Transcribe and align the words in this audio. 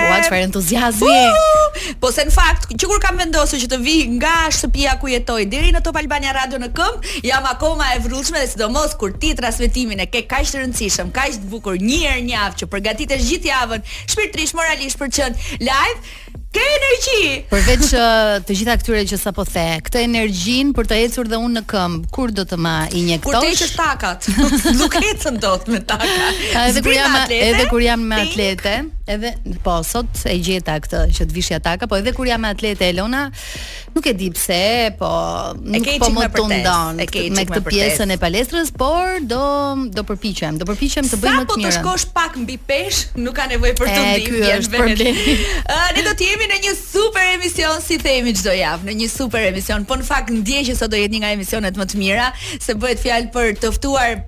Ua, 0.08 0.18
çfarë 0.26 0.40
entuziazmi. 0.48 1.90
Po 2.02 2.08
se 2.12 2.24
në 2.26 2.32
fakt, 2.34 2.72
që 2.74 2.88
kur 2.90 2.98
kam 3.02 3.20
vendosur 3.20 3.60
që 3.62 3.68
të 3.70 3.78
vi 3.84 3.94
nga 4.16 4.32
shtëpia 4.52 4.96
ku 5.00 5.10
jetoj 5.12 5.44
deri 5.52 5.70
në 5.74 5.82
Top 5.86 5.98
Albania 6.00 6.34
Radio 6.34 6.58
në 6.62 6.72
këmb, 6.74 7.06
jam 7.28 7.46
akoma 7.52 7.92
e 7.94 8.00
vrullshme 8.06 8.42
dhe 8.42 8.48
sidomos 8.50 8.96
kur 8.98 9.14
ti 9.22 9.30
transmetimin 9.38 10.02
e 10.02 10.08
ke 10.10 10.24
kaq 10.26 10.46
të 10.50 10.64
rëndësishëm, 10.64 11.14
kaq 11.14 11.38
të 11.44 11.52
bukur 11.54 11.78
një 11.78 12.00
herë 12.02 12.24
në 12.26 12.34
javë 12.34 12.60
që 12.64 12.70
përgatitesh 12.74 13.30
gjithë 13.30 13.52
javën, 13.52 13.86
shpirtërisht, 14.16 14.58
moralisht 14.58 15.00
për 15.02 15.12
të 15.14 15.22
qenë 15.22 15.62
live, 15.68 16.42
Ke 16.56 16.62
energji. 16.74 17.24
Përveç 17.52 17.82
uh, 17.98 18.30
të 18.48 18.54
gjitha 18.60 18.76
këtyre 18.80 19.02
që 19.10 19.18
sapo 19.20 19.44
the, 19.44 19.64
këtë 19.88 20.04
energjinë 20.06 20.72
për 20.78 20.88
të 20.88 20.98
ecur 21.04 21.28
dhe 21.28 21.40
unë 21.44 21.58
në 21.60 21.64
këmbë, 21.72 22.10
kur 22.16 22.32
do 22.38 22.46
të 22.48 22.56
ma 22.64 22.76
injektosh? 22.88 23.28
Kur 23.28 23.40
të 23.42 23.52
ecësh 23.52 23.74
takat. 23.76 24.30
Nuk 24.80 24.96
ecën 25.04 25.36
dot 25.44 25.68
me 25.68 25.82
taka. 25.90 26.08
Edhe 26.64 26.80
kur 26.86 26.96
jam 26.96 27.16
edhe 27.26 27.64
eh? 27.66 27.68
kur 27.72 27.84
jam 27.90 28.08
me 28.12 28.22
atlete. 28.24 28.78
Edhe 29.06 29.30
po 29.62 29.78
sot 29.86 30.24
e 30.26 30.32
gjeta 30.42 30.74
këtë 30.82 31.00
që 31.14 31.26
të 31.30 31.34
vishja 31.34 31.60
taka, 31.62 31.86
po 31.86 31.94
edhe 32.00 32.10
kur 32.16 32.26
jam 32.26 32.40
me 32.42 32.48
atlete 32.50 32.88
Elona, 32.90 33.20
nuk 33.94 34.08
e 34.10 34.14
di 34.18 34.28
pse, 34.34 34.96
po 34.98 35.10
nuk 35.60 35.86
po 36.02 36.08
më 36.16 36.24
tundon 36.34 36.98
me, 36.98 37.06
me 37.06 37.44
këtë 37.46 37.62
pjesën 37.68 38.14
e 38.16 38.18
palestrës, 38.18 38.72
por 38.74 39.22
do 39.30 39.40
do 39.94 40.02
përpiqem, 40.10 40.58
do 40.58 40.66
përpiqem 40.66 41.06
të 41.06 41.20
bëj 41.22 41.38
më 41.38 41.46
të 41.46 41.58
mirë. 41.62 41.74
Sa 41.78 41.86
po 41.86 41.94
të 41.94 41.94
shkosh 41.94 42.08
pak 42.16 42.38
mbi 42.42 42.58
pesh, 42.66 43.02
nuk 43.22 43.38
ka 43.38 43.46
nevojë 43.52 43.76
për 43.78 43.94
tundim. 43.94 44.26
Ky 44.26 44.74
vetë. 44.74 45.10
ne 46.00 46.02
do 46.08 46.14
të 46.18 46.30
jemi 46.32 46.50
në 46.50 46.60
një 46.66 46.76
super 46.80 47.30
emision 47.36 47.82
si 47.86 48.00
themi 48.02 48.34
çdo 48.40 48.56
javë, 48.58 48.88
në 48.90 48.96
një 49.04 49.12
super 49.14 49.46
emision, 49.52 49.86
po 49.86 50.00
në 50.02 50.10
fakt 50.10 50.34
ndjej 50.34 50.66
që 50.72 50.80
sot 50.82 50.90
do 50.90 50.98
jetë 50.98 51.14
një 51.14 51.22
nga 51.22 51.34
emisionet 51.38 51.78
më 51.78 51.88
të 51.94 52.02
mira, 52.02 52.32
se 52.58 52.74
bëhet 52.74 53.06
fjalë 53.06 53.30
për 53.34 53.54
të 53.62 53.74
ftuar 53.78 54.18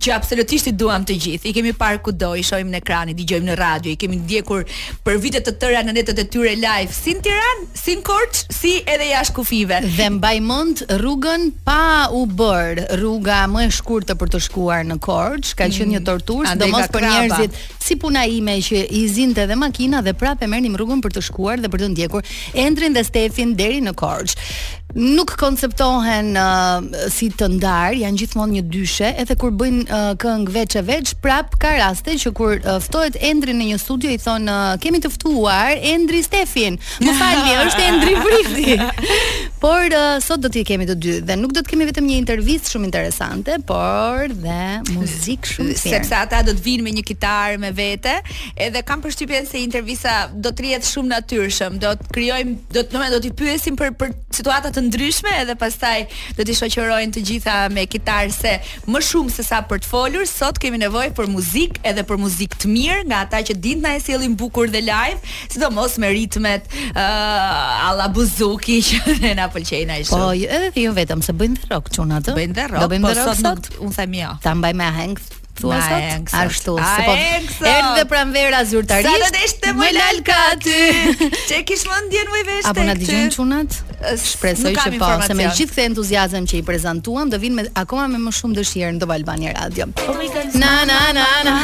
që 0.00 0.12
absolutisht 0.16 0.70
i 0.70 0.74
duam 0.76 1.04
të 1.06 1.16
gjithë. 1.20 1.50
I 1.50 1.54
kemi 1.56 1.72
parë 1.78 2.00
kudo, 2.06 2.32
i 2.40 2.44
shohim 2.46 2.70
në 2.72 2.78
ekran, 2.80 3.10
i 3.12 3.16
dëgjojmë 3.18 3.48
në 3.50 3.56
radio, 3.60 3.92
i 3.92 3.98
kemi 4.00 4.16
ndjekur 4.22 4.64
për 5.04 5.18
vite 5.20 5.42
të 5.44 5.56
tëra 5.60 5.82
në 5.84 5.94
netët 5.98 6.22
e 6.22 6.26
tyre 6.32 6.54
live, 6.56 6.92
si 6.96 7.14
në 7.18 7.24
Tiranë, 7.26 7.66
si 7.76 7.98
në 7.98 8.04
Korçë, 8.08 8.54
si 8.56 8.72
edhe 8.88 9.10
jashtë 9.10 9.36
kufive. 9.36 9.82
Dhe 9.84 10.06
mbaj 10.16 10.34
mend 10.46 10.80
rrugën 11.02 11.44
pa 11.66 12.06
u 12.16 12.22
bër, 12.26 12.80
rruga 12.96 13.42
më 13.52 13.66
e 13.68 13.74
shkurtë 13.76 14.16
për 14.20 14.32
të 14.34 14.40
shkuar 14.48 14.86
në 14.88 14.96
Korçë, 15.04 15.52
ka 15.58 15.66
qenë 15.66 15.84
mm. 15.84 15.92
një 15.98 16.02
tortur, 16.08 16.48
sidomos 16.48 16.88
për 16.96 17.08
njerëzit 17.10 17.60
si 17.90 17.96
puna 18.00 18.24
ime 18.30 18.56
që 18.64 18.86
i 18.96 19.04
zinte 19.10 19.44
edhe 19.44 19.56
makina 19.58 20.00
dhe 20.06 20.14
prapë 20.16 20.48
merrnim 20.48 20.76
rrugën 20.80 21.00
për 21.04 21.16
të 21.18 21.26
shkuar 21.28 21.60
dhe 21.62 21.68
për 21.72 21.82
të 21.84 21.92
ndjekur 21.94 22.32
Endrin 22.62 22.92
dhe 22.96 23.04
Stefin 23.08 23.52
deri 23.58 23.82
në 23.84 23.92
Korçë 24.00 24.78
nuk 24.94 25.34
konceptohen 25.38 26.34
uh, 26.38 26.82
si 27.12 27.28
të 27.30 27.46
ndar, 27.56 27.94
janë 27.96 28.22
gjithmonë 28.24 28.56
një 28.58 28.64
dyshe, 28.72 29.12
edhe 29.22 29.36
kur 29.38 29.52
bëjnë 29.54 29.84
uh, 29.86 30.10
këngë 30.20 30.54
veç 30.56 30.76
e 30.80 30.82
veç, 30.88 31.12
prap 31.22 31.54
ka 31.62 31.74
raste 31.78 32.16
që 32.24 32.32
kur 32.36 32.58
uh, 32.64 32.78
ftohet 32.82 33.18
Endri 33.30 33.54
në 33.54 33.70
një 33.72 33.80
studio 33.82 34.10
i 34.14 34.18
thon 34.22 34.50
uh, 34.50 34.74
kemi 34.82 35.02
të 35.04 35.12
ftuar 35.14 35.76
Endri 35.92 36.22
Stefin. 36.26 36.78
Më 37.04 37.14
falni, 37.20 37.56
është 37.68 37.86
Endri 37.86 38.18
Vriti. 38.24 38.76
Por 39.60 39.92
uh, 39.92 40.14
sot 40.24 40.40
do 40.40 40.48
të 40.48 40.62
kemi 40.64 40.86
të 40.88 40.94
dy 40.96 41.10
dhe 41.28 41.34
nuk 41.36 41.50
do 41.52 41.60
të 41.60 41.74
kemi 41.74 41.84
vetëm 41.84 42.06
një 42.08 42.14
intervistë 42.22 42.70
shumë 42.72 42.86
interesante, 42.88 43.58
por 43.68 44.30
dhe 44.32 44.60
muzikë 44.96 45.50
shumë 45.50 45.66
të 45.68 45.74
mirë. 45.74 45.82
Sepse 45.90 46.14
ata 46.16 46.38
do 46.46 46.54
të 46.56 46.62
vinë 46.64 46.84
me 46.86 46.94
një 46.96 47.02
kitarë 47.10 47.58
me 47.60 47.68
vete, 47.76 48.14
edhe 48.56 48.80
kam 48.88 49.02
përshtypjen 49.04 49.44
se 49.50 49.60
intervista 49.60 50.14
do 50.32 50.48
të 50.56 50.64
rihet 50.64 50.88
shumë 50.88 51.12
natyrshëm. 51.12 51.76
Do 51.82 51.90
të 52.00 52.08
krijojmë, 52.16 52.54
do 52.72 52.84
të 52.88 53.02
do 53.12 53.18
t'i 53.26 53.32
pyesim 53.36 53.76
për 53.76 53.92
për 54.00 54.14
situata 54.40 54.70
të 54.72 54.86
ndryshme 54.86 55.32
edhe 55.42 55.58
pastaj 55.60 55.98
do 56.38 56.46
t'i 56.48 56.56
shoqërojnë 56.56 57.14
të 57.18 57.24
gjitha 57.28 57.58
me 57.74 57.84
kitarë 57.92 58.32
se 58.38 58.54
më 58.88 59.04
shumë 59.10 59.34
se 59.36 59.44
sa 59.44 59.60
për 59.68 59.82
të 59.84 59.92
folur, 59.92 60.24
sot 60.30 60.56
kemi 60.62 60.80
nevojë 60.80 61.12
për 61.20 61.28
muzikë 61.36 61.84
edhe 61.92 62.06
për 62.08 62.22
muzikë 62.24 62.62
të 62.64 62.72
mirë 62.72 63.04
nga 63.12 63.20
ata 63.26 63.42
që 63.50 63.58
dinë 63.66 63.84
na 63.84 63.92
e 63.98 64.00
sjellin 64.06 64.32
bukur 64.40 64.72
dhe 64.72 64.80
live, 64.88 65.20
sidomos 65.52 65.98
me 66.00 66.08
ritmet 66.16 66.72
uh, 66.94 67.88
alla 67.90 68.06
buzuki 68.14 68.78
që 68.88 69.16
ne 69.26 69.34
na 69.42 69.49
pëlqejnë 69.54 69.94
ai 69.98 70.04
po, 70.06 70.10
shumë. 70.12 70.22
Po, 70.22 70.62
edhe 70.62 70.82
jo 70.86 70.92
vetëm 70.96 71.24
se 71.26 71.34
bëjnë 71.40 71.60
dhe 71.64 71.70
rock 71.74 71.92
çun 71.96 72.14
atë. 72.18 72.36
Bëjnë 72.38 72.58
dhe 72.60 72.68
rock. 72.74 72.86
Do 72.86 72.90
bëjmë 72.94 73.10
dhe 73.10 73.16
po 73.16 73.26
rock 73.26 73.40
sot, 73.42 73.68
sot? 73.68 73.84
un 73.88 73.94
themi 73.98 74.22
jo. 74.24 74.32
Ta 74.46 74.56
mbaj 74.60 74.76
me 74.82 74.88
hangs. 75.02 75.36
Thua 75.60 75.78
sot? 75.80 76.32
Ashtu, 76.40 76.74
se 76.96 77.02
po. 77.06 77.68
Edhe 77.72 78.04
pranvera 78.08 78.62
zyrtarisht. 78.68 79.36
Sa 79.36 79.58
të 79.64 79.72
më 79.76 79.90
lal 79.96 80.20
ka 80.24 80.38
aty. 80.54 81.34
Çe 81.50 81.60
kish 81.68 81.84
mendjen 81.88 82.30
më 82.32 82.40
vështirë. 82.40 82.66
Apo 82.70 82.86
na 82.88 82.94
dëgjojnë 82.96 83.34
çunat? 83.34 83.76
Shpresoj 84.24 84.72
që 84.80 84.94
po, 84.96 85.10
se 85.26 85.36
me 85.36 85.50
gjithë 85.50 85.74
këtë 85.74 85.84
entuziazëm 85.90 86.46
që 86.48 86.58
i 86.62 86.62
prezantuam, 86.70 87.28
do 87.32 87.40
vinë 87.42 87.58
me 87.60 87.66
akoma 87.82 88.06
me 88.14 88.20
më 88.24 88.32
shumë 88.38 88.58
dëshirë 88.62 88.94
në 88.96 89.02
Dobalbani 89.04 89.52
Radio. 89.52 89.90
Po, 90.00 90.16
na 90.62 90.72
na 90.88 91.00
na 91.18 91.28
na. 91.44 91.58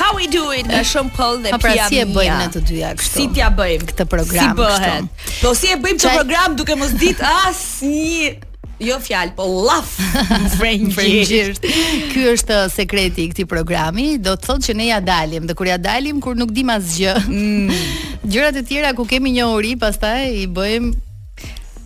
How 0.00 0.16
we 0.16 0.26
do 0.32 0.48
it? 0.56 0.64
Na 0.72 0.80
shumë 0.80 1.12
po 1.18 1.30
dhe 1.44 1.52
pra, 1.60 1.60
pia. 1.68 1.84
Po 1.84 1.92
si 1.92 2.02
e 2.02 2.08
bëjmë 2.16 2.40
ne 2.40 2.48
të 2.56 2.64
dyja 2.72 2.94
kështu? 2.96 3.20
Si 3.20 3.28
t'ja 3.36 3.52
bëjmë 3.60 3.92
këtë 3.92 4.08
program? 4.16 4.56
Si 4.56 4.64
bëhet? 4.64 5.24
Po 5.44 5.52
si 5.60 5.72
e 5.76 5.80
bëjmë 5.84 6.02
këtë 6.06 6.16
program 6.22 6.56
duke 6.62 6.78
mos 6.80 6.96
ditë 7.04 7.36
as 7.44 7.64
jo 8.82 8.98
fjalë, 9.02 9.32
po 9.38 9.46
laf 9.66 9.94
frengjirt. 10.58 11.64
Ky 12.12 12.26
është 12.34 12.60
sekreti 12.74 13.24
i 13.26 13.32
këtij 13.32 13.48
programi, 13.50 14.10
do 14.22 14.36
të 14.36 14.48
thotë 14.48 14.68
që 14.68 14.76
ne 14.78 14.88
ja 14.92 15.00
dalim 15.02 15.46
dhe 15.48 15.56
kur 15.58 15.70
ja 15.70 15.78
dalim 15.82 16.20
kur 16.24 16.38
nuk 16.38 16.54
dimë 16.54 16.78
asgjë. 16.78 17.16
Mm. 17.26 17.76
Gjërat 18.30 18.62
e 18.62 18.64
tjera 18.70 18.94
ku 18.98 19.06
kemi 19.08 19.34
një 19.38 19.50
uri, 19.56 19.74
pastaj 19.80 20.28
i 20.44 20.48
bëjmë 20.50 20.98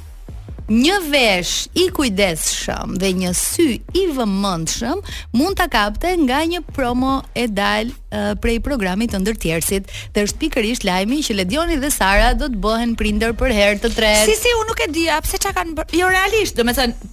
një 0.73 0.97
vesh 1.13 1.53
i 1.81 1.89
kujdesshëm 1.95 2.97
dhe 3.01 3.11
një 3.23 3.33
sy 3.37 3.67
i 3.99 4.05
vëmendshëm 4.17 5.01
mund 5.37 5.59
ta 5.59 5.67
kapte 5.73 6.13
nga 6.25 6.41
një 6.49 6.63
promo 6.75 7.19
e 7.37 7.45
dal 7.49 7.91
uh, 7.91 8.33
prej 8.41 8.59
programit 8.65 9.13
të 9.13 9.21
ndërtjersit. 9.25 9.91
Dhe 10.17 10.25
është 10.27 10.41
pikërisht 10.47 10.87
lajmi 10.89 11.19
që 11.27 11.37
Ledioni 11.41 11.77
dhe 11.83 11.91
Sara 11.93 12.31
do 12.39 12.49
të 12.53 12.61
bëhen 12.65 12.95
prindër 12.99 13.35
për 13.41 13.55
herë 13.57 13.81
të 13.85 13.91
tretë. 13.93 14.27
Si 14.31 14.39
si, 14.47 14.55
unë 14.61 14.69
nuk 14.71 14.83
e 14.87 14.89
di, 14.95 15.05
a 15.13 15.19
pse 15.25 15.41
çka 15.43 15.53
kanë 15.59 15.77
bër... 15.81 15.93
Jo 15.99 16.09
realisht, 16.13 16.57
do 16.59 16.65
të 16.65 16.75
thënë 16.79 17.11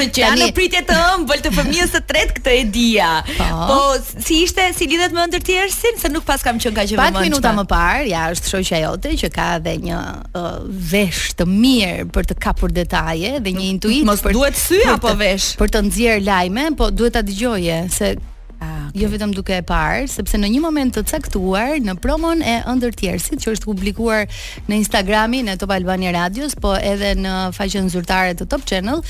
që 0.00 0.22
janë 0.22 0.42
në 0.42 0.50
pritje 0.56 0.84
të 0.90 0.98
ëmbël 1.14 1.42
të 1.46 1.54
fëmijës 1.56 1.94
së 1.96 2.02
tretë 2.10 2.36
këtë 2.40 2.56
e 2.60 2.64
dia. 2.74 3.10
Po. 3.40 3.48
po, 3.70 3.80
si 4.26 4.42
ishte, 4.44 4.66
si 4.76 4.88
lidhet 4.90 5.16
me 5.16 5.24
ndërtjersin, 5.30 5.98
se 6.00 6.12
nuk 6.12 6.26
pas 6.28 6.42
kam 6.44 6.60
qenë 6.60 6.76
kaq 6.80 6.94
e 6.94 6.98
vëmendshme. 6.98 7.16
Pak 7.16 7.28
minuta 7.28 7.54
më 7.60 7.66
parë, 7.70 8.06
ja 8.12 8.26
është 8.34 8.52
shoqja 8.54 8.82
jote 8.84 9.14
që 9.24 9.32
ka 9.34 9.48
edhe 9.58 9.76
një 9.86 10.00
uh, 10.40 10.50
vesh 10.66 11.30
të 11.38 11.48
mirë 11.50 12.10
për 12.16 12.30
të 12.32 12.38
kapur 12.40 12.72
detaje 12.90 13.38
dhe 13.44 13.52
një 13.54 13.66
intuitë 13.76 14.02
për. 14.02 14.08
Mos 14.10 14.24
duhet 14.32 14.58
sy 14.58 14.80
apo 14.90 15.14
vesh. 15.18 15.54
Për 15.60 15.70
të 15.70 15.82
nxjerr 15.86 16.24
lajme, 16.26 16.64
po 16.78 16.90
duhet 16.90 17.14
ta 17.14 17.22
dëgjoje 17.26 17.78
se 17.94 18.12
ah, 18.58 18.88
okay. 18.88 19.00
Jo 19.00 19.08
vetëm 19.12 19.32
duke 19.34 19.54
e 19.54 19.62
parë, 19.64 20.06
sepse 20.10 20.38
në 20.42 20.50
një 20.56 20.60
moment 20.64 20.92
të 20.96 21.04
caktuar 21.10 21.76
në 21.82 21.94
promon 22.02 22.42
e 22.42 22.58
ëndërtiersit 22.70 23.40
që 23.44 23.54
është 23.54 23.68
publikuar 23.70 24.26
në 24.68 24.80
Instagramin 24.82 25.52
e 25.52 25.56
Top 25.62 25.72
Albani 25.76 26.10
Radios, 26.14 26.56
po 26.60 26.74
edhe 26.76 27.14
në 27.22 27.38
faqen 27.56 27.88
zyrtare 27.94 28.34
të 28.36 28.48
Top 28.52 28.66
Channel, 28.68 29.00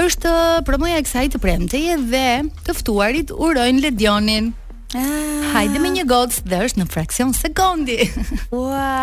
është 0.00 0.36
promoja 0.70 1.00
e 1.02 1.06
kësaj 1.06 1.26
të 1.34 1.42
premteje 1.42 1.98
dhe 2.12 2.28
të 2.66 2.78
ftuarit 2.78 3.34
urojnë 3.34 3.86
Ledionin. 3.88 4.54
Ah. 4.90 5.52
Hajde 5.54 5.78
me 5.78 5.90
një 5.94 6.02
gocë 6.10 6.42
dhe 6.50 6.58
është 6.66 6.80
në 6.80 6.86
fraksion 6.90 7.30
sekondi. 7.36 7.96
Ua. 8.58 8.98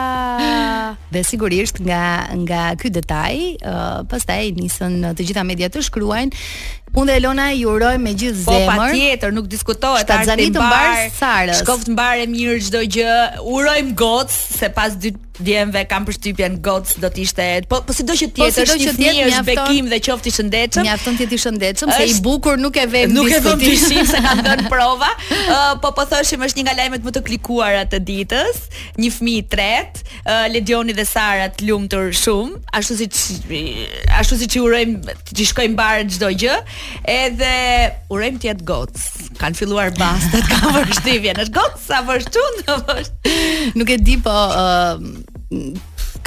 dhe 1.12 1.22
sigurisht 1.24 1.80
nga 1.86 2.02
nga 2.44 2.64
ky 2.80 2.92
detaj, 2.94 3.36
uh, 3.64 4.04
pastaj 4.12 4.42
nisën 4.58 5.00
të 5.16 5.28
gjitha 5.30 5.46
mediat 5.48 5.72
të 5.76 5.84
shkruajnë 5.88 6.42
Unë 6.96 7.12
dhe 7.12 7.18
Elona 7.20 7.46
ju 7.54 7.70
uroj 7.76 7.98
me 8.02 8.14
gjithë 8.18 8.46
po, 8.48 8.56
zemër. 8.56 8.72
Po 8.72 8.88
patjetër 8.88 9.34
nuk 9.36 9.48
diskutohet 9.52 10.10
arti 10.14 10.48
i 10.48 10.52
mbar. 10.56 11.54
Shkoft 11.60 11.92
mbar 11.94 12.24
e 12.24 12.28
mirë 12.32 12.60
çdo 12.70 12.84
gjë. 12.98 13.16
Urojm 13.46 13.92
goc 14.00 14.32
se 14.34 14.72
pas 14.74 14.96
dy 14.96 15.12
djemve 15.38 15.84
kam 15.86 16.02
përshtypjen 16.08 16.56
goc 16.66 16.90
do 16.98 17.10
të 17.14 17.22
ishte. 17.22 17.46
Po 17.70 17.84
po 17.86 17.94
sido 17.94 18.16
që 18.18 18.30
të 18.34 18.42
jetë, 18.42 18.42
po, 18.42 18.48
sido 18.64 18.78
që 18.82 18.94
të 18.98 19.04
jetë 19.06 19.28
është 19.28 19.44
bekim 19.46 19.90
dhe 19.92 20.00
qoftë 20.08 20.30
i 20.32 20.34
shëndetshëm. 20.38 20.88
Mjafton 20.88 21.20
ti 21.20 21.28
të 21.28 21.28
jetë 21.28 21.38
i 21.38 21.42
shëndetshëm 21.44 21.92
se 21.98 22.08
i 22.10 22.16
bukur 22.26 22.58
nuk 22.58 22.80
e 22.82 22.88
vëmë 22.90 23.14
diskutim. 23.14 23.20
Nuk 23.20 23.36
e 23.36 23.44
vëmë 23.46 23.62
diskutim 23.70 24.10
se 24.16 24.24
kanë 24.26 24.46
dhënë 24.48 24.70
prova. 24.74 25.12
Po 25.84 25.92
po 25.94 26.08
thoshim 26.10 26.42
është 26.48 26.58
një 26.64 26.66
nga 26.66 26.76
lajmet 26.80 27.06
më 27.06 27.14
të 27.20 27.24
klikuara 27.30 27.84
të 27.92 28.00
ditës. 28.10 28.64
Një 28.98 29.12
fëmijë 29.20 29.44
i 29.44 29.46
tretë, 29.54 30.06
Ledioni 30.56 30.96
dhe 30.98 31.06
Sara 31.06 31.52
të 31.54 31.68
lumtur 31.70 32.10
shumë, 32.18 32.58
ashtu 32.82 32.98
si 32.98 33.08
ashtu 34.18 34.40
si 34.42 34.50
ju 34.58 34.66
urojm 34.66 34.98
të 35.06 35.46
shkojmë 35.54 35.78
mbar 35.78 36.02
çdo 36.18 36.34
gjë. 36.34 36.58
Edhe 37.08 37.52
urojm 38.12 38.38
të 38.42 38.50
jetë 38.52 38.66
gocë. 38.68 39.28
Kan 39.40 39.56
filluar 39.58 39.92
bastat, 39.98 40.48
ka 40.52 40.74
vështirje. 40.80 41.36
Në 41.40 41.46
gocë 41.56 41.84
sa 41.86 42.02
vështu 42.08 42.46
do 42.68 42.78
vësh. 42.86 43.14
Nuk 43.80 43.94
e 43.94 44.00
di 44.04 44.18
po 44.24 44.34
ë 44.34 44.64
uh, 44.64 45.08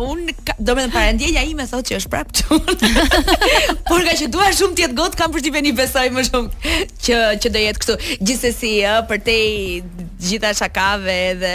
un 0.09 0.19
do 0.67 0.75
me 0.75 0.85
para 0.95 1.13
ndjenja 1.13 1.43
ime 1.51 1.65
thotë 1.71 1.87
që 1.89 1.99
është 1.99 2.11
prapë. 2.11 2.41
Por 3.89 4.03
nga 4.05 4.15
që 4.21 4.27
dua 4.33 4.49
shumë 4.57 4.75
të 4.77 4.85
jetë 4.85 4.97
got 4.99 5.15
kam 5.19 5.31
për 5.35 5.45
të 5.45 5.53
vënë 5.57 5.75
besoj 5.77 6.05
më 6.15 6.25
shumë 6.29 6.75
që 7.07 7.19
që 7.43 7.53
do 7.55 7.63
jetë 7.67 7.81
kështu 7.81 7.97
Gjithsesi 8.27 8.73
ë 8.89 8.99
për 9.11 9.23
te 9.29 9.37
gjitha 10.27 10.53
shakave 10.61 11.17
edhe 11.31 11.53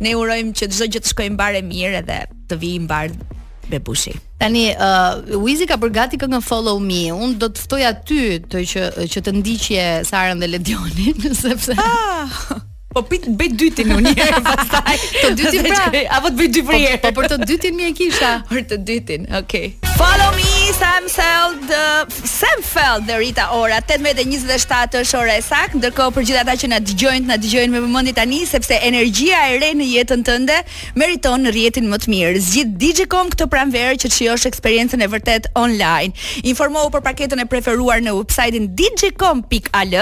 ne 0.00 0.16
urojmë 0.22 0.56
që 0.58 0.70
çdo 0.72 0.88
gjë 0.92 1.04
të 1.04 1.14
shkojë 1.14 1.34
mbarë 1.36 1.64
mirë 1.70 2.02
edhe 2.04 2.22
të 2.48 2.60
vijë 2.64 2.84
mbarë 2.88 3.40
Bebushi. 3.68 4.14
Tani 4.42 4.70
uh, 4.74 5.22
Wizi 5.42 5.68
ka 5.70 5.78
bërë 5.80 5.94
gati 5.94 6.18
këngën 6.18 6.42
Follow 6.42 6.80
Me. 6.82 7.10
Un 7.14 7.36
do 7.38 7.48
të 7.52 7.62
ftoj 7.64 7.82
aty 7.90 8.20
të 8.50 8.64
që 8.72 8.86
që 9.12 9.22
të 9.22 9.34
ndiqje 9.38 9.86
Sarën 10.08 10.42
dhe 10.42 10.50
Ledionin, 10.56 11.32
sepse 11.44 11.78
ah! 11.78 12.62
Po 12.92 13.00
pit 13.08 13.24
bëj 13.24 13.48
dytin 13.60 13.94
unë 13.96 14.12
herë 14.18 14.40
pastaj. 14.48 14.94
Të 15.22 15.30
dytin 15.38 15.68
pra, 15.70 15.86
apo 16.18 16.28
të 16.34 16.38
bëj 16.40 16.48
dy 16.56 16.62
për 16.68 16.74
po, 16.76 16.80
herë? 16.84 17.00
Po 17.06 17.12
për 17.20 17.28
të 17.32 17.38
dytin 17.48 17.76
më 17.78 17.86
e 17.88 17.94
kisha. 18.02 18.32
Për 18.52 18.64
të 18.74 18.78
dytin. 18.90 19.24
Okej. 19.40 19.72
Okay. 19.72 19.90
Follow 20.02 20.30
me 20.36 20.50
Sam 20.76 21.04
Feld, 21.12 21.70
uh, 21.70 22.24
Sam 22.26 22.62
Feld 22.66 23.04
deri 23.08 23.28
Rita 23.30 23.44
ora 23.54 23.76
18:27 23.78 24.98
është 25.04 25.18
ora 25.20 25.36
e 25.38 25.42
saktë, 25.46 25.78
ndërkohë 25.82 26.14
për 26.16 26.24
gjithë 26.28 26.40
ata 26.42 26.56
që 26.62 26.70
na 26.72 26.80
dëgjojnë, 26.82 27.22
na 27.28 27.36
dëgjojnë 27.42 27.70
me 27.76 27.82
vëmendje 27.84 28.14
tani 28.16 28.40
sepse 28.48 28.78
energjia 28.88 29.38
e 29.52 29.58
re 29.62 29.68
në 29.78 29.86
jetën 29.92 30.24
tënde 30.26 30.56
meriton 30.98 31.46
rrjetin 31.52 31.86
më 31.92 31.98
të 32.04 32.12
mirë. 32.14 32.42
Zgjidh 32.48 32.72
Digicom 32.82 33.30
këtë 33.34 33.48
pranverë 33.52 33.96
që 34.04 34.10
të 34.16 34.48
eksperiencën 34.52 35.00
e 35.00 35.08
vërtet 35.12 35.48
online. 35.54 36.10
Informohu 36.44 36.90
për 36.96 37.04
paketën 37.08 37.38
e 37.38 37.46
preferuar 37.46 38.02
në 38.04 38.16
websajtin 38.18 38.72
digicom.al 38.74 39.94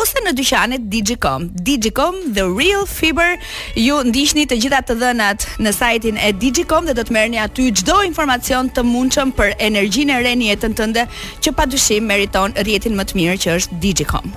ose 0.00 0.20
në 0.26 0.36
dyqanet 0.40 0.90
Digicom. 0.90 1.48
Digicom 1.54 2.19
The 2.28 2.44
Real 2.48 2.84
Fiber. 2.88 3.36
Ju 3.76 4.00
ndiqni 4.04 4.44
të 4.50 4.58
gjitha 4.62 4.82
të 4.86 4.96
dhënat 5.00 5.46
në 5.62 5.72
sajtin 5.72 6.18
e 6.20 6.32
Digicom 6.36 6.86
dhe 6.88 6.94
do 6.96 7.04
të 7.06 7.14
merrni 7.16 7.40
aty 7.42 7.70
çdo 7.80 8.00
informacion 8.06 8.68
të 8.70 8.84
mundshëm 8.84 9.32
për 9.38 9.54
energjinë 9.62 10.16
e 10.18 10.22
re 10.26 10.36
në 10.40 10.50
jetën 10.52 10.74
tënde 10.78 11.06
që 11.42 11.54
padyshim 11.56 12.06
meriton 12.10 12.56
rrjetin 12.62 12.96
më 12.98 13.06
të 13.10 13.20
mirë 13.20 13.36
që 13.44 13.54
është 13.60 13.80
Digicom. 13.82 14.32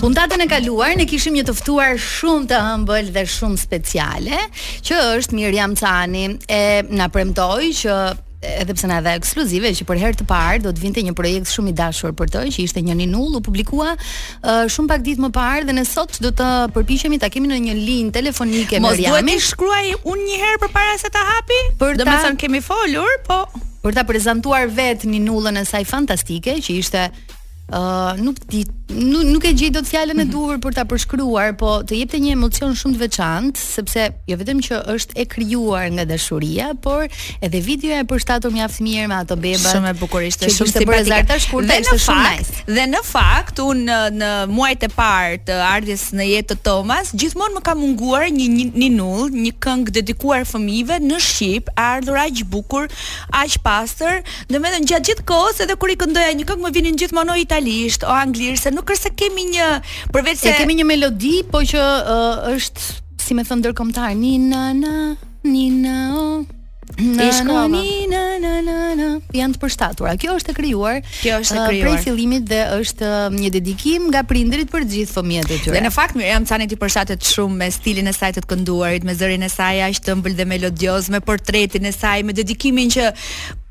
Puntatën 0.00 0.40
e 0.40 0.46
kaluar 0.48 0.94
ne 0.96 1.04
kishim 1.04 1.34
një 1.36 1.42
të 1.50 1.54
ftuar 1.58 1.98
shumë 2.00 2.48
të 2.50 2.60
ëmbël 2.76 3.10
dhe 3.12 3.26
shumë 3.36 3.60
speciale, 3.60 4.38
që 4.86 5.00
është 5.18 5.36
Miriam 5.36 5.76
Cani 5.76 6.24
e 6.48 6.62
na 6.88 7.10
premtoi 7.12 7.74
që 7.82 7.96
edhe 8.40 8.72
pse 8.72 8.86
na 8.88 9.00
dha 9.04 9.12
ekskluzive 9.20 9.70
që 9.76 9.84
për 9.88 9.98
herë 10.00 10.18
të 10.22 10.26
parë 10.30 10.60
do 10.64 10.70
të 10.72 10.80
vinte 10.84 11.02
një 11.04 11.12
projekt 11.16 11.50
shumë 11.52 11.72
i 11.72 11.74
dashur 11.76 12.14
për 12.16 12.30
të, 12.32 12.44
që 12.56 12.62
ishte 12.64 12.82
një 12.84 12.94
ninull 13.02 13.36
u 13.36 13.42
publikua 13.44 13.92
uh, 13.96 14.64
shumë 14.72 14.88
pak 14.94 15.04
ditë 15.04 15.24
më 15.26 15.30
parë 15.36 15.66
dhe 15.68 15.74
ne 15.76 15.84
sot 15.88 16.16
do 16.24 16.32
të 16.36 16.46
përpiqemi 16.74 17.18
ta 17.20 17.28
kemi 17.32 17.50
në 17.52 17.58
një 17.66 17.76
linjë 17.76 18.14
telefonike 18.16 18.80
Mos 18.80 18.96
me 18.96 19.04
Jamin. 19.06 19.28
Mos 19.28 19.28
duhet 19.28 19.44
të 19.44 19.48
shkruaj 19.50 20.12
unë 20.14 20.28
një 20.30 20.40
herë 20.44 20.62
përpara 20.64 20.96
se 21.02 21.12
ta 21.12 21.24
hapi? 21.34 21.60
Për 21.82 21.98
ta, 22.00 22.02
domethënë 22.02 22.40
kemi 22.46 22.64
folur, 22.64 23.12
po 23.28 23.42
për 23.84 23.96
ta 24.00 24.06
prezantuar 24.08 24.66
vetë 24.76 25.08
ninullën 25.12 25.56
e 25.60 25.66
saj 25.68 25.84
fantastike 25.88 26.56
që 26.64 26.80
ishte 26.80 27.04
ë 27.08 27.08
uh, 27.76 28.16
nuk 28.20 28.40
di 28.48 28.64
nuk 28.92 29.24
nuk 29.30 29.44
e 29.44 29.52
gjej 29.54 29.70
dot 29.74 29.86
fjalën 29.88 30.16
e 30.18 30.24
mhm. 30.26 30.30
duhur 30.34 30.58
për 30.62 30.74
ta 30.74 30.82
përshkruar, 30.88 31.54
po 31.60 31.70
të 31.86 31.98
jepte 32.02 32.20
një 32.22 32.32
emocion 32.36 32.74
shumë 32.76 32.96
të 32.98 33.02
veçantë, 33.04 33.60
sepse 33.62 34.06
jo 34.28 34.38
vetëm 34.40 34.60
që 34.66 34.80
është 34.94 35.18
e 35.22 35.26
krijuar 35.30 35.86
nga 35.94 36.04
dashuria, 36.10 36.70
por 36.82 37.06
edhe 37.40 37.60
videoja 37.64 38.02
e 38.04 38.08
përshtatur 38.10 38.52
mjaft 38.54 38.80
mirë 38.84 39.08
me 39.12 39.18
ato 39.20 39.36
beba. 39.36 39.62
Shumë 39.70 39.92
e 39.92 39.96
bukur 40.00 40.24
shumë 40.26 40.70
si 40.72 40.86
prezantata 40.88 41.38
shkurtë 41.42 41.78
shumë 41.86 42.04
fakt, 42.04 42.40
nice. 42.40 42.64
Dhe 42.70 42.86
në 42.92 43.02
fakt, 43.06 43.62
unë 43.62 43.86
në, 43.88 43.98
në 44.20 44.30
muajt 44.56 44.88
e 44.88 44.90
parë 44.96 45.38
të 45.46 45.60
ardhjes 45.70 46.06
në 46.16 46.28
jetë 46.30 46.50
të 46.52 46.58
Tomas, 46.70 47.12
gjithmonë 47.22 47.56
më 47.58 47.64
ka 47.70 47.76
munguar 47.78 48.26
një 48.30 48.48
ninull, 48.74 49.30
një, 49.30 49.30
një, 49.30 49.44
një 49.46 49.54
këngë 49.64 49.94
dedikuar 50.00 50.44
fëmijëve 50.50 50.98
në 51.06 51.20
Shqip, 51.26 51.68
ardhur 51.78 52.18
aq 52.20 52.40
bukur, 52.50 52.90
aq 53.38 53.56
pastër, 53.64 54.20
domethënë 54.50 54.88
gjatë 54.90 55.10
gjithë 55.10 55.24
kohës 55.28 55.60
edhe 55.64 55.76
kur 55.80 55.92
i 55.92 55.96
këndoja 56.00 56.32
një 56.36 56.46
këngë 56.48 56.64
më 56.64 56.72
vinin 56.76 56.96
gjithmonë 57.00 57.38
italisht, 57.44 58.04
o 58.06 58.10
anglisht 58.14 58.66
nuk 58.80 58.94
është 58.94 59.10
se 59.10 59.16
kemi 59.20 59.44
një 59.52 59.68
përveç 60.14 60.40
se 60.44 60.54
e 60.54 60.60
kemi 60.64 60.78
një 60.80 60.88
melodi, 60.88 61.36
po 61.52 61.60
që 61.66 61.80
uh, 61.80 62.46
është, 62.56 62.88
si 63.20 63.36
më 63.36 63.44
thon 63.48 63.60
ndërkombëtar, 63.60 64.16
ni 64.18 64.38
na 64.48 64.70
na 64.80 64.94
ni 65.44 65.68
na 65.82 65.98
o 66.24 66.30
Në 66.90 67.28
shkoni 67.36 68.08
na 68.10 68.20
na 68.42 68.50
na 68.66 69.04
janë 69.32 69.54
të 69.54 69.60
përshtatura. 69.62 70.16
Kjo 70.20 70.32
është 70.40 70.50
e 70.50 70.54
krijuar. 70.56 70.96
Kjo 71.20 71.36
është 71.38 71.54
e 71.60 71.66
krijuar. 71.68 71.84
Prej 71.86 72.00
fillimit 72.02 72.48
dhe 72.50 72.58
është 72.80 73.10
një 73.36 73.50
dedikim 73.54 74.08
nga 74.10 74.24
prindrit 74.26 74.66
për 74.72 74.88
gjithë 74.90 75.14
fëmijët 75.14 75.54
e 75.54 75.60
tyre. 75.62 75.76
Dhe 75.78 75.84
në 75.86 75.92
fakt 75.94 76.18
Miriam 76.18 76.48
Cani 76.50 76.66
ti 76.68 76.76
përshtatet 76.80 77.22
shumë 77.30 77.60
me 77.62 77.70
stilin 77.72 78.10
e 78.10 78.16
saj 78.16 78.34
të 78.40 78.44
kënduarit, 78.50 79.06
me 79.06 79.14
zërin 79.14 79.46
e 79.46 79.52
saj 79.54 79.84
aq 79.86 80.02
të 80.02 80.16
ëmbël 80.18 80.34
dhe 80.42 80.48
melodioz, 80.50 81.08
me 81.14 81.22
portretin 81.30 81.86
e 81.86 81.94
saj, 81.94 82.24
me 82.26 82.34
dedikimin 82.40 82.90
që 82.96 83.06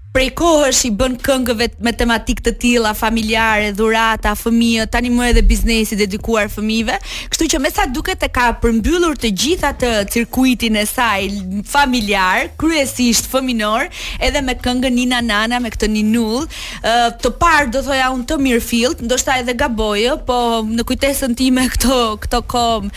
prej 0.10 0.32
kohësh 0.38 0.80
i 0.88 0.90
bën 0.98 1.16
këngëve 1.22 1.66
me 1.86 1.92
tematikë 1.94 2.44
të 2.48 2.52
tila, 2.62 2.92
familjare, 2.98 3.70
dhurata, 3.78 4.32
fëmijë, 4.40 4.88
tani 4.90 5.12
më 5.14 5.28
edhe 5.34 5.44
biznesi 5.46 5.98
dedikuar 6.00 6.48
fëmijëve. 6.50 6.96
Kështu 7.30 7.48
që 7.54 7.60
me 7.62 7.70
sa 7.70 7.86
duket 7.94 8.26
e 8.26 8.30
ka 8.34 8.48
përmbyllur 8.64 9.20
të 9.22 9.32
gjitha 9.44 9.72
të 9.84 9.92
cirkuitin 10.16 10.80
e 10.82 10.86
saj 10.90 11.28
familjar, 11.70 12.50
kryesisht 12.62 13.30
fëminor, 13.30 13.86
edhe 14.22 14.42
me 14.46 14.58
këngën 14.58 14.98
Nina 14.98 15.22
Nana 15.24 15.62
me 15.62 15.70
këtë 15.74 15.92
Ninull. 15.94 16.08
nullë, 16.40 16.60
të 16.82 17.30
parë 17.40 17.72
do 17.74 17.82
thoja 17.84 18.10
unë 18.14 18.26
të 18.30 18.36
mirë 18.40 18.64
fillt, 18.64 19.02
ndoshta 19.04 19.38
edhe 19.42 19.54
gabojë, 19.60 20.14
po 20.28 20.38
në 20.68 20.84
kujtesën 20.88 21.36
time 21.40 21.66
këto 21.70 22.18
këto 22.24 22.42
kom 22.50 22.90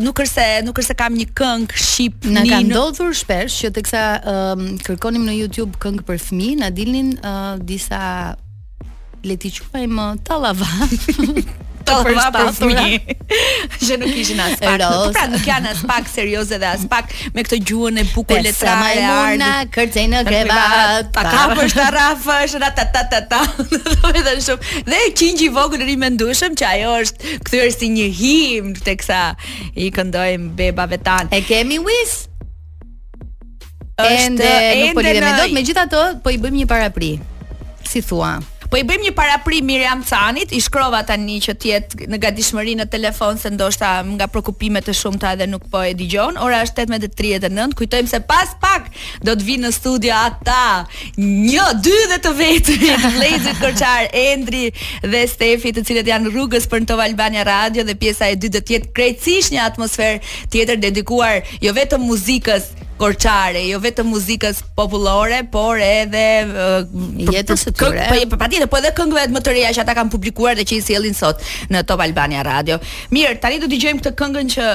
nuk 0.00 0.20
është 0.20 0.32
se 0.32 0.62
nuk 0.66 0.78
është 0.80 0.88
se 0.88 0.94
kam 1.00 1.14
një 1.18 1.26
këngë 1.36 1.82
shqip 1.84 2.24
në 2.30 2.46
ka 2.50 2.60
ndodhur 2.68 3.12
shpesh 3.14 3.60
që 3.64 3.72
teksa 3.76 4.04
um, 4.30 4.64
kërkonim 4.86 5.26
në 5.28 5.36
YouTube 5.42 5.78
këngë 5.82 6.06
për 6.08 6.22
fëmijë, 6.26 6.58
na 6.62 6.70
dilnin 6.70 7.14
uh, 7.20 7.56
disa 7.60 8.36
le 9.26 9.36
ti 9.36 9.52
quajmë 9.60 10.10
tallava. 10.24 10.68
të 11.90 11.98
përshtatura. 12.06 12.84
Që 13.86 13.98
nuk 14.02 14.16
ishin 14.22 14.40
as 14.44 14.56
pak. 14.60 14.84
Pra 15.14 15.24
nuk 15.30 15.44
janë 15.46 15.72
as 15.74 15.82
pak 15.88 16.08
serioze 16.10 16.58
dhe 16.62 16.68
as 16.70 16.84
pak 16.90 17.14
me 17.34 17.44
këtë 17.46 17.58
gjuhën 17.70 18.00
e 18.02 18.06
bukur 18.12 18.42
letrare 18.44 18.90
e 18.98 19.04
Arna 19.12 19.50
Kërcej 19.74 20.06
në 20.12 20.22
Greva. 20.28 20.62
Ta 21.16 21.26
kapësh 21.28 21.76
ta 21.76 21.88
rafësh 21.96 22.56
ta 22.64 22.70
ta 22.78 22.86
ta 22.94 23.04
ta. 23.34 23.42
ta. 24.24 24.38
shumë. 24.46 24.86
Dhe 24.88 25.00
qingji 25.20 25.48
i 25.50 25.54
vogël 25.56 25.84
ri 25.88 25.96
mendueshëm 26.04 26.58
që 26.60 26.68
ajo 26.74 26.94
është 27.04 27.36
kthyer 27.48 27.70
si 27.74 27.92
një 27.96 28.08
himn 28.20 28.74
teksa 28.80 29.22
i 29.74 29.90
këndojmë 29.94 30.54
bebave 30.60 31.00
tan. 31.04 31.30
E 31.34 31.42
kemi 31.46 31.80
wish 31.86 32.18
ende, 34.00 34.46
ende 34.46 34.86
nuk 34.86 34.94
po 34.96 35.02
lidhem 35.04 35.26
me 35.28 35.32
dot, 35.36 35.52
megjithatë 35.52 36.04
po 36.24 36.32
i 36.32 36.38
bëjmë 36.40 36.62
një 36.62 36.68
parapri. 36.70 37.10
Si 37.90 38.00
thua? 38.04 38.38
Po 38.70 38.78
i 38.78 38.84
bëjmë 38.86 39.08
një 39.08 39.12
paraprim 39.18 39.66
Miriam 39.66 40.02
Canit, 40.06 40.52
i 40.54 40.60
shkrova 40.62 41.00
tani 41.02 41.40
që 41.42 41.56
të 41.58 41.68
jetë 41.72 42.06
në 42.12 42.18
gatishmëri 42.22 42.76
në 42.78 42.84
telefon 42.92 43.38
se 43.42 43.50
ndoshta 43.50 43.88
nga 44.12 44.28
prekupimet 44.30 44.86
e 44.86 44.92
shumta 44.94 45.32
edhe 45.34 45.48
nuk 45.50 45.64
po 45.72 45.80
e 45.82 45.90
dëgjon. 45.98 46.36
Ora 46.38 46.60
është 46.62 46.84
18:39. 46.86 47.72
Kujtojmë 47.80 48.12
se 48.12 48.20
pas 48.30 48.52
pak 48.62 48.86
do 49.26 49.34
të 49.34 49.46
vinë 49.48 49.64
në 49.66 49.72
studio 49.74 50.14
ata, 50.14 50.86
një, 51.18 51.64
dy 51.82 51.96
dhe 52.12 52.18
të 52.22 52.32
vetë, 52.40 52.76
Lezit 53.22 53.58
Korçar, 53.62 54.06
Endri 54.14 54.68
dhe 55.02 55.24
Stefi, 55.34 55.72
të 55.74 55.84
cilët 55.90 56.12
janë 56.12 56.30
rrugës 56.30 56.68
për 56.70 56.86
Top 56.92 57.02
Albania 57.08 57.42
Radio 57.50 57.82
dhe 57.82 57.98
pjesa 57.98 58.30
e 58.30 58.38
dytë 58.38 58.54
do 58.54 58.62
të 58.68 58.74
jetë 58.76 58.92
krejtësisht 59.00 59.56
një 59.56 59.66
atmosferë 59.66 60.22
tjetër 60.54 60.78
dedikuar 60.86 61.42
jo 61.58 61.74
vetëm 61.76 62.06
muzikës, 62.06 62.70
korçare, 63.00 63.62
jo 63.70 63.80
vetëm 63.82 64.08
muzikës 64.12 64.60
popullore, 64.76 65.40
por 65.52 65.80
edhe 65.80 66.22
jetës 67.32 67.64
së 67.66 67.72
tyre. 67.80 68.06
Po 68.10 68.34
po 68.34 68.38
patjetër, 68.42 68.68
po 68.72 68.80
edhe 68.82 68.92
këngëve 68.98 69.26
më 69.38 69.42
të 69.46 69.54
reja 69.56 69.72
që 69.78 69.84
ata 69.86 69.94
kanë 70.00 70.12
publikuar 70.16 70.58
dhe 70.60 70.66
që 70.68 70.78
i 70.78 70.84
sjellin 70.86 71.16
sot 71.16 71.40
në 71.72 71.82
Top 71.88 72.02
Albania 72.04 72.44
Radio. 72.46 72.76
Mirë, 73.14 73.38
tani 73.42 73.62
do 73.62 73.70
dëgjojmë 73.72 74.02
këtë 74.04 74.12
këngën 74.20 74.52
që 74.56 74.68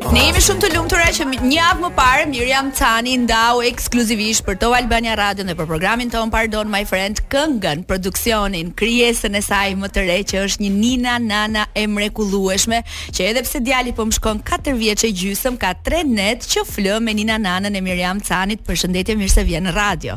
Ne 0.08 0.20
jemi 0.26 0.40
shumë 0.42 0.62
të 0.62 0.68
lumtur 0.74 1.00
që 1.14 1.24
një 1.34 1.48
javë 1.56 1.82
më 1.82 1.88
parë 1.96 2.26
Miriam 2.30 2.68
Cani 2.78 3.16
ndau 3.24 3.58
ekskluzivisht 3.66 4.44
për 4.46 4.58
Top 4.62 4.76
Albania 4.78 5.16
Radio 5.18 5.44
dhe 5.48 5.56
për 5.58 5.66
programin 5.66 6.12
ton 6.12 6.30
Pardon 6.30 6.70
My 6.70 6.84
Friend 6.88 7.18
këngën, 7.32 7.82
produksionin, 7.90 8.70
krijesën 8.78 9.34
e 9.38 9.42
saj 9.42 9.74
më 9.80 9.90
të 9.96 10.04
re 10.08 10.18
që 10.30 10.44
është 10.46 10.62
një 10.66 10.70
Nina 10.76 11.16
Nana 11.24 11.64
e 11.74 11.88
mrekullueshme, 11.90 12.82
që 13.16 13.26
edhe 13.32 13.42
pse 13.46 13.60
djali 13.66 13.92
po 13.98 14.06
më 14.08 14.16
shkon 14.20 14.40
4 14.52 14.76
vjeç 14.78 15.04
e 15.10 15.12
gjysëm, 15.22 15.58
ka 15.60 15.74
3 15.90 16.04
net 16.20 16.46
që 16.52 16.64
flë 16.70 17.00
me 17.02 17.16
Nina 17.18 17.38
Nanën 17.42 17.74
e 17.78 17.82
Miriam 17.84 18.22
Canit. 18.22 18.62
Përshëndetje, 18.68 19.16
mirë 19.18 19.32
se 19.34 19.42
vjen 19.46 19.66
në 19.68 19.74
radio. 19.76 20.14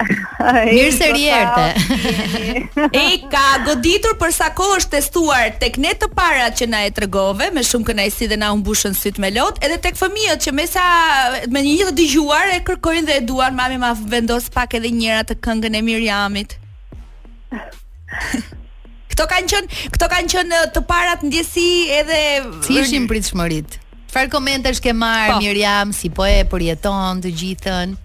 mirë 0.69 0.91
se 0.93 1.09
po 1.09 1.17
rierte. 1.17 2.13
e 3.03 3.05
ka 3.33 3.45
goditur 3.65 4.15
për 4.21 4.33
sa 4.37 4.49
kohë 4.55 4.77
është 4.79 4.95
testuar 4.99 5.49
tek 5.61 5.77
ne 5.81 5.93
të 5.97 6.07
parat 6.15 6.55
që 6.61 6.67
na 6.69 6.85
e 6.85 6.90
tregove 6.95 7.49
me 7.55 7.63
shumë 7.65 7.87
kënaqësi 7.89 8.27
dhe 8.31 8.37
na 8.41 8.51
u 8.53 8.59
mbushën 8.59 8.95
syt 8.97 9.19
me 9.23 9.29
lot, 9.35 9.59
edhe 9.65 9.77
tek 9.87 9.97
fëmijët 9.99 10.43
që 10.47 10.53
me 10.57 10.65
sa 10.69 10.83
me 11.51 11.63
një 11.65 11.73
jetë 11.81 11.93
dëgjuar 12.01 12.53
e 12.57 12.61
kërkojnë 12.67 13.05
dhe 13.09 13.17
e 13.21 13.25
duan 13.27 13.55
mami 13.57 13.79
ma 13.83 13.93
vendos 14.11 14.49
pak 14.53 14.75
edhe 14.79 14.91
njëra 14.95 15.23
të 15.31 15.39
këngën 15.45 15.77
e 15.79 15.83
Miriamit. 15.87 16.57
këto 19.11 19.27
kanë 19.33 19.51
qenë, 19.53 19.79
këto 19.95 20.09
kanë 20.13 20.33
qenë 20.35 20.61
të 20.75 20.85
parat 20.89 21.23
ndjesi 21.27 21.67
edhe 21.99 22.21
si 22.67 22.77
ishin 22.81 23.07
pritshmërit. 23.11 23.79
Çfarë 24.11 24.31
komentesh 24.33 24.81
ke 24.83 24.91
marr 24.91 25.37
po. 25.37 25.41
Miriam 25.43 25.93
si 25.95 26.11
po 26.11 26.27
e 26.27 26.41
përjeton 26.51 27.21
të 27.23 27.31
gjithën? 27.41 27.97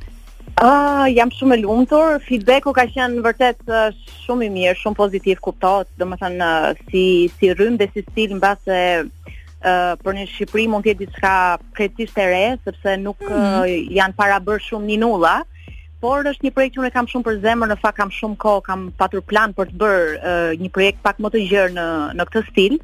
Ah, 0.57 1.05
jam 1.15 1.29
shumë 1.29 1.59
e 1.59 1.61
lumtur. 1.67 2.17
Feedbacku 2.25 2.73
ka 2.73 2.87
qenë 2.89 3.21
vërtet 3.27 3.59
uh, 3.69 3.91
shumë 4.25 4.47
i 4.47 4.53
mirë, 4.55 4.79
shumë 4.81 4.97
pozitiv 4.97 5.43
kuptohet, 5.45 5.91
domethënë 6.01 6.47
uh, 6.47 6.79
si 6.89 7.03
si 7.37 7.51
rrym 7.53 7.75
dhe 7.77 7.91
si 7.93 8.01
stil 8.07 8.33
mbase 8.39 8.73
ë 8.97 9.03
uh, 9.05 9.91
për 10.01 10.17
në 10.17 10.25
Shqipëri 10.31 10.65
mund 10.73 10.87
të 10.89 10.95
jetë 10.95 11.03
diçka 11.03 11.33
krejtësisht 11.77 12.21
e 12.23 12.27
re 12.31 12.41
sepse 12.65 12.95
nuk 13.05 13.21
mm 13.21 13.29
-hmm. 13.29 13.59
uh, 13.59 13.59
mhm. 13.67 13.91
janë 13.99 14.17
para 14.23 14.39
bërë 14.49 14.65
shumë 14.71 14.87
ninulla, 14.95 15.35
por 16.01 16.25
është 16.33 16.49
një 16.49 16.55
projekt 16.57 16.75
që 16.77 16.83
unë 16.87 16.93
kam 16.97 17.07
shumë 17.13 17.27
për 17.29 17.37
zemër, 17.45 17.69
në 17.69 17.77
fakt 17.85 17.99
kam 18.01 18.09
shumë 18.21 18.37
kohë, 18.47 18.63
kam 18.71 18.89
patur 18.97 19.21
plan 19.21 19.53
për 19.53 19.67
të 19.71 19.77
bërë 19.83 20.09
uh, 20.17 20.53
një 20.63 20.71
projekt 20.73 21.03
pak 21.05 21.19
më 21.21 21.33
të 21.37 21.45
gjerë 21.51 21.77
në 21.77 21.87
në 22.17 22.29
këtë 22.33 22.43
stil 22.49 22.81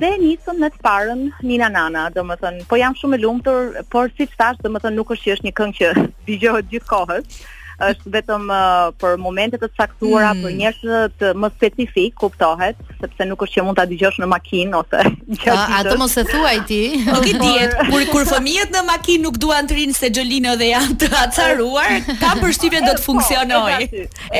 dhe 0.00 0.10
nisëm 0.22 0.60
në 0.62 0.68
të 0.74 0.78
parën 0.86 1.24
Nina 1.42 1.66
Nana, 1.68 2.04
do 2.14 2.22
më 2.24 2.36
thënë, 2.42 2.64
po 2.70 2.76
jam 2.78 2.94
shumë 2.94 3.16
e 3.18 3.22
lumtur, 3.24 3.72
por 3.90 4.10
si 4.14 4.26
të 4.26 4.38
thashtë, 4.42 4.70
më 4.70 4.82
thënë, 4.84 4.96
nuk 5.00 5.10
është 5.16 5.24
që 5.26 5.34
është 5.36 5.46
një 5.48 5.54
këngë 5.60 5.76
që 5.80 5.90
dëgjohet 6.30 6.70
gjithë 6.72 6.90
kohës, 6.94 7.40
është 7.86 8.10
vetëm 8.14 8.48
uh, 8.50 8.88
për 9.00 9.16
momente 9.22 9.58
të 9.62 9.68
caktuara, 9.78 10.32
mm. 10.34 10.40
për 10.42 10.54
njerëz 10.60 11.12
të 11.20 11.30
më 11.38 11.50
specifik, 11.54 12.16
kuptohet, 12.20 12.80
sepse 12.98 13.26
nuk 13.30 13.42
është 13.46 13.58
që 13.60 13.64
mund 13.68 13.78
ta 13.78 13.84
dëgjosh 13.90 14.18
në 14.22 14.28
makinë 14.32 14.78
ose 14.80 15.02
gjatë. 15.44 15.68
Ato 15.78 15.94
mos 16.00 16.16
e 16.18 16.24
thuaj 16.30 16.56
ti. 16.70 16.80
Nuk 17.06 17.28
i 17.30 17.36
diet, 17.42 17.76
kur 17.92 18.06
kur 18.14 18.26
fëmijët 18.32 18.74
në 18.74 18.82
makinë 18.88 19.26
nuk 19.28 19.38
duan 19.42 19.68
të 19.70 19.78
rinë 19.78 19.96
se 19.98 20.10
Xhelino 20.10 20.56
dhe 20.58 20.72
janë 20.72 20.98
të 21.04 21.10
acaruar, 21.22 21.94
ka 22.18 22.34
përshtypjen 22.42 22.88
do 22.88 22.96
të 22.98 23.04
po, 23.04 23.06
funksionoj. 23.12 23.88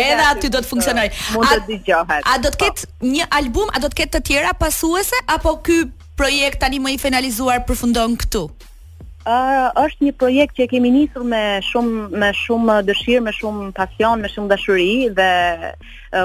Edhe 0.02 0.28
aty 0.32 0.50
do 0.50 0.58
të 0.64 0.72
funksionoj. 0.74 1.08
Mund 1.36 1.52
të 1.54 1.60
dëgjohet. 1.70 2.26
A 2.34 2.40
do 2.42 2.50
të 2.50 2.58
po. 2.58 2.64
ketë 2.64 3.12
një 3.14 3.30
album, 3.40 3.70
a 3.72 3.84
do 3.84 3.92
të 3.92 4.02
ketë 4.02 4.16
të 4.18 4.24
tjera 4.32 4.54
pasuese 4.58 5.22
apo 5.36 5.54
ky 5.66 5.84
projekt 6.18 6.58
tani 6.64 6.82
më 6.82 6.96
i 6.96 6.98
finalizuar 6.98 7.62
përfundon 7.68 8.18
këtu? 8.18 8.48
është 9.28 10.00
një 10.06 10.12
projekt 10.18 10.56
që 10.56 10.66
kemi 10.70 10.90
nisur 10.94 11.22
me 11.28 11.60
shumë 11.62 12.18
me 12.22 12.30
shumë 12.34 12.76
dëshirë, 12.88 13.22
me 13.26 13.32
shumë 13.36 13.66
pasion, 13.76 14.20
me 14.22 14.28
shumë 14.32 14.48
dashuri 14.48 15.10
dhe 15.10 15.74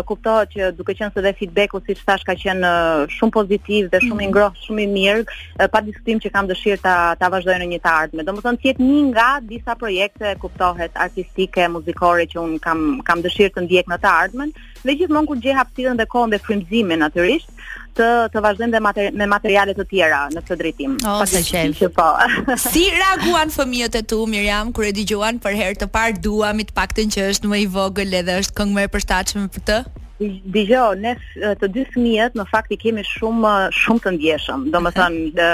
kuptohet 0.08 0.50
që 0.56 0.70
duke 0.78 0.96
qenë 0.96 1.12
se 1.12 1.22
dhe 1.26 1.34
feedbacku 1.40 1.82
siç 1.84 2.00
thash 2.08 2.24
ka 2.30 2.34
qenë 2.40 2.72
shumë 3.18 3.32
pozitiv 3.36 3.90
dhe 3.92 4.00
shumë 4.06 4.24
i 4.24 4.28
mhm. 4.28 4.32
ngrohtë, 4.34 4.64
shumë 4.68 4.82
i 4.82 4.88
mirë, 4.94 5.26
pa 5.74 5.82
diskutim 5.84 6.22
që 6.24 6.32
kam 6.36 6.48
dëshirë 6.52 6.82
ta 6.86 6.96
ta 7.20 7.28
vazhdoj 7.34 7.58
në 7.64 7.68
një 7.74 7.82
të 7.84 7.92
ardhme. 7.92 8.24
Domethënë 8.30 8.62
thjet 8.64 8.80
një 8.86 9.04
nga 9.12 9.28
disa 9.52 9.76
projekte 9.84 10.36
kuptohet 10.46 10.96
artistike, 11.08 11.68
muzikore 11.76 12.30
që 12.32 12.40
un 12.40 12.56
kam 12.64 12.88
kam 13.10 13.26
dëshirë 13.28 13.58
të 13.58 13.66
ndjek 13.68 13.92
në 13.92 14.00
të 14.06 14.14
ardhmen 14.24 14.54
dhe 14.84 14.98
gjithmonë 15.00 15.28
kur 15.32 15.44
gjej 15.44 15.58
hapësirën 15.60 16.00
dhe 16.00 16.08
kohën 16.12 16.32
dhe 16.34 16.40
frymëzimin 16.44 17.00
natyrisht, 17.06 17.52
të 17.98 18.10
të 18.34 18.42
vazhdojmë 18.46 18.80
me 18.84 19.02
me 19.22 19.28
materiale 19.32 19.74
të 19.78 19.86
tjera 19.92 20.20
në 20.34 20.44
këtë 20.46 20.58
drejtim. 20.62 20.96
Oh, 21.08 21.20
Pasi 21.24 21.42
si 21.46 21.64
që 21.80 21.90
po. 21.96 22.10
si 22.64 22.84
reaguan 22.96 23.54
fëmijët 23.54 23.98
e 24.02 24.06
tu 24.14 24.24
Miriam 24.30 24.74
kur 24.74 24.88
e 24.90 24.94
dëgjuan 24.98 25.40
për 25.44 25.58
herë 25.62 25.82
të 25.84 25.90
parë 25.96 26.22
dua 26.26 26.54
mi 26.58 26.66
të 26.70 26.78
paktën 26.78 27.12
që 27.16 27.28
është 27.34 27.52
më 27.54 27.62
i 27.66 27.68
vogël 27.78 28.16
edhe 28.22 28.40
është 28.44 28.58
këngë 28.60 28.80
më 28.80 28.88
e 28.90 28.94
përshtatshme 28.96 29.46
për 29.58 29.66
të? 29.70 29.82
Dijo, 30.24 30.84
ne 31.04 31.16
të 31.60 31.68
dy 31.76 31.82
fëmijët 31.92 32.36
në 32.38 32.46
fakt 32.48 32.72
i 32.72 32.78
kemi 32.80 33.02
shumë 33.04 33.52
shumë 33.76 34.04
të 34.06 34.14
ndjeshëm. 34.18 34.62
Domethënë, 34.72 35.50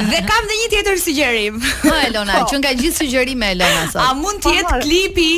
dhe 0.10 0.24
kam 0.32 0.48
dhe 0.50 0.58
një 0.62 0.72
tjetër 0.74 0.98
sugjerim. 1.04 1.60
Po, 1.84 1.94
Elona, 2.08 2.42
që 2.50 2.64
nga 2.64 2.74
gjithë 2.80 2.98
sugjerime 3.04 3.52
Elona 3.58 3.86
sot. 3.94 4.02
A 4.02 4.18
mund 4.18 4.42
të 4.42 4.56
jetë 4.60 4.82
klipi 4.88 5.30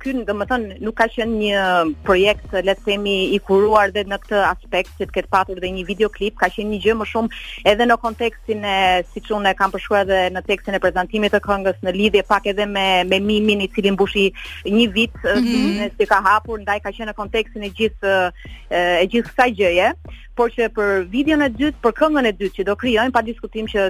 ky 0.00 0.12
do 0.24 0.34
të 0.34 0.46
thonë 0.50 0.76
nuk 0.86 0.96
ka 0.98 1.06
qenë 1.12 1.36
një 1.42 1.64
projekt 2.06 2.54
le 2.64 2.72
të 2.74 2.84
themi 2.86 3.14
i 3.36 3.40
kuruar 3.46 3.90
dhe 3.92 4.04
në 4.08 4.18
këtë 4.22 4.38
aspekt 4.48 4.94
që 4.98 5.08
të 5.08 5.14
ketë 5.16 5.30
patur 5.32 5.60
dhe 5.60 5.70
një 5.74 5.84
videoklip, 5.88 6.38
ka 6.40 6.48
qenë 6.54 6.72
një 6.72 6.78
gjë 6.86 6.94
më 7.00 7.08
shumë 7.10 7.40
edhe 7.72 7.86
në 7.90 7.96
kontekstin 8.04 8.64
e 8.74 8.76
siç 9.12 9.30
unë 9.36 9.52
e 9.52 9.58
kam 9.58 9.74
përshkruar 9.74 10.06
edhe 10.06 10.20
në 10.36 10.42
tekstin 10.48 10.78
e 10.78 10.82
prezantimit 10.82 11.34
të 11.36 11.42
këngës 11.44 11.82
në 11.84 11.94
lidhje 11.98 12.24
pak 12.32 12.48
edhe 12.54 12.66
me 12.72 12.86
me 13.12 13.20
Mimin 13.30 13.60
i 13.66 13.68
cili 13.74 13.92
mbushi 13.96 14.26
një 14.64 14.86
vit 14.96 15.20
mm 15.24 15.38
-hmm. 15.38 15.90
si 15.98 16.06
ka 16.06 16.22
hapur, 16.26 16.56
ndaj 16.64 16.80
ka 16.80 16.90
qenë 16.96 17.12
në 17.12 17.14
kontekstin 17.20 17.62
e 17.62 17.70
gjithë 17.70 18.32
e 18.70 19.06
gjithë 19.12 19.28
kësaj 19.28 19.50
gjëje, 19.58 19.92
por 20.40 20.52
që 20.56 20.70
për 20.72 21.02
videon 21.12 21.42
e 21.44 21.50
dytë, 21.52 21.80
për 21.84 21.94
këngën 22.00 22.28
e 22.30 22.34
dytë 22.40 22.56
që 22.60 22.64
do 22.70 22.76
krijojmë 22.80 23.12
pa 23.16 23.20
diskutim 23.26 23.66
që 23.68 23.86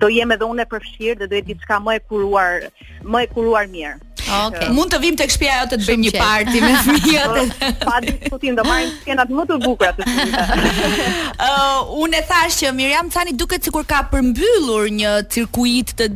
do 0.00 0.08
jem 0.14 0.32
edhe 0.32 0.48
unë 0.48 0.64
e 0.64 0.70
përfshirë 0.72 1.20
dhe 1.20 1.28
do 1.30 1.36
jetë 1.36 1.50
diçka 1.52 1.78
më 1.84 1.98
e 1.98 2.02
kuruar, 2.10 2.68
më 3.04 3.24
e 3.26 3.30
kuruar 3.34 3.68
mirë. 3.72 3.96
Okej. 4.26 4.70
Mund 4.74 4.90
të 4.90 4.98
vim 5.04 5.16
tek 5.20 5.30
shtëpia 5.30 5.58
jote 5.60 5.76
të 5.78 5.86
bëjmë 5.86 6.04
një 6.04 6.12
party 6.16 6.62
me 6.64 6.70
fëmijët. 6.86 7.60
Pa 7.88 8.00
diskutim, 8.06 8.56
do 8.58 8.64
marrim 8.66 8.88
skenat 9.02 9.30
më 9.36 9.44
të 9.52 9.58
bukura 9.66 9.92
të 9.94 10.06
uh, 10.06 11.92
unë 12.02 12.18
e 12.18 12.24
thash 12.32 12.58
që 12.64 12.72
Miriam 12.80 13.12
Cani 13.12 13.36
duket 13.38 13.68
sikur 13.68 13.84
ka 13.86 14.00
përmbyllur 14.14 14.88
një 15.02 15.14
cirkuit 15.32 15.92
të 16.00 16.08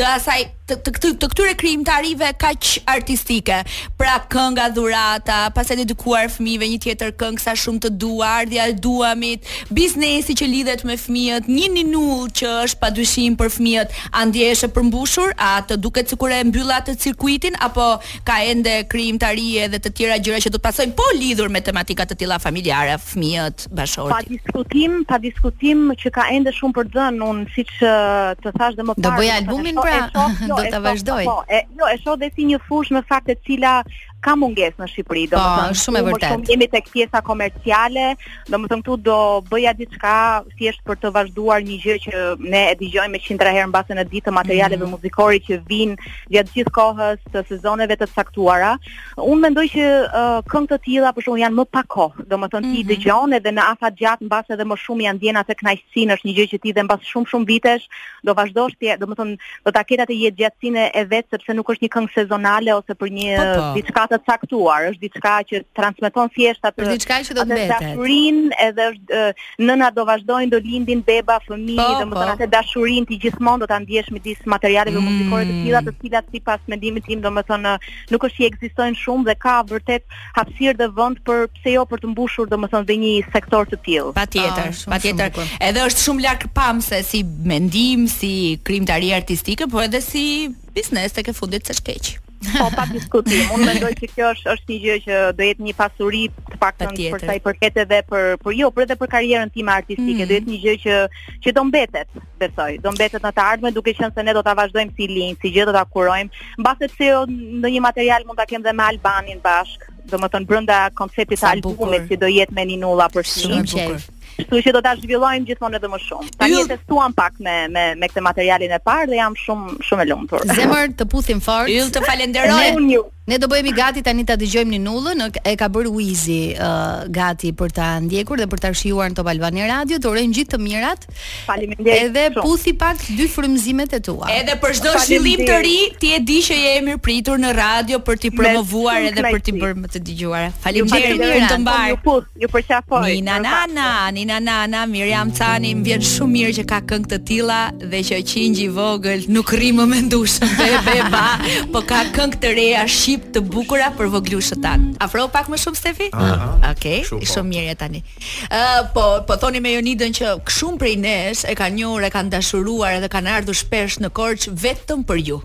të 0.00 0.06
asaj 0.14 0.40
të 0.70 0.74
të, 0.86 1.10
të 1.20 1.26
këtyre 1.32 1.52
krijimtarive 1.58 2.28
kaq 2.38 2.68
artistike. 2.92 3.56
Pra 3.98 4.12
kënga 4.30 4.68
dhurata, 4.76 5.38
pastaj 5.54 5.76
dedikuar 5.80 6.28
fëmijëve 6.30 6.66
një 6.70 6.76
tjetër 6.84 7.10
këngë 7.18 7.42
sa 7.42 7.54
shumë 7.58 7.80
të 7.82 7.90
duar, 8.04 8.46
dia 8.46 8.68
e 8.70 8.76
duamit, 8.78 9.48
biznesi 9.74 10.36
që 10.38 10.46
lidhet 10.52 10.84
me 10.86 10.94
fëmijët, 10.98 11.48
një 11.50 11.66
ninull 11.74 12.30
që 12.38 12.52
është 12.68 12.80
padyshim 12.84 13.34
për 13.40 13.50
fëmijët, 13.56 13.96
a 14.14 14.22
ndjehesh 14.30 14.62
përmbushur, 14.76 15.34
a 15.34 15.48
të 15.68 15.80
duket 15.82 16.14
sikur 16.14 16.36
e 16.36 16.38
mbyll 16.52 16.70
atë 16.76 16.94
cirkuitin 17.02 17.58
apo 17.66 17.88
ka 18.30 18.38
ende 18.52 18.76
krijimtari 18.94 19.48
edhe 19.66 19.82
të 19.88 19.92
tjera 19.98 20.20
gjëra 20.22 20.40
që 20.46 20.54
do 20.54 20.60
të 20.62 20.66
pasojnë 20.68 20.96
po 21.02 21.08
lidhur 21.18 21.50
me 21.56 21.64
tematika 21.66 22.06
të 22.06 22.20
tilla 22.22 22.38
familjare, 22.46 22.94
fëmijët, 23.10 23.66
bashorti. 23.74 24.14
Pa 24.14 24.22
diskutim, 24.28 24.96
pa 25.10 25.20
diskutim 25.26 25.90
që 25.98 26.14
ka 26.14 26.30
ende 26.38 26.54
shumë 26.60 26.78
për 26.78 26.94
dhënë, 26.94 27.20
un 27.34 27.42
siç 27.58 27.74
eh, 27.82 28.32
të 28.46 28.54
thash 28.60 28.78
dhe 28.78 28.86
më 28.86 28.94
parë. 28.94 29.08
Do 29.10 29.18
bëj 29.18 29.34
albumin 29.40 29.82
pra, 29.90 30.24
jo, 30.50 30.56
do 30.56 30.62
të 30.72 30.80
vazhdoj. 30.84 31.24
Po, 31.28 31.36
jo, 31.80 31.88
e 31.90 31.96
shoh 32.04 32.18
dhe 32.20 32.30
si 32.34 32.46
një 32.52 32.60
fushë 32.68 32.98
me 32.98 33.02
fakte 33.10 33.36
të 33.38 33.44
cilat 33.50 33.96
ka 34.24 34.34
munges 34.40 34.74
në 34.80 34.88
Shqipëri, 34.92 35.24
do 35.32 35.40
të 35.40 35.50
thënë 35.58 35.78
shumë 35.80 36.00
e 36.00 36.04
vërtetë. 36.06 36.38
Ne 36.42 36.46
kemi 36.50 36.66
tek 36.72 36.88
pjesa 36.92 37.22
komerciale, 37.24 38.04
do 38.52 38.58
të 38.58 38.70
thënë 38.70 38.82
këtu 38.84 38.96
do 39.06 39.18
bëja 39.48 39.72
diçka 39.78 40.14
thjesht 40.60 40.82
për 40.88 40.98
të 41.02 41.12
vazhduar 41.14 41.64
një 41.66 41.78
gjë 41.84 41.96
që 42.04 42.24
ne 42.52 42.62
e 42.68 42.76
dëgjojmë 42.80 43.20
100 43.24 43.52
herë 43.56 43.68
mbase 43.72 43.96
në 43.98 44.04
ditë 44.12 44.28
të 44.30 44.34
materialeve 44.36 44.82
mm 44.82 44.86
-hmm. 44.86 45.00
muzikore 45.00 45.40
që 45.46 45.60
vijnë 45.68 45.96
gjatë 46.34 46.54
gjithë 46.56 46.74
kohës 46.78 47.20
të 47.32 47.44
sezoneve 47.50 47.96
të 48.00 48.10
caktuara. 48.14 48.72
Unë 49.16 49.40
mendoj 49.46 49.66
që 49.74 49.86
uh, 50.04 50.38
këngë 50.52 50.70
të 50.74 50.78
tilla 50.84 51.12
për 51.16 51.22
shkakun 51.22 51.40
janë 51.44 51.56
më 51.60 51.64
pak 51.76 51.86
kohë. 51.94 52.24
Do 52.30 52.36
të 52.36 52.48
thënë 52.52 52.68
ti 52.68 52.68
mm 52.68 52.76
-hmm. 52.76 52.90
dëgjon 52.92 53.36
edhe 53.38 53.50
në 53.56 53.62
afat 53.72 53.94
gjatë 54.02 54.24
mbase 54.28 54.52
edhe 54.52 54.64
më 54.64 54.76
shumë 54.84 55.02
janë 55.06 55.18
ndjenat 55.20 55.46
e 55.50 55.54
kënaqësinë, 55.60 56.12
është 56.14 56.26
një 56.28 56.34
gjë 56.38 56.48
që 56.52 56.58
ti 56.62 56.70
dhe 56.76 56.82
mbas 56.82 57.00
shumë 57.12 57.26
shumë 57.32 57.48
vitesh 57.54 57.84
do 58.24 58.32
vazhdosh 58.36 58.74
ti, 58.80 58.86
do 59.00 59.06
të 59.06 59.14
thënë 59.20 59.34
do 59.64 59.70
ta 59.72 59.82
ketë 59.88 60.02
atë 60.04 60.14
gjatësinë 60.40 60.82
e 60.94 61.00
vet 61.12 61.26
sepse 61.30 61.52
nuk 61.56 61.68
është 61.72 61.82
një 61.86 61.92
këngë 61.94 62.14
sezonale 62.18 62.70
ose 62.80 62.92
për 63.00 63.08
një 63.18 63.30
po, 63.40 63.58
po. 63.62 63.74
diçka 63.76 64.09
të 64.10 64.18
caktuar, 64.26 64.86
është 64.90 65.02
diçka 65.04 65.32
që 65.50 65.60
transmeton 65.78 66.30
thjesht 66.34 66.66
atë 66.66 66.86
diçka 66.90 67.18
që 67.28 67.36
do 67.38 67.44
të 67.46 67.56
mbetet. 67.56 67.86
Dashurinë 67.86 68.48
edhe 68.66 68.86
është 68.92 69.20
nëna 69.68 69.88
do 69.96 70.04
vazhdojnë 70.08 70.52
do 70.54 70.60
lindin 70.64 71.02
beba, 71.06 71.36
fëmijë, 71.46 71.78
po, 71.78 71.98
domethënë 72.02 72.36
po. 72.36 72.36
atë 72.36 72.48
dashurinë 72.56 73.10
ti 73.10 73.20
gjithmonë 73.24 73.62
do 73.64 73.68
ta 73.70 73.78
ndjesh 73.84 74.10
midis 74.14 74.42
materialeve 74.54 74.98
mm. 74.98 75.06
muzikore 75.06 75.46
të 75.50 75.54
tilla, 75.64 75.82
të 75.86 75.94
cilat 76.02 76.30
sipas 76.34 76.60
mendimit 76.72 77.06
tim 77.08 77.22
domethënë 77.24 77.74
nuk 78.12 78.26
është 78.28 78.42
i 78.44 78.48
ekzistojnë 78.50 79.00
shumë 79.04 79.28
dhe 79.30 79.36
ka 79.44 79.56
vërtet 79.70 80.16
hapësirë 80.38 80.78
dhe 80.80 80.88
vend 80.98 81.20
për 81.28 81.46
pse 81.58 81.76
jo 81.76 81.84
për 81.92 82.02
të 82.04 82.12
mbushur 82.14 82.50
domethënë 82.52 82.88
dhe 82.90 82.98
një 83.04 83.14
sektor 83.36 83.68
të 83.70 83.78
tillë. 83.86 84.12
Patjetër, 84.18 84.72
ah, 84.72 84.96
patjetër. 84.96 85.54
Edhe 85.70 85.84
është 85.90 86.06
shumë 86.06 86.26
lart 86.26 86.48
pamse 86.58 87.02
si 87.10 87.22
mendim, 87.52 88.08
si 88.16 88.32
krimtari 88.66 89.14
artistike, 89.20 89.68
por 89.70 89.86
edhe 89.86 90.02
si 90.10 90.26
biznes 90.74 91.14
tek 91.14 91.30
e 91.30 91.36
fundit 91.40 91.66
s'është 91.68 91.88
keq. 91.90 92.16
Po 92.40 92.68
pa 92.72 92.86
diskutim, 92.88 93.42
unë 93.52 93.66
mendoj 93.68 93.90
se 94.00 94.08
kjo 94.14 94.28
është 94.32 94.48
është 94.54 94.72
një 94.72 94.76
gjë 94.82 94.94
që 95.06 95.16
do 95.38 95.44
jetë 95.46 95.64
një 95.66 95.72
pasuri 95.76 96.20
të 96.48 96.58
paktën 96.62 96.92
pa 96.96 97.18
për 97.18 97.24
sa 97.28 97.34
i 97.38 97.42
përket 97.46 97.76
edhe 97.82 97.98
për 98.08 98.28
për 98.40 98.54
jo, 98.56 98.70
për 98.76 98.84
edhe 98.86 98.96
për 99.02 99.10
karrierën 99.14 99.50
time 99.56 99.74
artistike, 99.74 100.22
mm. 100.22 100.28
do 100.30 100.38
jetë 100.38 100.52
një 100.52 100.60
gjë 100.62 100.74
që 100.84 101.00
që 101.44 101.54
do 101.58 101.64
mbetet, 101.68 102.16
besoj. 102.40 102.78
Do 102.86 102.94
mbetet 102.96 103.26
në 103.28 103.32
të 103.38 103.44
ardhmen 103.44 103.76
duke 103.76 103.92
qenë 103.98 104.16
se 104.16 104.24
ne 104.28 104.34
do 104.38 104.44
ta 104.48 104.54
vazhdojmë 104.56 104.96
si 104.96 105.10
linjë, 105.12 105.38
si 105.42 105.52
gjë 105.58 105.66
do 105.68 105.74
ta 105.76 105.84
kurojmë, 105.92 106.46
mbase 106.64 106.88
pse 106.94 107.10
jo 107.10 107.18
ndonjë 107.34 107.82
material 107.90 108.24
mund 108.28 108.40
ta 108.40 108.48
kem 108.54 108.64
dhe 108.64 108.74
me 108.80 108.88
Albanin 108.88 109.42
bashk. 109.44 109.84
Do 110.10 110.16
më 110.18 110.30
brënda 110.48 110.76
konceptit 110.96 111.38
të 111.44 111.50
albumet 111.60 112.08
që 112.08 112.16
do 112.18 112.26
jetë 112.32 112.56
me 112.56 112.64
Ninulla 112.72 113.06
për 113.12 113.28
shumë. 113.34 113.64
Shumë 113.68 113.90
bukur. 113.90 114.08
Kështu 114.48 114.60
që 114.66 114.72
do 114.76 114.80
ta 114.84 114.92
zhvillojmë 114.98 115.48
gjithmonë 115.48 115.78
edhe 115.78 115.90
më 115.92 115.98
shumë. 116.06 116.30
Tanë 116.40 116.58
Yl... 116.62 116.68
testuam 116.70 117.14
pak 117.16 117.38
me 117.46 117.56
me 117.74 117.84
me 118.02 118.08
këtë 118.10 118.22
materialin 118.28 118.74
e 118.76 118.80
parë 118.88 119.08
dhe 119.12 119.18
jam 119.20 119.36
shumë 119.44 119.76
shumë 119.88 120.04
e 120.06 120.10
lumtur. 120.12 120.46
Zemër 120.56 120.92
të 121.00 121.08
puthim 121.14 121.42
fort. 121.48 121.72
Yll 121.80 121.92
të 121.94 122.04
falenderoj. 122.06 123.08
Ne 123.28 123.36
do 123.38 123.44
bëhemi 123.52 123.70
gati 123.76 124.00
tani 124.00 124.22
ta 124.24 124.32
dëgjojmë 124.38 124.72
Ninullën, 124.78 125.20
e 125.44 125.52
ka 125.60 125.66
bërë 125.68 125.90
Wizi 125.92 126.38
uh, 126.56 127.02
gati 127.12 127.50
për 127.54 127.72
ta 127.76 127.88
ndjekur 128.00 128.40
dhe 128.40 128.46
për 128.48 128.60
ta 128.64 128.70
shijuar 128.72 129.10
në 129.12 129.18
Top 129.18 129.28
Albani 129.28 129.66
Radio. 129.68 129.98
Të 130.00 130.08
urojmë 130.08 130.36
gjithë 130.38 130.54
të 130.54 130.58
mirat. 130.62 131.04
Faleminderit. 131.44 132.06
Edhe 132.06 132.24
puthi 132.40 132.72
pak 132.80 133.02
dy 133.18 133.26
frymëzimet 133.28 133.92
e 133.98 134.00
tua. 134.06 134.30
Edhe 134.38 134.54
për 134.62 134.72
çdo 134.78 134.94
zhvillim 135.04 135.44
të 135.46 135.58
ri, 135.66 135.76
ti 136.00 136.14
e 136.16 136.20
di 136.26 136.38
që 136.46 136.56
je 136.62 136.72
mirë 136.88 137.02
pritur 137.04 137.42
në 137.44 137.52
radio 137.60 138.00
për 138.08 138.20
t'i 138.24 138.30
promovuar 138.38 139.04
edhe 139.10 139.26
për 139.28 139.44
t'i 139.50 139.54
bërë 139.60 139.78
më 139.84 139.92
të 139.94 140.02
dëgjuar. 140.08 140.48
Faleminderit 140.64 141.20
të 141.20 141.30
mirë 141.34 141.52
të 141.52 141.60
mbar. 141.60 142.18
Ju 142.46 142.50
përqafoj. 142.56 143.02
Nina 143.10 143.36
Nana, 143.44 143.90
Nina 144.16 144.40
Nana, 144.40 144.86
Miriam 144.88 145.28
Cani, 145.36 145.74
më 145.76 145.90
vjen 145.92 146.08
shumë 146.14 146.36
mirë 146.38 146.56
që 146.62 146.66
ka 146.72 146.80
këngë 146.88 147.12
të 147.12 147.20
tilla 147.30 147.60
dhe 147.84 148.02
që 148.10 148.24
qingji 148.32 148.70
vogël 148.80 149.28
nuk 149.28 149.52
rri 149.52 149.74
më 149.76 149.86
mendush. 149.92 150.40
Be, 150.56 150.72
be, 150.88 150.98
ba, 151.12 151.26
po 151.72 151.82
ka 151.86 152.06
këngë 152.16 152.40
të 152.42 152.54
reja 152.56 152.88
shi 152.88 153.19
të 153.34 153.40
bukura 153.52 153.90
për 153.96 154.08
voglyshët 154.12 154.60
tan. 154.64 154.88
Afro 155.04 155.26
pak 155.32 155.48
më 155.52 155.58
shumë 155.60 155.78
Stefi? 155.78 156.08
Aha. 156.16 156.72
Okej, 156.72 156.72
okay, 156.72 156.98
shumë, 157.06 157.22
po. 157.22 157.32
shumë 157.32 157.52
mirë 157.52 157.66
ja 157.70 157.76
tani. 157.80 158.00
Ë 158.48 158.58
uh, 158.58 158.80
po 158.94 159.04
po 159.28 159.36
thoni 159.42 159.60
me 159.64 159.72
Jonidën 159.76 160.16
që 160.16 160.32
shumë 160.58 160.80
prej 160.80 160.96
nesh 161.02 161.44
e 161.50 161.54
kanë 161.58 161.76
njohur, 161.80 162.06
e 162.06 162.10
kanë 162.14 162.32
dashuruar 162.34 162.98
edhe 162.98 163.10
kanë 163.12 163.34
ardhur 163.38 163.58
shpesh 163.60 163.98
në 164.04 164.12
Korç 164.16 164.48
vetëm 164.62 165.04
për 165.08 165.22
ju. 165.30 165.40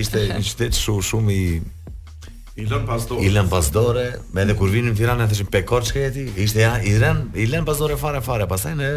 ishte 0.00 0.24
një 0.32 0.40
qytet 0.46 0.78
shumë 0.78 1.06
shumë 1.10 1.36
i 1.36 1.44
I 2.60 2.64
lën 2.68 2.82
pasdore. 2.84 3.22
I 3.24 3.28
lën 3.32 3.46
pasdore, 3.48 4.02
edhe 4.42 4.54
kur 4.58 4.68
vinim 4.68 4.90
në 4.92 4.98
Tiranë 4.98 5.28
thëshim 5.30 5.46
pe 5.54 5.62
Korçë 5.64 6.02
aty, 6.10 6.24
ishte 6.44 6.60
ja, 6.60 6.74
i 6.84 6.92
lën, 7.00 7.22
i 7.40 7.46
lën 7.48 7.64
pasdore 7.64 7.94
fare 7.96 8.20
fare, 8.26 8.44
pastaj 8.50 8.74
ne 8.76 8.90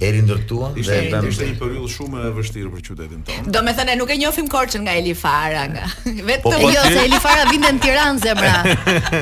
Eri 0.00 0.22
ndërtuan 0.24 0.72
dhe 0.74 0.80
ishte 0.80 0.96
një, 1.12 1.18
ishte 1.28 1.44
një 1.50 1.56
periudhë 1.60 1.90
shumë 1.92 2.20
e 2.24 2.28
vështirë 2.32 2.70
për 2.74 2.82
qytetin 2.84 3.24
tonë. 3.28 3.50
Domethënë 3.52 3.96
nuk 4.00 4.08
e 4.08 4.14
njohim 4.16 4.46
Korçën 4.50 4.80
nga 4.86 4.94
Elifara 4.96 5.66
nga. 5.74 5.88
Po, 5.92 6.12
Vetëm 6.30 6.44
po, 6.46 6.54
jo 6.56 6.68
po, 6.72 6.86
se 6.86 6.94
po. 6.94 7.02
Elifara 7.08 7.42
vinte 7.50 7.72
në 7.76 7.82
Tiranë 7.84 8.22
zemra. 8.22 8.52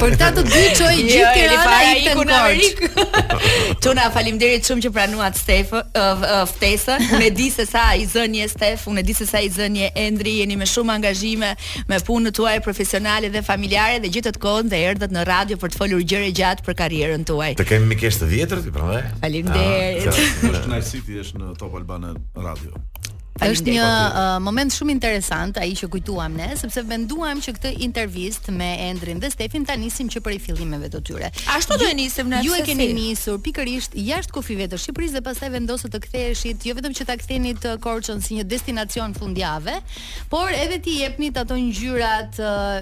Për 0.02 0.14
ta 0.20 0.28
të 0.36 0.44
dy 0.46 0.62
çoi 0.78 0.90
jo, 0.92 1.00
gjithë 1.08 1.32
Tiranë 1.34 1.72
ai 1.72 1.88
Elifara 1.94 2.52
ikun 2.62 3.34
Tuna 3.88 4.04
faleminderit 4.14 4.70
shumë 4.70 4.84
që 4.86 4.92
pranuat 4.94 5.40
Stef 5.40 5.72
uh, 5.74 5.82
uh, 5.82 6.36
ftesën. 6.52 7.02
Unë 7.18 7.26
e 7.26 7.32
di 7.40 7.48
se 7.56 7.66
sa 7.66 7.88
i 7.98 8.06
zënje 8.12 8.46
Stef, 8.54 8.86
unë 8.92 9.02
e 9.02 9.04
di 9.10 9.18
se 9.18 9.26
sa 9.28 9.42
i 9.42 9.50
zënje 9.50 9.90
Endri, 10.06 10.36
jeni 10.44 10.60
me 10.62 10.70
shumë 10.70 10.94
angazhime 10.94 11.50
me 11.90 12.00
punën 12.06 12.30
tuaj 12.38 12.62
profesionale 12.64 13.32
dhe 13.34 13.42
familjare 13.46 13.98
dhe 14.04 14.12
gjithë 14.14 14.36
të 14.38 14.44
kohën 14.46 14.70
dhe 14.70 14.82
erdhët 14.92 15.12
në 15.18 15.26
radio 15.26 15.58
për 15.58 15.74
të 15.74 15.82
folur 15.82 16.04
gjëra 16.06 16.30
gjatë 16.38 16.66
për 16.66 16.78
karrierën 16.84 17.26
tuaj. 17.26 17.52
Të 17.58 17.66
kemi 17.72 17.90
mikesh 17.94 18.20
të 18.22 18.28
vjetër 18.34 18.62
ti, 18.66 18.72
prandaj. 18.74 19.04
Faleminderit. 19.22 20.10
Ah, 20.58 20.66
në 20.68 20.78
Night 20.78 20.88
City 20.92 21.16
është 21.22 21.38
në 21.42 21.54
Top 21.58 21.76
Albana 21.78 22.10
Radio. 22.36 22.76
Është 23.38 23.70
një 23.76 23.82
uh, 23.88 24.28
moment 24.42 24.72
shumë 24.74 24.90
interesant 24.96 25.60
ai 25.62 25.68
që 25.78 25.86
kujtuam 25.92 26.34
ne, 26.34 26.48
sepse 26.58 26.82
menduam 26.88 27.38
që 27.42 27.52
këtë 27.56 27.70
intervistë 27.86 28.50
me 28.56 28.66
Endrin 28.88 29.20
dhe 29.22 29.30
Stefin 29.30 29.62
ta 29.68 29.76
nisim 29.78 30.10
që 30.10 30.22
për 30.26 30.34
i 30.34 30.40
fillimeve 30.42 30.90
të 30.90 31.00
tyre. 31.06 31.30
Ashtu 31.54 31.78
do 31.78 31.86
e 31.86 31.94
nisim 31.96 32.26
ne. 32.32 32.42
Ju 32.42 32.56
e 32.58 32.64
keni 32.66 32.90
nisur 32.98 33.38
pikërisht 33.46 33.94
jashtë 34.08 34.34
kufive 34.40 34.66
të 34.72 34.80
Shqipërisë 34.82 35.16
dhe 35.20 35.24
pastaj 35.30 35.52
vendosët 35.54 35.94
të 35.94 36.02
ktheheshit, 36.08 36.66
jo 36.66 36.74
vetëm 36.80 36.98
që 36.98 37.06
ta 37.12 37.16
ktheni 37.22 37.54
të 37.62 37.76
Korçën 37.86 38.20
si 38.26 38.40
një 38.42 38.48
destinacion 38.54 39.14
fundjavë, 39.16 39.78
por 40.34 40.50
edhe 40.58 40.82
ti 40.88 40.98
jepni 41.04 41.30
ato 41.38 41.60
ngjyrat 41.62 42.42
uh, 42.42 42.78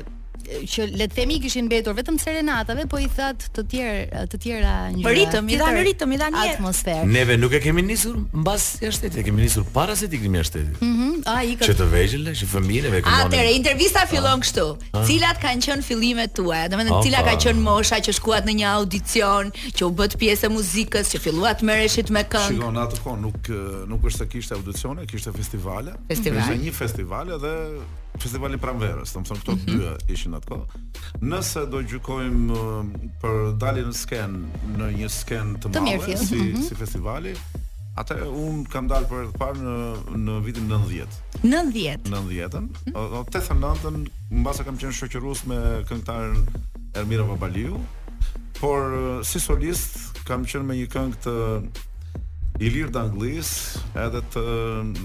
që 0.47 0.87
le 0.97 1.07
të 1.11 1.17
themi 1.17 1.39
kishin 1.43 1.67
mbetur 1.67 1.95
vetëm 1.99 2.19
serenatave, 2.21 2.85
po 2.91 2.99
i 3.03 3.07
that 3.17 3.47
të 3.57 3.65
tjerë, 3.73 4.25
të 4.33 4.41
tjera 4.43 4.75
një. 4.95 5.03
Po 5.05 5.13
ritëm, 5.15 5.49
i 5.55 5.59
dhanë 5.61 5.83
ritëm, 5.89 6.13
i 6.13 6.19
dhanë 6.21 6.43
atmosferë. 6.53 7.07
Neve 7.13 7.37
nuk 7.41 7.55
e 7.57 7.61
kemi 7.65 7.83
nisur 7.87 8.19
mbas 8.37 8.67
jashtë, 8.83 9.13
e 9.23 9.25
kemi 9.27 9.47
nisur 9.47 9.67
para 9.75 9.97
se 9.99 10.09
të 10.11 10.19
ikim 10.21 10.37
jashtë. 10.41 10.65
Mhm, 10.79 10.89
mm 10.89 11.25
a 11.31 11.35
ikët. 11.51 11.67
Që 11.71 11.75
të 11.81 11.87
vëzhgjel, 11.91 12.27
që 12.41 12.47
familja 12.51 12.91
me 12.93 13.01
komunë. 13.07 13.25
Atëre, 13.33 13.53
intervista 13.57 14.03
ah. 14.05 14.11
fillon 14.11 14.43
kështu. 14.45 14.67
Ah. 14.95 15.03
Cilat 15.09 15.41
kanë 15.43 15.65
qenë 15.67 15.87
fillimet 15.87 16.35
tuaja? 16.37 16.69
Do 16.71 16.77
të 16.79 16.85
thënë, 16.85 17.03
cila 17.09 17.23
ka 17.27 17.35
qenë 17.47 17.63
mosha 17.65 17.99
që 18.07 18.15
shkuat 18.21 18.47
në 18.47 18.55
një 18.63 18.69
audicion, 18.79 19.51
që 19.75 19.87
u 19.89 19.93
bë 19.99 20.11
pjesë 20.21 20.47
e 20.47 20.53
muzikës, 20.55 21.11
që 21.15 21.23
filluat 21.27 21.63
të 21.63 21.71
merreshit 21.71 22.13
me 22.15 22.23
këngë. 22.31 22.53
Shikon 22.55 22.77
në 22.79 22.85
atë 22.87 23.01
kohë 23.05 23.23
nuk 23.25 23.51
nuk 23.91 24.09
është 24.11 24.23
se 24.23 24.29
kishte 24.37 24.59
audicione, 24.61 25.07
kishte 25.11 25.35
festivale. 25.35 25.97
Festivale. 26.13 26.47
Ishte 26.47 26.63
një 26.67 26.77
festival 26.77 27.35
edhe 27.39 27.55
festivali 28.20 28.59
pranverës, 28.61 29.12
do 29.14 29.20
të 29.20 29.26
thonë 29.31 29.42
këto 29.42 29.52
mm 29.52 29.61
-hmm. 29.61 29.96
dy 30.07 30.14
ishin 30.14 30.35
atko. 30.37 30.59
Nëse 31.20 31.66
do 31.70 31.83
gjykojmë 31.83 32.55
për 33.22 33.57
daljen 33.59 33.88
në 33.92 33.96
sken 34.02 34.35
në 34.79 34.90
një 34.96 35.09
sken 35.09 35.57
të 35.61 35.72
madhe 35.81 36.16
si 36.16 36.37
mm 36.37 36.40
-hmm. 36.50 36.68
si 36.68 36.74
festivali, 36.74 37.35
atë 37.96 38.18
un 38.29 38.64
kam 38.64 38.88
dalë 38.88 39.09
për 39.09 39.22
të 39.33 39.38
parë 39.38 39.59
në 39.59 40.16
në 40.26 40.40
vitin 40.44 40.68
90. 40.68 41.05
90. 41.42 42.11
90. 42.11 42.61
Mm 42.61 42.68
-hmm. 42.85 43.22
89-ën 43.22 44.09
mbas 44.40 44.61
kam 44.64 44.76
qenë 44.79 44.94
shoqërues 45.00 45.46
me 45.46 45.57
këngëtarin 45.88 46.46
Ermira 46.94 47.24
Babaliu, 47.24 47.81
por 48.61 48.81
si 49.24 49.40
solist 49.40 49.92
kam 50.24 50.44
qenë 50.44 50.62
me 50.64 50.74
një 50.74 50.87
këngë 50.94 51.16
të 51.24 51.35
i 52.59 52.71
lirë 52.73 52.90
të 52.95 53.01
anglis, 53.03 53.49
edhe 54.01 54.23
të 54.33 54.42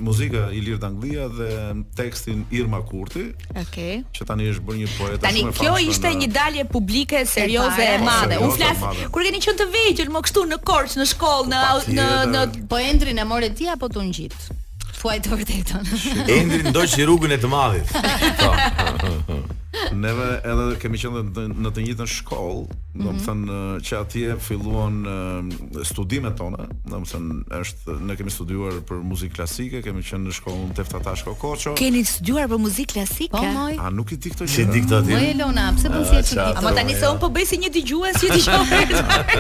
muzika 0.06 0.46
i 0.56 0.62
lirë 0.64 0.80
të 0.84 0.88
anglia 0.88 1.26
dhe 1.32 1.50
tekstin 1.98 2.46
Irma 2.56 2.80
Kurti, 2.88 3.26
okay. 3.60 4.02
që 4.16 4.28
tani 4.30 4.48
është 4.54 4.66
bërë 4.68 4.82
një 4.84 4.92
poeta 4.98 5.20
tani, 5.26 5.44
shumë 5.46 5.52
e 5.52 5.58
Tani, 5.58 5.58
kjo 5.60 5.92
ishte 5.92 6.12
në... 6.14 6.20
një 6.24 6.30
dalje 6.38 6.66
publike 6.72 7.26
serioze 7.30 7.88
e 7.88 7.98
madhe. 8.06 8.40
Unë 8.42 8.58
flas 8.60 9.06
kur 9.12 9.26
keni 9.28 9.44
qenë 9.44 9.58
të 9.64 9.70
vegjël, 9.76 10.14
më 10.16 10.24
kështu 10.28 10.46
në 10.54 10.62
korç, 10.72 10.98
në 11.02 11.10
shkollë, 11.14 11.52
në 11.52 12.02
në 12.02 12.10
në 12.36 12.46
po 12.72 12.82
Endrin 12.82 13.20
e 13.20 13.28
more 13.28 13.52
ti 13.56 13.68
apo 13.72 13.92
tu 13.92 14.04
ngjit? 14.08 14.38
Thuaj 15.02 15.18
të 15.26 15.30
vërtetën. 15.34 15.94
që 16.30 16.64
ndoqi 16.72 17.08
rrugën 17.08 17.36
e 17.36 17.40
të 17.42 17.50
madhit. 17.52 17.98
Po. 18.42 19.31
Neve 19.96 20.28
edhe 20.46 20.76
kemi 20.82 21.00
qenë 21.02 21.22
në 21.62 21.72
të 21.74 21.84
njëjtën 21.86 22.10
shkollë, 22.16 22.76
domethënë 23.02 23.46
mhm. 23.46 23.54
mm 23.54 23.72
-hmm. 23.72 23.84
që 23.88 23.98
atje 24.02 24.36
filluan 24.46 24.98
studimet 25.88 26.36
tona, 26.38 26.68
domethënë 26.88 27.44
është 27.62 27.96
ne 28.08 28.16
kemi 28.20 28.32
studiuar 28.34 28.78
për 28.90 29.02
muzikë 29.12 29.36
klasike, 29.40 29.82
kemi 29.86 30.04
qenë 30.10 30.28
në 30.30 30.36
shkollën 30.38 30.74
Teftatash 30.78 31.26
Kokoço. 31.26 31.74
Keni 31.80 32.04
studiuar 32.06 32.50
për 32.52 32.62
muzikë 32.68 32.94
klasike? 32.94 33.32
Po, 33.32 33.44
moj. 33.58 33.76
A 33.82 33.90
nuk 33.92 34.12
i 34.12 34.18
di 34.18 34.30
këto 34.32 34.46
gjëra? 34.46 34.56
Si 34.56 34.66
diktat 34.76 35.08
ti? 35.08 35.14
Po 35.16 35.24
Elona, 35.32 35.68
pse 35.78 35.90
po 35.90 36.04
si 36.06 36.16
e 36.18 36.22
di? 36.22 36.40
Ama 36.60 36.72
tani 36.78 36.94
se 37.02 37.08
un 37.10 37.20
po 37.20 37.28
bëj 37.30 37.46
si 37.52 37.58
një 37.58 37.70
dëgjues, 37.76 38.16
si 38.20 38.28
dëgjoj. 38.28 38.70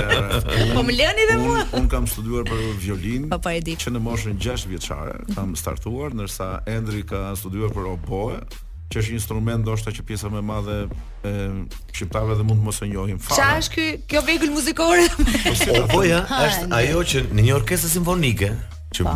Po 0.75 0.81
më 0.87 0.93
lëni 1.01 1.23
dhe 1.31 1.37
mua. 1.45 1.63
Un 1.79 1.87
kam 1.89 2.07
studiuar 2.07 2.43
për 2.45 2.59
violin, 2.81 3.29
po 3.29 3.37
pa 3.37 3.49
po, 3.49 3.49
e 3.49 3.59
di. 3.61 3.75
Që 3.75 3.91
në 3.95 4.01
moshën 4.07 4.37
6 4.41 4.67
vjeçare 4.71 5.19
kam 5.35 5.45
mhm. 5.45 5.55
startuar, 5.55 6.11
ndërsa 6.13 6.49
Endri 6.67 7.03
ka 7.05 7.35
studiuar 7.35 7.71
për 7.71 7.87
oboe, 7.93 8.39
që 8.91 8.99
është 9.01 9.13
instrument 9.17 9.63
ndoshta 9.65 9.93
që 9.95 10.05
pjesa 10.07 10.29
më 10.31 10.41
e 10.41 10.45
madhe 10.49 10.77
e 11.31 11.33
shqiptarëve 11.95 12.37
dhe 12.39 12.45
mund 12.47 12.61
të 12.61 12.65
mos 12.67 12.81
e 12.85 12.89
njohim 12.91 13.19
fare. 13.23 13.37
Çfarë 13.39 13.63
është 13.63 13.77
ky 13.77 13.87
kjo 14.11 14.23
vegël 14.27 14.51
muzikore? 14.55 15.07
Po, 15.15 15.95
po 15.95 16.03
është 16.03 16.69
ajo 16.81 17.03
që 17.13 17.23
në 17.37 17.47
një 17.47 17.55
orkestër 17.61 17.93
simfonike 17.95 18.51
që 18.91 19.05
po. 19.07 19.13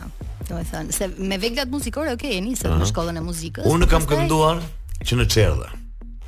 Domethënë 0.48 0.94
se 0.96 1.10
me 1.18 1.38
veglat 1.42 1.70
muzikore, 1.74 2.14
okay, 2.14 2.38
nisi 2.44 2.70
në 2.70 2.88
shkollën 2.92 3.18
e 3.18 3.24
muzikës. 3.26 3.66
Unë 3.70 3.90
kam 3.90 4.06
kënduar 4.10 4.62
që 5.02 5.18
në 5.22 5.28
çerdhe. 5.32 5.70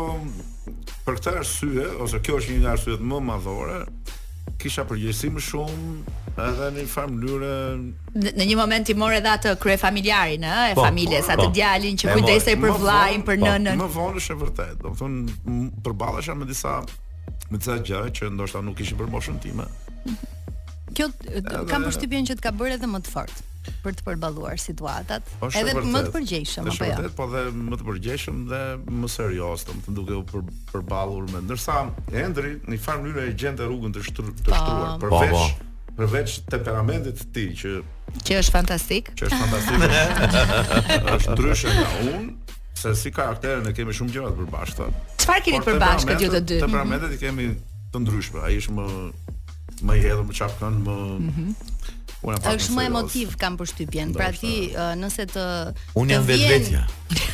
për 1.05 1.17
këtë 1.17 1.31
arsye 1.41 1.85
ose 2.05 2.19
kjo 2.25 2.37
është 2.41 2.55
një 2.57 2.61
nga 2.63 2.71
arsyet 2.75 3.03
më 3.11 3.19
madhore, 3.27 3.79
kisha 4.61 4.83
përgjegjësi 4.89 5.29
më 5.35 5.41
shumë 5.47 6.17
edhe 6.31 6.67
në 6.75 6.83
një 6.83 6.89
farë 6.93 7.11
mënyrë 7.11 7.55
në 8.37 8.45
një 8.51 8.57
moment 8.59 8.91
i 8.93 8.95
morë 9.01 9.19
edhe 9.21 9.33
atë 9.35 9.53
krye 9.61 9.77
familjarin, 9.81 10.45
ëh, 10.45 10.65
e 10.71 10.75
po, 10.77 10.85
familjes, 10.85 11.25
po, 11.27 11.33
atë 11.35 11.47
po. 11.49 11.55
djalin 11.57 11.99
që 12.01 12.15
kujdesej 12.15 12.57
për 12.63 12.75
vllajin, 12.83 13.25
për 13.29 13.41
nënën. 13.45 13.81
Më 13.83 13.89
vonë 13.97 14.21
është 14.23 14.35
e 14.37 14.43
vërtet, 14.43 14.75
do 14.83 14.91
të 14.91 14.99
thon 15.01 15.65
përballesha 15.87 16.37
me 16.41 16.49
disa 16.49 16.77
me 17.51 17.59
disa 17.59 17.77
gjëra 17.89 18.13
që 18.19 18.31
ndoshta 18.37 18.61
nuk 18.65 18.79
ishin 18.85 19.01
për 19.01 19.09
moshën 19.17 19.41
time. 19.43 19.65
Kjo 20.97 21.07
kam 21.69 21.85
përshtypjen 21.87 22.27
që 22.27 22.37
të 22.39 22.45
ka 22.45 22.51
bërë 22.57 22.75
edhe 22.77 22.89
më 22.89 22.99
të 23.05 23.13
fortë 23.13 23.47
për 23.83 23.93
të 23.93 24.03
përballuar 24.07 24.57
situatat, 24.57 25.27
po 25.39 25.47
edhe 25.57 25.73
më 25.85 25.99
të 26.07 26.11
përgjegjshëm 26.15 26.67
apo 26.67 26.73
jo. 26.81 26.95
Vërtet, 26.97 27.11
po 27.19 27.27
dhe 27.29 27.41
më 27.53 27.77
të 27.77 27.85
përgjegjshëm 27.87 28.39
dhe 28.49 28.61
më 29.03 29.09
serioz, 29.13 29.65
do 29.67 29.75
të 29.77 29.85
thënë 29.85 29.97
duke 29.99 30.15
u 30.17 30.21
për, 30.31 30.45
përballur 30.71 31.27
me 31.29 31.43
ndërsa 31.45 31.75
Endri 32.23 32.55
në 32.65 32.73
një 32.75 32.79
farë 32.87 33.03
mënyrë 33.05 33.25
e 33.29 33.35
gjente 33.43 33.67
rrugën 33.69 33.93
të 33.95 34.01
po. 34.01 34.07
shtruar, 34.09 34.33
të 34.41 34.51
po, 34.51 34.81
shtruar 34.95 34.99
përveç 35.05 35.37
pa, 35.37 35.47
po. 35.53 35.63
pa. 35.63 35.95
përveç 36.01 36.35
temperamentit 36.55 37.21
të 37.21 37.29
tij 37.37 37.53
që 37.61 37.73
që 38.25 38.39
është 38.41 38.55
fantastik. 38.57 39.11
Që 39.15 39.29
është 39.29 39.41
fantastik. 39.45 40.47
është 41.19 41.35
ndryshe 41.37 41.75
nga 41.77 41.91
unë, 42.09 42.55
se 42.81 42.95
si 42.99 43.11
karakterin 43.15 43.69
e 43.69 43.75
kemi 43.77 43.93
shumë 43.95 44.15
gjëra 44.17 44.31
të 44.33 44.41
përbashkëta. 44.41 45.11
Çfarë 45.21 45.45
keni 45.45 45.61
të 45.61 45.69
përbashkët 45.69 46.25
ju 46.25 46.31
të 46.33 46.41
dy? 46.49 46.57
Temperamentet 46.65 47.13
i 47.15 47.21
kemi 47.21 47.47
të 47.93 48.03
ndryshme. 48.07 48.41
Ai 48.49 48.57
është 48.63 48.75
më 48.79 48.89
më 49.85 49.93
i 49.97 50.01
hedhur 50.05 50.25
më 50.27 50.33
çapkon 50.39 50.75
më 50.85 50.97
mm 51.27 51.99
Unë 52.21 52.37
pak. 52.43 52.55
Është 52.59 52.75
më 52.77 52.83
emotiv 52.91 53.33
kam 53.41 53.55
përshtypjen. 53.57 54.11
Pra 54.13 54.29
ti 54.37 54.53
nëse 54.99 55.25
të 55.33 55.43
Unë 55.97 56.15
jam 56.15 56.25
vetvetja. 56.27 56.81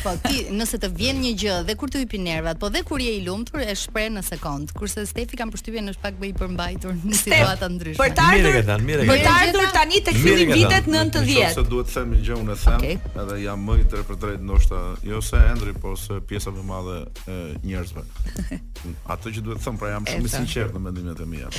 Po 0.02 0.12
ti 0.24 0.44
nëse 0.56 0.78
të 0.82 0.88
vjen 0.96 1.18
një 1.22 1.32
gjë 1.42 1.56
dhe 1.68 1.74
kur 1.78 1.90
të 1.92 2.00
hipi 2.04 2.18
nervat, 2.22 2.58
po 2.58 2.68
dhe 2.72 2.80
kur 2.86 2.98
je 3.02 3.10
i 3.18 3.18
lumtur 3.26 3.60
e 3.62 3.74
shpreh 3.78 4.08
në 4.14 4.22
sekond. 4.26 4.70
Kurse 4.76 5.04
Stefi 5.06 5.36
kam 5.38 5.52
përshtypjen 5.54 5.90
është 5.92 6.02
pak 6.02 6.16
më 6.18 6.28
i 6.30 6.32
përmbajtur 6.38 6.94
në 6.98 7.18
situata 7.18 7.68
ndryshe. 7.70 7.98
Për 8.00 8.14
të 8.16 8.24
ardhur, 8.24 8.46
mirë 8.46 8.62
e 8.62 8.62
kanë, 8.70 8.86
mirë 8.88 9.04
e 9.04 9.08
kanë. 9.08 9.12
Për 9.12 9.26
të 9.26 9.34
ardhur 9.42 9.68
tani 9.76 10.00
te 10.08 10.14
fillim 10.16 10.52
vitet 10.56 10.88
90. 10.88 11.28
Nëse 11.38 11.66
duhet 11.70 11.90
të 11.90 11.96
them 11.98 12.16
një 12.16 12.24
gjë 12.28 12.38
unë 12.42 12.58
them, 12.62 12.88
edhe 13.24 13.38
jam 13.44 13.62
më 13.68 13.76
i 13.82 13.86
tërë 13.92 14.06
për 14.10 14.20
drejt 14.24 14.48
ndoshta, 14.48 14.82
jo 15.12 15.22
se 15.28 15.44
Endri, 15.52 15.72
por 15.78 15.94
se 16.00 16.18
pjesa 16.30 16.50
më 16.54 16.62
e 16.64 16.68
madhe 16.68 16.96
e 17.32 17.38
njerëzve. 17.66 18.02
Atë 19.14 19.32
që 19.36 19.44
duhet 19.46 19.62
të 19.62 19.68
them, 19.68 19.78
pra 19.80 19.92
jam 19.94 20.10
shumë 20.10 20.28
i 20.30 20.34
sinqertë 20.34 20.74
në 20.78 20.84
mendimet 20.88 21.22
e 21.24 21.30
mia. 21.30 21.52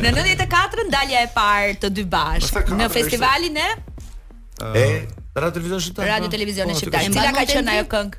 Në 0.00 0.08
94 0.08 0.86
ndalja 0.88 1.18
e 1.26 1.28
parë 1.34 1.74
të 1.82 1.90
dy 1.98 2.04
bash 2.10 2.46
në 2.80 2.86
festivalin 2.92 3.56
e 3.60 3.66
e 4.72 5.04
Radio 5.38 5.54
Televizion 5.54 5.80
Shqiptar. 5.82 6.04
Radio 6.08 6.28
po. 6.28 6.30
Televizion 6.32 6.68
po, 6.72 6.76
Shqiptar. 6.78 7.02
Cila 7.12 7.32
ka 7.36 7.42
qenë 7.50 7.70
ajo 7.76 7.84
këngë? 7.92 8.12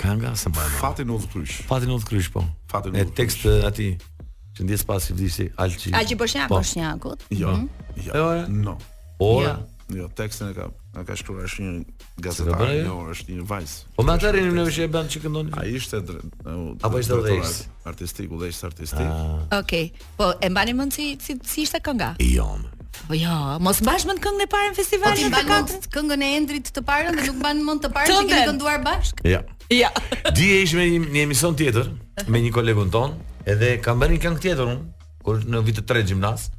Kanga 0.00 0.30
se 0.36 0.48
mbaj. 0.52 0.66
Fati 0.80 1.02
në 1.06 1.12
Udhkrysh. 1.16 1.56
Fati 1.70 1.84
në 1.88 1.92
Udhkrysh 2.00 2.28
po. 2.34 2.40
Fati 2.72 2.86
në 2.90 2.94
Udhkrysh. 2.98 3.08
E 3.08 3.08
tekst 3.22 3.40
aty 3.70 3.86
që 4.58 4.62
ndjes 4.66 4.82
pas 4.90 5.02
i 5.06 5.10
vdisi 5.16 5.44
Alçi. 5.56 5.88
Alçi 6.00 6.14
Bosnjak, 6.20 6.48
Bosnjakut. 6.52 7.20
Po. 7.22 7.30
Jo. 7.38 7.54
Mhm. 7.54 7.66
Jo. 8.08 8.12
Ora. 8.26 8.44
No. 8.50 8.74
Ora. 9.30 9.56
Jo, 9.88 9.94
jo, 10.02 10.06
tekstin 10.20 10.46
e 10.50 10.52
kam. 10.58 10.70
Nuk 10.90 11.06
ka 11.06 11.14
shkruar 11.14 11.44
është 11.46 11.62
një 11.62 11.72
gazetar, 12.24 12.62
jo, 12.82 12.94
është 13.14 13.34
një 13.36 13.44
vajzë. 13.46 13.74
Po 13.94 14.04
më 14.06 14.14
atëri 14.18 14.40
në 14.42 14.54
nevojë 14.56 14.86
e 14.88 14.88
bën 14.96 15.10
çikë 15.14 15.30
ndonjë. 15.30 15.52
Ai 15.62 15.76
ishte 15.78 16.00
apo 16.02 16.98
ishte 17.02 17.14
udhëz 17.20 17.60
artistik, 17.86 18.32
ishte 18.50 18.66
artistik. 18.66 19.04
Ah. 19.06 19.44
Okej. 19.60 19.84
Po 20.18 20.32
e 20.42 20.50
mbani 20.50 20.74
mend 20.80 20.96
si 20.98 21.06
si 21.22 21.62
ishte 21.66 21.78
kënga? 21.86 22.08
Jo. 22.26 22.48
Po 23.06 23.14
jo, 23.14 23.36
mos 23.62 23.78
bash 23.86 24.08
mend 24.10 24.18
këngën 24.26 24.48
e 24.48 24.50
parë 24.56 24.72
në 24.74 24.78
festivalin 24.82 25.30
po 25.30 25.38
të 25.38 25.50
katërt. 25.54 25.86
këngën 25.94 26.26
e 26.26 26.32
Endrit 26.42 26.72
të 26.74 26.82
parën 26.92 27.14
dhe 27.20 27.28
nuk 27.30 27.38
mban 27.38 27.62
më 27.70 27.76
të 27.86 27.92
parën 27.94 28.14
që 28.16 28.28
kemi 28.34 28.44
kënduar 28.52 28.82
bashk? 28.90 29.22
Jo. 29.30 29.44
Jo. 29.70 29.92
Di 30.34 30.48
e 30.56 30.60
ishme 30.66 30.88
një, 30.90 30.98
një 31.14 31.22
emision 31.30 31.54
tjetër 31.54 31.86
me 32.26 32.42
një 32.42 32.50
kolegun 32.58 32.90
ton, 32.90 33.14
edhe 33.46 33.76
ka 33.78 33.94
bërë 33.94 34.18
një 34.18 34.24
këngë 34.26 34.42
tjetër 34.42 34.66
unë 34.74 35.10
kur 35.22 35.38
në 35.46 35.62
vitin 35.70 35.86
3 35.94 36.02
gimnaz. 36.10 36.50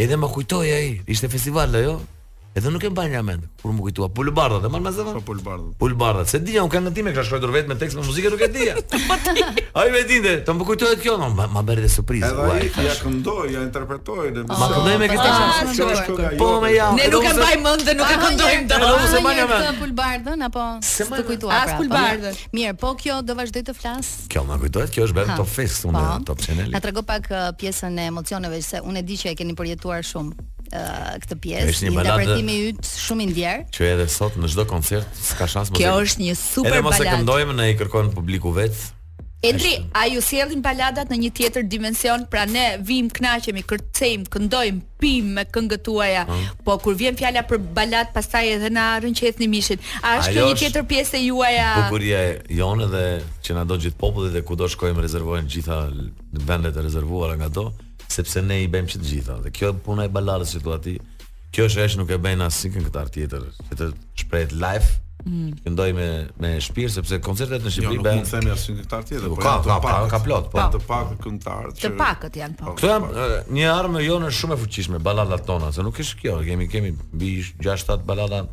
Edhe 0.00 0.16
më 0.16 0.28
kujtoi 0.32 0.68
ai, 0.72 1.02
ishte 1.04 1.28
festival 1.28 1.74
ajo, 1.76 1.98
Edhe 2.58 2.70
nuk 2.74 2.82
e 2.82 2.88
mbajnë 2.90 3.20
mend. 3.22 3.44
kur 3.62 3.72
më 3.74 3.82
kujtuat 3.86 4.10
Pulbardha 4.14 4.58
dhe 4.64 4.68
Malmazeva. 4.72 5.12
Po 5.18 5.22
Pulbardha. 5.28 5.68
Pulbardha, 5.78 6.24
se 6.30 6.38
dija 6.42 6.62
un 6.66 6.70
kanë 6.70 6.90
ndëtimë 6.90 7.12
ka 7.14 7.22
shkruar 7.26 7.52
vetëm 7.54 7.78
tekst 7.78 7.96
me 7.98 8.02
muzikë 8.06 8.30
nuk 8.32 8.42
e 8.42 8.48
dija. 8.54 8.74
Po, 8.90 8.94
ai 9.82 9.90
më 9.94 10.00
dinte, 10.10 10.32
të 10.46 10.54
më 10.58 10.66
kujtohet 10.70 11.02
kjo, 11.02 11.16
no, 11.20 11.28
ma, 11.38 11.46
ma 11.54 11.62
bëri 11.66 11.84
dhe 11.84 11.90
surprizë. 11.92 12.30
Edhe 12.32 12.82
ai 12.82 12.86
ja 12.88 12.94
këndoi, 12.98 13.46
ja 13.54 13.62
interpretoi 13.66 14.30
dhe 14.34 14.42
më. 14.46 14.50
Ma 14.62 14.68
këndoi 14.74 14.96
me 15.02 15.10
këtë 15.12 15.28
ah, 15.28 15.62
çfarë 15.70 15.96
ah, 15.98 16.36
Po 16.42 16.48
më 16.64 16.72
ja. 16.74 16.88
Ne 16.98 17.06
nuk 17.14 17.28
e 17.30 17.36
mbajmë 17.38 17.62
mend 17.68 17.86
dhe 17.90 17.96
nuk 18.00 18.08
e 18.08 18.16
ah, 18.16 18.22
këndojmë 18.24 18.66
dot. 18.72 18.76
Edhe 18.80 18.92
unë 18.96 19.14
se 19.14 19.22
mbajmë 19.22 19.48
mend. 19.54 19.80
Pulbardhën 19.82 20.46
apo 20.48 20.68
se 20.92 21.08
të 21.14 21.24
kujtuat. 21.30 21.58
As 21.62 21.78
Pulbardhën. 21.78 22.28
Pra, 22.30 22.36
po, 22.38 22.58
mirë, 22.58 22.76
po 22.84 22.94
kjo 23.02 23.18
do 23.26 23.38
vazhdoj 23.38 23.64
të 23.70 23.76
flas. 23.78 24.12
Kjo 24.32 24.46
më 24.50 24.60
kujtohet, 24.64 24.94
kjo 24.96 25.06
është 25.08 25.18
vetëm 25.22 25.42
top 25.42 25.54
fest 25.58 25.86
unë 25.86 26.06
po. 26.06 26.20
top 26.32 26.46
channel. 26.46 26.70
Na 26.74 26.82
trego 26.84 27.04
pak 27.12 27.30
uh, 27.30 27.50
pjesën 27.58 27.98
e 28.02 28.08
emocioneve 28.14 28.62
se 28.66 28.82
unë 28.82 29.02
e 29.04 29.08
di 29.10 29.18
që 29.22 29.34
e 29.34 29.36
keni 29.38 29.58
përjetuar 29.58 30.02
shumë 30.06 30.54
këtë 30.72 31.38
pjesë. 31.40 31.72
Është 31.72 31.88
një 31.88 31.96
balad 31.96 32.34
i 32.36 32.60
yt 32.70 32.88
shumë 33.06 33.24
i 33.26 33.30
ndjer. 33.32 33.64
Që 33.74 33.88
edhe 33.94 34.08
sot 34.12 34.36
në 34.40 34.50
çdo 34.52 34.66
koncert 34.70 35.22
s'ka 35.24 35.48
shans 35.48 35.72
më 35.72 35.78
të. 35.78 35.80
Kjo 35.84 35.96
është 36.06 36.26
një 36.26 36.36
super 36.40 36.70
balad. 36.70 36.84
Ne 36.84 36.86
mos 36.90 37.00
e 37.04 37.08
këndojmë, 37.08 37.58
ne 37.62 37.70
i 37.72 37.78
kërkon 37.80 38.12
publiku 38.14 38.52
vet. 38.56 38.86
Edri, 39.38 39.76
a 39.94 40.02
ju 40.10 40.18
sjellin 40.18 40.58
baladat 40.64 41.12
në 41.12 41.16
një 41.22 41.28
tjetër 41.38 41.66
dimension? 41.70 42.24
Pra 42.30 42.42
ne 42.50 42.64
vim 42.82 43.06
kënaqemi, 43.14 43.62
kërcejm, 43.70 44.24
këndojmë, 44.34 44.80
pim 44.98 45.28
me 45.36 45.44
këngët 45.46 45.84
tuaja, 45.86 46.24
hmm. 46.26 46.48
po 46.66 46.74
kur 46.82 46.96
vjen 46.98 47.14
fjala 47.18 47.44
për 47.46 47.62
balad, 47.76 48.10
pastaj 48.16 48.42
edhe 48.56 48.72
na 48.74 48.88
rrënqet 48.98 49.38
në 49.38 49.48
mishin. 49.52 49.84
A 50.02 50.16
është 50.18 50.32
Ajo 50.34 50.48
një 50.48 50.58
tjetër 50.64 50.88
pjesë 50.90 51.20
e 51.20 51.24
juaja? 51.28 51.68
Bukuria 51.84 52.24
e 52.24 52.34
jonë 52.58 52.90
dhe 52.90 53.04
që 53.46 53.60
na 53.60 53.62
do 53.70 53.78
gjithë 53.78 54.00
popullit 54.02 54.34
dhe 54.34 54.42
kudo 54.50 54.66
shkojmë 54.74 55.06
rezervojnë 55.06 55.52
gjitha 55.54 55.84
vendet 56.50 56.74
e 56.82 56.88
rezervuara 56.90 57.38
nga 57.38 57.46
ato 57.46 57.68
sepse 58.12 58.42
ne 58.44 58.60
i 58.64 58.68
bëjmë 58.72 58.92
që 58.94 59.00
të 59.02 59.10
gjitha. 59.12 59.36
Dhe 59.44 59.52
kjo 59.54 59.70
puna 59.84 60.06
e 60.08 60.12
baladës 60.12 60.54
që 60.56 60.62
thuati, 60.64 60.94
kjo 61.54 61.68
është 61.68 61.82
ajo 61.82 61.92
që 61.94 62.00
nuk 62.02 62.12
e 62.16 62.20
bëjnë 62.26 62.46
as 62.48 62.60
këngëtar 62.72 63.10
tjetër, 63.14 63.44
që 63.68 63.78
të 63.82 63.90
shprehet 64.22 64.54
live. 64.62 64.96
Mm. 65.26 65.48
Ndoj 65.74 65.88
me 65.96 66.06
me 66.44 66.50
shpirt 66.62 66.92
sepse 66.94 67.16
koncertet 67.26 67.64
në 67.66 67.72
Shqipëri 67.74 67.98
bën. 68.06 68.20
Jo, 68.20 68.20
nuk 68.22 68.30
themi 68.32 68.52
asnjë 68.54 68.74
këngëtar 68.76 69.06
tjetër, 69.10 69.26
jo, 69.26 69.34
por 69.34 69.50
ato 69.52 69.76
pak, 69.84 70.06
ka 70.12 70.20
plot, 70.24 70.48
po. 70.52 70.62
të 70.76 70.80
pak 70.88 71.10
këngëtar 71.24 71.72
që. 71.74 71.82
Të 71.82 71.90
pakët 71.98 72.38
janë 72.42 72.56
po. 72.60 72.76
Kjo 72.78 72.94
një 73.58 73.66
armë 73.74 74.04
jonë 74.06 74.30
shumë 74.40 74.56
e 74.56 74.60
fuqishme, 74.62 75.02
balladat 75.08 75.44
tona, 75.48 75.68
se 75.74 75.84
nuk 75.84 75.98
është 76.04 76.22
kjo, 76.22 76.38
kemi 76.48 76.70
kemi 76.72 76.94
mbi 76.96 77.32
6-7 77.64 77.98
balladat 78.08 78.48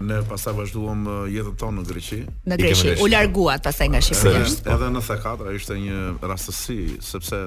Ne 0.00 0.20
pasaj 0.22 0.52
vazhduam 0.54 1.00
jetën 1.26 1.56
tonë 1.58 1.80
në 1.80 1.86
Greqi. 1.88 2.18
Në 2.46 2.58
Greqi 2.60 2.92
u 3.02 3.08
larguat 3.10 3.64
pasaj 3.66 3.88
nga 3.90 3.98
Shqipëria. 3.98 4.44
Edhe 4.70 4.90
në 4.94 5.00
94 5.02 5.54
ishte 5.58 5.74
një 5.82 5.98
rastësi 6.22 6.76
sepse 7.02 7.40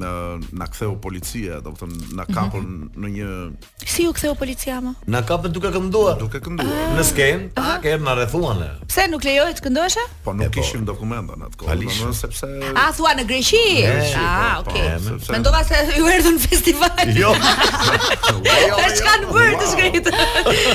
në 0.00 0.10
na 0.56 0.66
ktheu 0.72 0.94
policia, 1.04 1.58
do 1.60 1.72
të 1.76 1.86
na 2.16 2.24
kapën 2.24 2.60
mm 2.60 2.90
-hmm. 2.94 2.96
në 2.96 3.08
një 3.08 3.52
Si 3.92 4.06
u 4.08 4.12
ktheu 4.12 4.34
policia 4.34 4.80
më? 4.80 4.92
Na 5.06 5.20
kapën 5.22 5.48
duke 5.52 5.68
kënduar. 5.72 6.18
Duke 6.18 6.38
kënduar. 6.40 6.92
Ah. 6.92 6.98
Në 6.98 7.04
sken, 7.04 7.50
ah. 7.56 7.80
ke 7.82 7.98
më 8.00 8.14
rrethuan. 8.16 8.58
Pse 8.88 9.02
nuk 9.10 9.24
lejohet 9.24 9.56
të 9.58 9.62
këndosh? 9.66 9.96
Po 10.24 10.32
nuk 10.32 10.46
e, 10.46 10.50
po. 10.50 10.60
kishim 10.60 10.80
po. 10.86 10.92
dokumenta 10.92 11.32
në 11.34 11.44
atë 11.48 11.56
kohë, 11.56 12.04
do 12.06 12.12
sepse 12.14 12.46
A 12.76 12.92
thua 12.92 13.12
në 13.18 13.24
Greqi. 13.24 13.84
Ah, 14.16 14.56
po, 14.64 14.64
po, 14.64 14.70
okay. 14.70 14.98
Mendova 15.32 15.64
se 15.64 15.74
ju 15.98 16.04
erdhën 16.06 16.34
në 16.38 16.48
festival. 16.48 16.90
Jo. 17.22 17.30
Ai 17.32 18.92
çka 18.96 19.12
jo, 19.20 19.22
në 19.22 19.32
bërë 19.36 19.52
jo. 19.52 19.58
të 19.58 19.66
shkrit. 19.72 20.06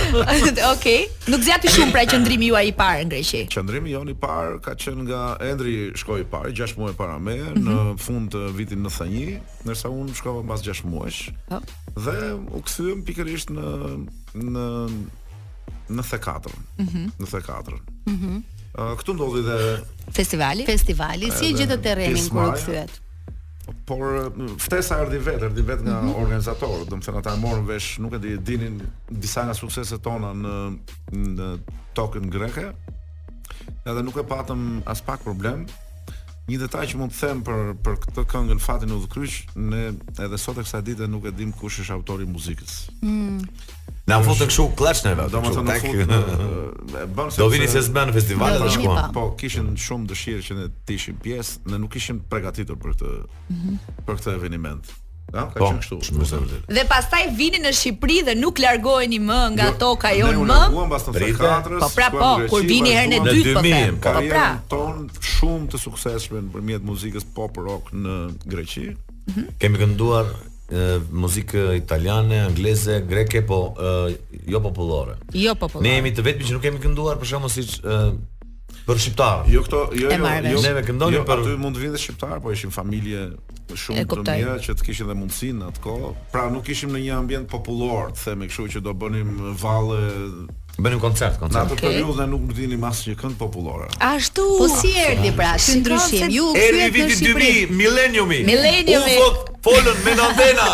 okay. 0.74 1.00
Nuk 1.28 1.42
zgjat 1.42 1.66
shumë 1.74 1.92
pra 1.92 2.06
qendrimi 2.06 2.46
ju 2.48 2.56
ai 2.56 2.68
i 2.68 2.72
parë 2.72 3.02
në 3.04 3.10
Greqi. 3.12 3.42
Qendrimi 3.54 3.90
jon 3.90 4.10
i 4.10 4.14
parë 4.16 4.62
ka 4.62 4.72
qenë 4.76 5.02
nga 5.10 5.24
Endri 5.50 5.92
shkoi 5.96 6.22
i 6.22 6.24
parë 6.34 6.54
6 6.54 6.78
muaj 6.78 6.94
para 6.94 7.20
me 7.20 7.36
në 7.36 7.82
mhm. 7.82 7.98
fund 7.98 8.30
të 8.34 8.54
vitit 8.54 8.78
90 8.78 9.07
kompani, 9.08 9.40
ndërsa 9.66 9.90
unë 9.92 10.16
shkova 10.18 10.44
mbas 10.46 10.64
6 10.66 10.86
muajsh. 10.86 11.32
Po. 11.50 11.62
Dhe 11.98 12.18
u 12.56 12.62
kthyem 12.68 13.02
pikërisht 13.08 13.52
në 13.54 13.72
në 14.36 14.68
në 15.90 16.04
The 16.04 16.18
4. 16.18 16.52
Mhm. 16.78 16.98
Mm 16.98 17.12
në 17.20 17.28
The 17.28 17.42
4. 17.42 17.80
Mhm. 18.06 18.28
Mm 18.28 18.44
këtu 18.78 19.14
ndodhi 19.18 19.40
dhe 19.42 19.56
festivali. 20.14 20.62
Festivali 20.68 21.32
si 21.34 21.48
gjithë 21.56 21.78
terrenin 21.82 22.28
ku 22.30 22.44
u 22.44 22.52
kthyet. 22.54 22.98
Por 23.90 24.04
ftesa 24.62 25.00
erdhi 25.02 25.18
vetë, 25.24 25.48
erdhi 25.48 25.64
vetë 25.66 25.84
nga 25.88 25.96
mm 26.02 26.10
-hmm. 26.12 26.20
organizatorë, 26.24 26.86
do 26.86 26.96
thënë 27.00 27.18
ata 27.18 27.34
morën 27.42 27.66
vesh, 27.66 27.98
nuk 27.98 28.14
e 28.14 28.20
di, 28.20 28.38
dinin 28.38 28.80
disa 29.10 29.44
nga 29.48 29.54
sukseset 29.54 30.02
tona 30.02 30.30
në 30.34 30.78
në 31.12 31.58
tokën 31.96 32.30
greke. 32.30 32.68
Edhe 33.86 34.02
nuk 34.04 34.18
e 34.18 34.24
patëm 34.30 34.82
as 34.86 35.02
pak 35.02 35.24
problem, 35.24 35.66
Një 36.48 36.58
detaj 36.64 36.86
që 36.94 37.00
mund 37.02 37.12
të 37.12 37.20
them 37.28 37.40
për 37.44 37.58
për 37.84 37.96
këtë 38.06 38.24
këngë 38.32 38.56
në 38.56 38.64
fatin 38.64 38.94
u 38.96 39.02
dhkryq, 39.04 39.34
ne 39.72 39.82
edhe 40.24 40.38
sot 40.40 40.56
e 40.56 40.64
kësaj 40.64 40.80
dite 40.88 41.08
nuk 41.12 41.26
e 41.28 41.34
dim 41.36 41.50
kush 41.52 41.82
është 41.84 41.94
autori 41.98 42.24
i 42.24 42.30
muzikës. 42.32 42.76
Mm. 43.04 43.42
Na 44.08 44.22
futën 44.24 44.48
kështu 44.48 44.68
clash 44.80 45.04
domethënë 45.04 46.06
Do 46.08 46.94
të 46.96 47.02
Bën 47.18 47.34
se 47.36 47.42
do 47.42 47.50
vini 47.52 47.68
se 47.68 47.82
s'bën 47.84 48.14
festival 48.16 48.62
pas 48.62 48.78
po. 48.80 48.86
kohë. 48.86 49.04
Po 49.18 49.26
kishin 49.42 49.74
shumë 49.76 50.08
dëshirë 50.14 50.46
që 50.48 50.58
ne 50.62 50.70
të 50.88 50.96
ishim 51.02 51.20
pjesë, 51.26 51.66
ne 51.74 51.82
nuk 51.84 52.00
ishim 52.00 52.24
përgatitur 52.32 52.80
për 52.80 52.96
këtë 52.96 53.12
mm 53.12 53.60
-hmm. 53.60 53.92
për 54.08 54.22
këtë 54.22 54.38
eveniment. 54.40 54.96
Ja, 55.34 55.44
ka 55.52 55.60
po, 55.60 55.68
qenë 55.68 55.84
kështu. 55.84 55.98
Po. 56.00 56.60
Dhe 56.72 56.84
pastaj 56.88 57.26
vinin 57.36 57.66
në 57.68 57.74
Shqipëri 57.76 58.20
dhe 58.30 58.36
nuk 58.40 58.62
largoheni 58.64 59.18
më 59.24 59.40
nga 59.58 59.66
jo, 59.72 59.78
toka 59.82 60.12
jo, 60.16 60.30
jonë 60.30 60.46
më. 60.48 60.60
Ne 60.64 60.72
u 60.72 60.78
luam 60.78 60.94
pas 60.94 61.04
të 61.04 61.32
Po 61.82 61.90
pra, 61.96 62.08
po, 62.14 62.30
kur 62.52 62.68
vini 62.70 62.94
herën 62.96 63.18
e 63.18 63.22
dytë 63.28 63.56
po 63.58 63.64
them. 63.66 64.00
Po 64.00 64.02
pra, 64.08 64.22
po, 64.22 64.30
pra. 64.32 64.46
ton 64.72 65.02
shumë 65.36 65.68
të 65.74 65.82
suksesshëm 65.84 66.48
nëpërmjet 66.48 66.86
muzikës 66.88 67.28
pop 67.36 67.60
rock 67.60 67.92
në 67.94 68.16
Greqi. 68.54 68.88
Mm 68.96 69.34
-hmm. 69.34 69.52
Kemë 69.66 69.78
kënduar 69.84 70.26
e 70.68 71.00
muzikë 71.24 71.66
italiane, 71.82 72.40
angleze, 72.46 73.02
greke, 73.12 73.42
po 73.42 73.60
e, 73.84 73.92
jo 74.48 74.60
popullore. 74.64 75.16
Jo 75.34 75.56
popullore. 75.56 75.90
Ne 75.90 75.96
jemi 75.96 76.12
të 76.16 76.22
vetmi 76.24 76.44
që 76.48 76.52
nuk 76.56 76.62
kemi 76.62 76.80
kënduar 76.80 77.16
për 77.20 77.26
shkakun 77.28 77.50
siç 77.50 77.80
për 78.88 79.00
shqiptar. 79.04 79.40
Jo 79.52 79.62
këto, 79.66 79.80
jo 80.00 80.10
jo, 80.14 80.34
jo, 80.52 80.60
neve 80.64 80.84
këndonim 80.88 81.18
jo, 81.20 81.24
për 81.28 81.42
aty 81.44 81.56
mund 81.60 81.76
të 81.76 81.84
vinte 81.84 82.00
shqiptar, 82.00 82.40
po 82.44 82.54
ishim 82.56 82.72
familje 82.72 83.26
shumë 83.82 84.06
të 84.14 84.24
mira 84.30 84.56
që 84.64 84.78
të 84.80 84.88
kishin 84.88 85.10
dhe 85.12 85.18
mundësinë 85.20 85.68
atko. 85.74 85.98
Pra 86.32 86.46
nuk 86.54 86.70
ishim 86.72 86.96
në 86.96 87.04
një 87.04 87.18
ambient 87.20 87.50
popullor, 87.52 88.14
të 88.16 88.30
themi 88.30 88.48
kështu 88.48 88.70
që 88.78 88.86
do 88.88 88.96
bënim 89.04 89.34
valle 89.60 90.02
Bënim 90.78 91.00
koncert, 91.02 91.40
koncert. 91.42 91.64
Në 91.64 91.72
atë 91.72 91.74
okay. 91.74 91.88
periudhë 91.90 92.26
nuk 92.30 92.52
dinim 92.54 92.84
asnjë 92.86 93.16
këngë 93.18 93.34
popullore. 93.40 93.88
Ashtu. 94.06 94.44
Po 94.60 94.68
si 94.76 94.92
erdhi 95.08 95.32
pra? 95.34 95.56
Si 95.64 95.80
ndryshim? 95.80 96.28
Ju 96.36 96.52
ky 96.54 96.66
erdhi 96.68 97.06
viti 97.08 97.34
Millenniumi. 97.80 98.44
Millenniumi. 98.46 99.16
U 99.16 99.24
vot 99.24 99.50
folën 99.66 99.98
me 100.06 100.14
ndena. 100.22 100.68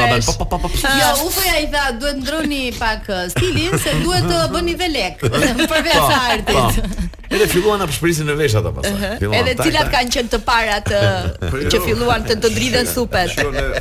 Ja, 1.00 1.10
u 1.26 1.34
foja 1.34 1.58
i 1.58 1.66
tha 1.74 1.88
duhet 2.00 2.20
ndroni 2.22 2.62
pak 2.78 3.10
uh, 3.10 3.26
stilin 3.34 3.74
se 3.82 3.98
duhet 4.06 4.22
të 4.30 4.38
uh, 4.38 4.48
bëni 4.54 4.78
velek. 4.84 5.26
Përveç 5.72 5.98
artit. 5.98 6.98
Edhe 7.30 7.46
filluan 7.50 7.80
ta 7.82 7.86
përshpërisin 7.90 8.28
në 8.30 8.34
vesh 8.38 8.54
ata 8.60 8.70
pastaj. 8.74 9.10
Edhe 9.26 9.54
cilat 9.58 9.88
kanë 9.94 10.12
qenë 10.14 10.30
të 10.34 10.40
parat 10.46 10.90
që 11.74 11.80
filluan 11.82 12.24
të 12.26 12.36
të 12.44 12.50
dridhen 12.54 12.88
supet. 12.90 13.34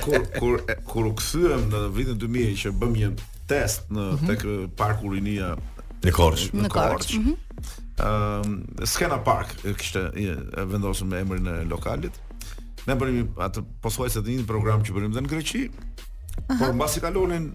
kur 0.05 0.23
kur 0.39 0.61
kur 0.89 1.09
u 1.11 1.13
kthyem 1.19 1.67
në 1.71 1.81
vitin 1.97 2.19
2000 2.21 2.61
që 2.63 2.73
bëm 2.81 2.95
një 3.01 3.09
test 3.51 3.89
në 3.93 4.05
mhm. 4.05 4.29
tek 4.31 4.45
parku 4.79 5.11
Rinia 5.13 5.51
në 6.05 6.13
Korçë. 6.15 6.51
Në 6.63 6.71
Korçë. 6.73 7.19
Ëm 7.19 7.21
mhm. 7.21 7.75
ehm, 8.07 8.87
Skena 8.93 9.19
Park 9.27 9.53
kishte 9.81 10.07
vendosur 10.73 11.09
me 11.11 11.21
emrin 11.21 11.51
e 11.53 11.57
lokalit. 11.69 12.17
Ne 12.89 12.93
bërim 12.97 13.35
atë 13.41 13.61
posuajse 13.81 14.21
të 14.25 14.39
një 14.41 14.49
program 14.49 14.81
që 14.85 14.93
bërim 14.95 15.13
dhe 15.15 15.23
në 15.25 15.31
Greqi. 15.33 15.67
Por 16.59 16.73
mbasi 16.75 17.01
kalonin 17.01 17.53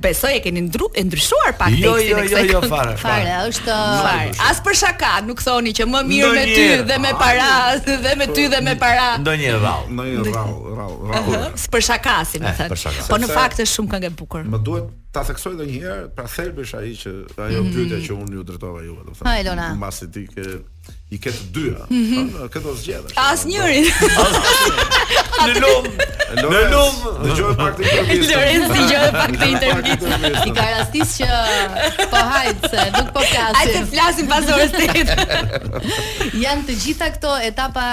besoj 0.01 0.31
e 0.33 0.39
keni 0.41 0.63
ndru, 0.65 0.87
e 0.97 1.03
ndryshuar 1.05 1.51
pak 1.61 1.69
tekstin. 1.69 1.83
Jo, 1.85 1.99
jo, 2.01 2.23
jo, 2.33 2.45
jo, 2.49 2.63
fare. 2.71 2.95
Fare, 2.97 3.35
është 3.51 3.75
fare. 4.07 4.31
As 4.47 4.63
për 4.65 4.79
shaka, 4.81 5.11
nuk 5.27 5.43
thoni 5.45 5.75
që 5.77 5.85
më 5.91 6.01
mirë 6.09 6.31
me 6.39 6.45
ty 6.55 6.65
dhe 6.89 6.97
me 7.05 7.11
para, 7.21 7.51
dhe 7.85 8.15
me 8.17 8.31
ty 8.33 8.47
dhe 8.55 8.63
me 8.65 8.73
para. 8.81 9.11
Ndonjë 9.21 9.53
rrau, 9.61 9.85
ndonjë 9.93 10.25
rrau, 10.31 10.57
rrau, 10.79 10.97
rrau. 11.13 11.53
për 11.77 11.87
shaka, 11.91 12.17
si 12.33 12.41
më 12.41 12.55
eh, 12.55 12.57
thënë. 12.63 13.07
Po 13.13 13.21
në 13.21 13.29
fakt 13.37 13.61
është 13.67 13.73
shumë 13.77 13.93
këngë 13.99 14.09
e 14.09 14.15
bukur. 14.25 14.49
Më 14.49 14.65
duhet 14.65 14.91
Ta 15.13 15.21
theksoj 15.29 15.51
dhe 15.59 15.67
njëherë, 15.69 16.05
pra 16.17 16.25
thelbi 16.25 16.63
është 16.81 16.81
ai 16.81 16.97
që 16.97 17.43
ajo 17.47 17.63
mhm. 17.63 17.73
pyetja 17.75 17.99
që 18.07 18.15
unë 18.21 18.37
ju 18.39 18.43
drejtova 18.51 18.83
juve, 18.87 19.05
do 19.09 19.13
të 19.13 19.19
thënë. 19.21 19.29
Hajde 19.33 19.51
Lona. 19.53 19.71
Mbas 19.77 20.03
ti 20.15 20.27
ke 20.33 20.45
i 21.13 21.19
ke 21.21 21.29
të 21.29 21.51
dyja, 21.53 21.83
ka 22.55 22.61
të 22.65 22.73
zgjedhë. 22.81 23.11
Asnjëri. 23.21 23.83
Në 25.43 25.59
lum, 25.61 25.87
në 26.39 26.59
lum, 26.71 26.99
dëgjoj 27.25 27.49
pak 27.59 27.75
të 27.79 27.83
intervistës. 27.87 28.29
Lorenz 28.31 28.73
dëgjoj 28.73 29.07
pak 29.17 29.33
të 29.41 29.47
intervistës. 29.51 30.37
I 30.47 30.53
ka 30.55 30.67
rastis 30.77 31.15
që 31.19 32.05
po 32.13 32.21
hajt 32.31 32.67
se 32.71 32.85
nuk 32.97 33.09
po 33.17 33.25
flasin. 33.27 33.59
Ai 33.59 33.65
të 34.13 34.27
pas 34.31 34.53
orës 34.55 34.77
8. 34.87 35.11
janë 36.45 36.65
të 36.69 36.77
gjitha 36.85 37.09
këto 37.17 37.33
etapa 37.49 37.87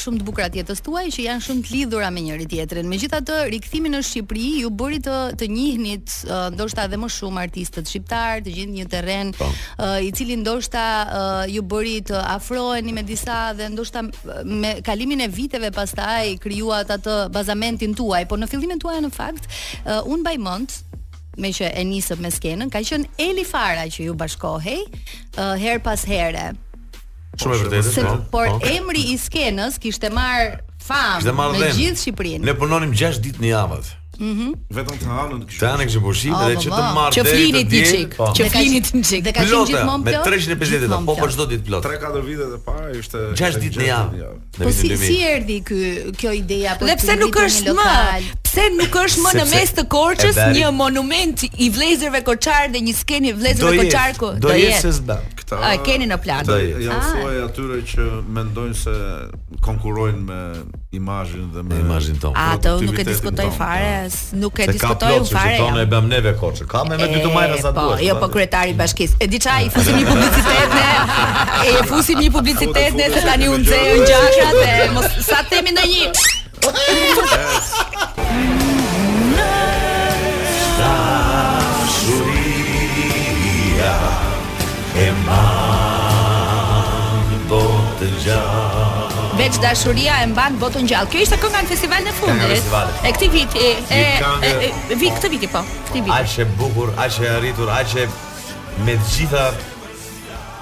shumë 0.00 0.18
të 0.18 0.26
bukura 0.26 0.48
të 0.50 0.60
jetës 0.64 0.82
tuaj 0.88 1.04
që 1.14 1.26
janë 1.28 1.46
shumë 1.46 1.62
të 1.68 1.74
lidhura 1.76 2.08
me 2.16 2.24
njëri 2.26 2.48
tjetrin. 2.56 2.90
Megjithatë, 2.90 3.38
rikthimi 3.54 3.92
në 3.94 4.02
Shqipëri 4.10 4.48
ju 4.64 4.72
bëri 4.82 4.98
të 5.06 5.18
të 5.38 5.48
njihnit 5.54 6.18
ndoshta 6.58 6.88
edhe 6.90 6.98
më 7.04 7.12
shumë 7.20 7.44
artistët 7.46 7.92
shqiptar, 7.92 8.42
të 8.48 8.56
gjithë 8.56 8.76
një 8.80 8.88
terren 8.96 9.30
po. 9.38 9.52
i 10.02 10.10
cili 10.10 10.40
ndoshta 10.42 10.82
ju 11.54 11.62
bëri 11.70 12.00
të 12.10 12.26
afroheni 12.36 12.92
me 12.92 13.02
disa 13.04 13.36
dhe 13.58 13.66
ndoshta 13.74 14.00
me 14.60 14.70
kalimin 14.88 15.20
e 15.24 15.28
viteve 15.38 15.70
pastaj 15.78 16.26
krijuat 16.44 16.88
atë 16.96 17.14
bazamentin 17.34 17.94
tuaj, 17.98 18.24
por 18.30 18.40
në 18.42 18.48
fillimin 18.52 18.80
tuaj 18.82 19.00
në 19.04 19.10
fakt 19.16 19.48
uh, 19.48 20.02
un 20.12 20.22
mbaj 20.24 20.36
mend 20.48 20.76
me 21.42 21.50
që 21.52 21.70
e 21.76 21.82
nisëm 21.84 22.22
me 22.24 22.30
skenën, 22.32 22.70
ka 22.72 22.80
qenë 22.80 23.10
Eli 23.20 23.42
Fara 23.44 23.82
që 23.92 24.06
ju 24.08 24.14
bashkohej 24.16 24.84
uh, 24.86 25.52
her 25.60 25.80
pas 25.84 26.06
here. 26.08 26.46
Shumë 27.36 27.56
e 27.56 27.58
po, 27.58 27.58
vërtetë. 27.74 28.04
Po. 28.06 28.16
por 28.32 28.54
okay. 28.54 28.78
emri 28.78 29.02
i 29.12 29.18
skenës 29.20 29.76
kishte 29.82 30.08
marr 30.16 30.62
famë 30.86 31.34
në 31.60 31.72
gjithë 31.76 32.00
Shqipërinë. 32.06 32.44
Ne 32.48 32.56
punonim 32.56 32.96
6 32.96 33.20
ditë 33.26 33.44
në 33.44 33.50
javë. 33.52 33.82
Mhm. 34.20 34.52
Vetëm 34.74 34.96
të 35.00 35.08
hanë 35.10 35.36
në 35.40 35.46
këtë. 35.50 35.60
Tanë 35.60 35.86
që 35.92 36.00
bushi 36.06 36.30
po 36.32 36.36
ah, 36.36 36.48
dhe 36.48 36.54
po, 36.58 36.62
që 36.66 36.70
të 36.70 36.76
po. 36.76 36.84
marrë 36.96 37.12
dhe. 37.12 37.18
Që 37.18 37.34
flini 37.34 37.62
ti 37.70 37.80
çik, 37.90 38.16
që 38.38 38.46
flinit 38.54 38.90
ti 38.94 39.00
çik. 39.10 39.24
Dhe 39.26 39.34
ka 39.36 39.44
qenë 39.44 39.60
gjithmonë 39.66 40.06
plot. 40.08 40.22
Me 40.22 40.34
350 40.34 40.84
ditë, 40.86 41.00
po 41.10 41.16
për 41.20 41.34
çdo 41.36 41.46
ditë 41.52 41.66
plot. 41.68 41.88
3-4 41.90 42.26
vite 42.28 42.48
të 42.54 42.60
para 42.66 42.94
ishte 43.00 43.26
6 43.42 43.60
ditë 43.64 43.82
në 43.82 43.90
javë. 43.90 44.30
Po 44.62 44.72
si 44.78 44.92
si 45.04 45.18
erdhi 45.34 45.58
ky 45.68 45.82
kjo 46.22 46.34
ide 46.38 46.60
apo? 46.74 46.88
Dhe 46.88 46.96
pse 47.02 47.18
nuk 47.20 47.40
është 47.44 47.76
më? 47.76 47.88
pse 48.56 48.70
nuk 48.80 48.94
është 49.02 49.20
më 49.24 49.30
në 49.36 49.44
mes 49.52 49.70
të 49.76 49.82
Korçës 49.92 50.36
një 50.56 50.68
monument 50.74 51.42
i 51.60 51.66
vlezërve 51.74 52.20
koçar 52.24 52.68
dhe 52.72 52.80
një 52.86 52.94
skenë 52.96 53.30
vlezërve 53.36 53.72
koçar 53.82 54.10
ku 54.16 54.26
do 54.40 54.48
jetë 54.56 54.92
se 54.96 55.00
a, 55.54 55.56
keni 55.86 56.06
në 56.10 56.16
plan. 56.18 56.40
Do 56.42 56.56
jetë. 56.58 56.82
Jan 56.88 56.98
atyre 57.44 57.76
që 57.86 58.02
mendojnë 58.34 58.74
se 58.80 58.94
konkurrojnë 59.62 60.22
me 60.26 60.38
imazhin 60.98 61.44
dhe 61.54 61.62
me 61.62 61.74
imazhin 61.84 62.16
tonë. 62.22 62.34
Ato 62.56 62.70
nuk 62.82 62.98
e 62.98 63.04
diskutoj 63.06 63.46
fare, 63.54 63.92
po. 64.08 64.14
nuk 64.42 64.54
e 64.58 64.66
diskutoj 64.72 65.18
fare. 65.30 65.58
Ne 65.76 65.82
e 65.84 65.86
bëm 65.92 66.06
neve 66.10 66.32
Korçë. 66.40 66.64
Ka 66.70 66.80
me 66.88 66.94
me 66.98 67.06
dy 67.12 67.18
të 67.22 67.28
majra 67.34 67.56
sa 67.62 67.70
duash. 67.76 67.98
Po, 68.00 68.04
jo 68.08 68.14
po, 68.18 68.22
po 68.24 68.28
kryetari 68.34 68.70
i 68.74 68.76
bashkisë. 68.80 69.14
E 69.22 69.24
di 69.30 69.38
çaj, 69.46 69.62
i 69.68 69.70
fusim 69.76 69.94
një 70.00 70.06
publicitet 70.12 70.68
ne. 70.74 70.90
E 71.62 71.64
fusim 71.92 72.16
një 72.24 72.30
publicitet 72.40 72.92
ne 72.98 73.04
se 73.14 73.20
tani 73.30 73.46
u 73.52 73.54
nxehën 73.62 74.00
gjakrat 74.02 74.56
e 74.64 74.66
mos 74.98 75.08
sa 75.30 75.38
themi 75.52 75.70
ndonjë. 75.76 76.06
Dashuria 78.16 78.16
e 78.16 78.16
mban 85.12 85.22
botën 87.50 88.14
gjallë. 88.24 89.34
Veç 89.40 89.54
dashuria 89.64 90.14
e 90.22 90.26
mban 90.30 90.52
botën 90.60 90.84
gjallë. 90.88 91.08
Kjo 91.12 91.18
ishte 91.24 91.36
kënga 91.42 91.58
në 91.64 91.68
festival 91.70 92.02
në 92.06 92.12
fundit. 92.18 92.64
E 93.02 93.08
këtij 93.16 93.30
viti, 93.34 93.58
e, 93.62 93.64
e, 93.96 93.98
e 94.92 94.98
vi 95.00 95.08
këtë 95.14 95.28
viti 95.34 95.48
po. 95.52 95.60
Këtij 95.88 96.00
viti. 96.00 96.10
Aq 96.16 96.34
e 96.40 96.42
bukur, 96.58 96.88
aq 97.02 97.16
e 97.22 97.24
arritur, 97.36 97.68
aq 97.76 97.92
e 98.00 98.02
me 98.86 98.94
të 99.00 99.08
gjitha 99.16 99.44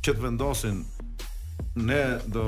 që 0.05 0.13
të 0.15 0.23
vendosin 0.27 0.83
ne 1.77 2.01
do 2.35 2.45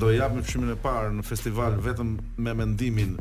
do 0.00 0.12
japim 0.14 0.44
çmimin 0.46 0.74
e 0.74 0.80
parë 0.82 1.12
në 1.20 1.24
festival 1.26 1.76
vetëm 1.84 2.16
me 2.38 2.52
mendimin 2.56 3.16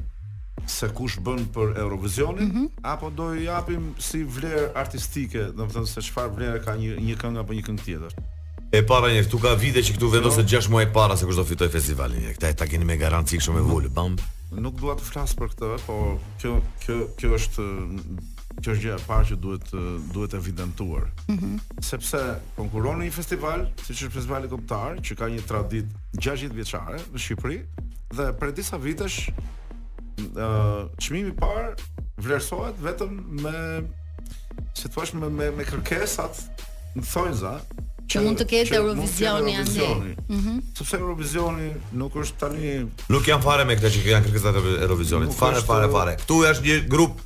se 0.69 0.89
kush 0.93 1.17
bën 1.23 1.45
për 1.55 1.71
Eurovisionin 1.81 2.45
mm 2.49 2.53
-hmm. 2.55 2.67
apo 2.83 3.09
do 3.09 3.33
i 3.33 3.43
japim 3.43 3.93
si 3.99 4.23
vlerë 4.25 4.71
artistike, 4.75 5.43
domethënë 5.57 5.85
se 5.85 6.01
çfarë 6.01 6.33
vlerë 6.37 6.65
ka 6.65 6.75
një 6.77 6.95
një 7.07 7.15
këngë 7.21 7.39
apo 7.39 7.53
një 7.53 7.63
këngë 7.67 7.83
tjetër. 7.85 8.13
E 8.77 8.81
para 8.85 9.07
një 9.07 9.23
këtu 9.25 9.37
ka 9.41 9.53
vite 9.55 9.79
që 9.79 9.95
këtu 9.95 10.11
vendoset 10.11 10.45
6 10.49 10.69
muaj 10.69 10.93
para 10.93 11.17
se 11.17 11.25
kush 11.25 11.35
do 11.37 11.43
fitoj 11.45 11.69
festivalin. 11.69 12.33
Këta 12.35 12.47
e 12.49 12.53
ta 12.53 12.67
keni 12.67 12.85
me 12.85 12.97
garanci 12.97 13.37
kështë 13.37 13.53
me 13.53 13.61
vol, 13.61 13.89
bam. 13.89 14.15
Nuk 14.51 14.75
dua 14.81 14.93
të 14.95 15.03
flas 15.11 15.33
për 15.35 15.47
këtë, 15.51 15.79
po 15.87 15.95
kjo 16.41 16.61
kjo 16.85 16.95
kjo 17.17 17.29
është 17.37 17.61
kjo 18.61 18.71
është 18.73 18.81
gjë 18.83 18.95
e 18.95 19.03
parë 19.07 19.25
që 19.29 19.35
duhet 19.43 19.67
duhet 20.13 20.33
evidentuar. 20.33 21.03
Mm 21.27 21.37
-hmm. 21.37 21.59
Sepse 21.83 22.19
konkuron 22.55 22.99
në 22.99 23.03
një 23.07 23.11
festival, 23.19 23.59
siç 23.87 23.97
është 24.03 24.15
festivali 24.17 24.47
kombëtar, 24.49 24.91
që 25.05 25.15
ka 25.19 25.25
një 25.25 25.41
traditë 25.49 25.89
60 26.17 26.53
vjeçare 26.57 26.97
në 27.13 27.17
Shqipëri 27.23 27.59
dhe 28.17 28.25
për 28.39 28.49
disa 28.51 28.77
vitesh 28.77 29.19
çmimi 31.01 31.29
i 31.33 31.37
parë 31.37 31.71
vlerësohet 32.23 32.79
vetëm 32.83 33.13
me 33.43 33.59
si 34.77 34.89
të 34.91 35.05
me 35.19 35.29
me, 35.29 35.51
me 35.55 35.65
kërkesat 35.65 36.41
në 36.97 37.05
thojza 37.11 37.53
që 38.09 38.21
mund 38.25 38.39
të 38.41 38.45
ketë 38.49 38.77
Eurovisioni 38.79 39.51
anë. 39.61 39.87
Mhm. 40.33 40.55
Sepse 40.79 40.97
Eurovisioni 40.97 41.69
nuk 41.99 42.15
është 42.17 42.39
tani 42.41 42.71
Nuk 43.13 43.27
janë 43.29 43.45
fare 43.45 43.67
me 43.69 43.77
këtë 43.77 43.91
që 43.95 44.07
janë 44.11 44.27
kërkesat 44.27 44.57
e 44.57 44.63
Eurovisionit. 44.87 45.35
Fare 45.37 45.61
fare 45.67 45.91
fare. 45.93 46.15
Ktu 46.23 46.39
është 46.49 46.65
një 46.67 46.79
grup 46.89 47.21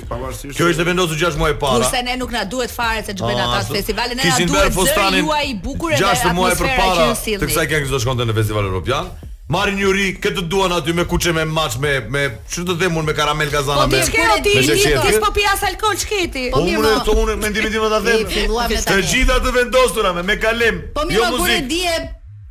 Kjo 0.57 0.69
ishte 0.73 0.87
vendosur 0.87 1.19
6 1.21 1.37
muaj 1.41 1.55
para. 1.61 1.81
Kurse 1.83 2.01
ne 2.07 2.15
nuk 2.21 2.33
na 2.33 2.43
duhet 2.53 2.73
fare 2.73 3.03
se 3.07 3.13
ç'bën 3.17 3.43
ata 3.45 3.59
ah, 3.59 3.75
festivalin, 3.75 4.17
ne 4.17 4.31
na 4.31 4.47
duhet 4.49 4.79
zëri 4.83 5.21
juaj 5.21 5.45
i 5.51 5.55
bukur 5.67 5.93
edhe 5.93 6.15
6 6.23 6.33
muaj 6.37 6.55
përpara. 6.63 7.05
Të 7.23 7.47
kësaj 7.51 7.69
këngë 7.73 7.93
do 7.95 8.01
shkonte 8.05 8.27
në 8.29 8.35
festivalin 8.39 8.73
evropian. 8.73 9.13
Marrin 9.53 9.75
një 9.77 9.89
ri, 9.93 10.05
këtë 10.23 10.45
duan 10.49 10.71
aty 10.73 10.93
me 10.97 11.03
kuçe 11.05 11.29
me 11.35 11.43
maç 11.45 11.75
me 11.83 11.91
me 12.09 12.21
çu 12.49 12.63
të 12.65 12.77
them 12.79 12.95
me 13.05 13.13
karamel 13.13 13.49
gazana 13.53 13.83
po 13.83 13.91
me. 13.91 13.99
Po 13.99 14.07
ti 14.07 14.15
ke 14.15 14.39
ti, 14.47 14.79
ti 14.79 15.13
po 15.25 15.29
pias 15.35 15.61
alkool 15.67 15.93
çketi. 15.99 16.47
Po 16.55 16.63
mirë. 16.63 16.79
Unë 16.79 16.93
po. 16.95 17.03
këto 17.03 17.15
unë 17.25 17.35
mendimin 17.43 17.75
tim 17.75 17.85
ta 17.93 17.99
them. 18.07 18.81
Të 18.87 18.97
gjitha 19.11 19.37
të 19.43 19.53
vendosura 19.59 20.15
me 20.15 20.23
me 20.31 20.39
kalem. 20.41 20.81
Po 20.95 21.05
mirë, 21.05 21.19
jo 21.19 21.43
kur 21.43 21.51
e 21.51 21.59
di 21.69 21.83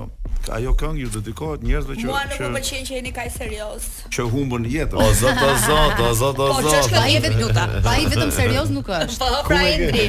ajo 0.53 0.75
këngë 0.83 1.01
ju 1.01 1.11
dedikohet 1.15 1.63
njerëzve 1.65 1.95
që 2.03 2.07
Mua 2.11 2.19
nuk 2.29 2.35
më 2.37 2.51
pëlqen 2.59 2.83
që 2.89 2.97
jeni 2.99 3.11
kaq 3.17 3.31
serioz. 3.33 3.85
Që 4.13 4.27
humbën 4.29 4.67
jetën. 4.69 5.01
O 5.01 5.07
zot, 5.17 5.41
o 5.47 5.53
zot, 5.63 6.03
o 6.05 6.11
zot, 6.19 6.43
o 6.45 6.49
po, 6.51 6.61
zot. 6.67 6.77
Po 6.77 6.91
çka 6.91 7.05
vetë 7.07 7.31
luta. 7.39 7.65
Pa 7.87 7.95
ai 7.97 8.05
vetëm 8.13 8.35
serioz 8.37 8.69
nuk 8.75 8.91
është. 8.99 9.23
Po 9.23 9.41
pra 9.49 9.63
Endri. 9.71 10.05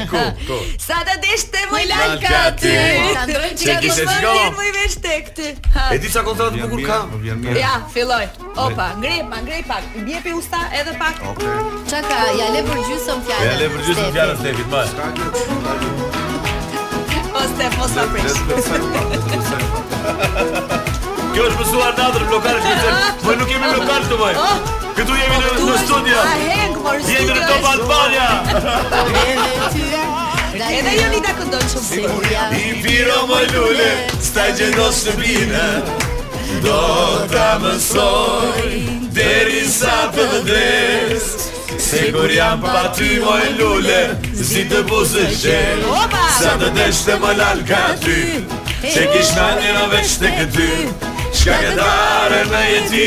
Sa 0.83 0.99
të 1.07 1.15
desh 1.23 1.47
të 1.55 1.63
më 1.71 1.81
lalka 1.93 2.43
ti. 2.59 2.75
Çe 3.63 3.77
ti 3.85 3.93
se 4.01 4.09
shko. 4.11 4.35
Më 4.59 4.67
i 4.67 4.75
vesh 4.81 4.99
tek 5.05 5.31
ti. 5.39 5.47
E 5.63 5.95
di 6.03 6.11
çka 6.11 6.25
kontrat 6.27 6.59
bukur 6.59 6.83
kam. 6.89 7.15
Ja, 7.55 7.77
filloj. 7.95 8.27
Opa, 8.59 8.91
ngrej 8.99 9.23
pak, 9.31 9.47
ngrej 9.47 9.63
pak. 9.71 9.87
Mbiepi 10.03 10.35
usta 10.35 10.67
edhe 10.81 10.97
pak. 10.99 11.23
Çka 11.87 12.03
ka? 12.11 12.19
Ja 12.41 12.51
le 12.51 12.65
për 12.67 12.83
gjysmë 12.89 13.15
fjalën. 13.23 13.45
Ja 13.47 13.55
le 13.61 13.71
për 13.71 13.85
gjysmë 13.87 14.24
Shkaj 14.25 14.37
në 14.37 14.39
stepit, 14.41 14.65
bëj 14.73 14.89
O 17.35 17.41
Stef, 17.51 17.73
mos 17.77 17.91
të 17.93 17.99
apresht 18.03 18.37
Kjo 21.35 21.43
është 21.43 21.57
pësuar 21.59 21.91
të 21.93 22.01
atër, 22.07 22.23
blokar 22.31 22.55
është 22.57 22.69
pësuar 23.19 23.37
nuk 23.43 23.49
jemi 23.53 23.67
lokal 23.75 24.01
të 24.09 24.15
bëj 24.23 24.31
oh. 24.41 24.57
Këtu 24.97 25.13
jemi 25.19 25.35
në 25.35 25.35
studio 25.51 25.61
oh, 25.61 25.65
Këtu 25.69 25.71
është 25.75 25.89
të 25.91 25.95
hengë, 26.41 26.77
mërë 26.87 26.99
studio 27.03 27.15
Jemi 27.19 27.31
në 27.35 27.41
topat 27.51 27.79
banja 27.91 28.27
Edhe 30.73 30.91
jo 30.97 31.05
një 31.13 31.19
da 31.21 31.31
këndon 31.37 31.65
që 31.75 31.79
më 31.85 31.95
I 32.63 32.65
piro 32.87 33.19
më 33.29 33.39
lule 33.53 33.91
Staj 34.31 34.49
gjendos 34.57 34.97
në 35.05 35.13
bine 35.21 35.67
Do 36.65 36.81
të 37.29 37.47
mësoj 37.61 38.73
Deri 39.15 39.61
sa 39.71 39.97
të 40.17 40.25
dres 40.49 41.25
Se 41.85 42.11
kur 42.11 42.29
jam 42.31 42.61
pa 42.61 42.89
ty 42.97 43.19
mo 43.23 43.33
e 43.45 43.49
lule 43.59 43.99
Si 44.49 44.63
të 44.69 44.79
buzë 44.89 45.25
shen 45.37 45.83
Sa 46.39 46.55
të 46.61 46.71
desh 46.79 47.03
të 47.05 47.19
më 47.21 47.33
lal 47.39 47.61
ka 47.69 47.83
ty 48.05 48.17
Se 48.81 49.05
kish 49.13 49.31
me 49.37 49.45
njëra 49.61 49.85
veç 49.93 50.17
të 50.23 50.33
këty 50.39 50.69
Shka 51.29 51.59
këtare 51.65 52.41
me 52.53 52.63
jeti 52.73 53.03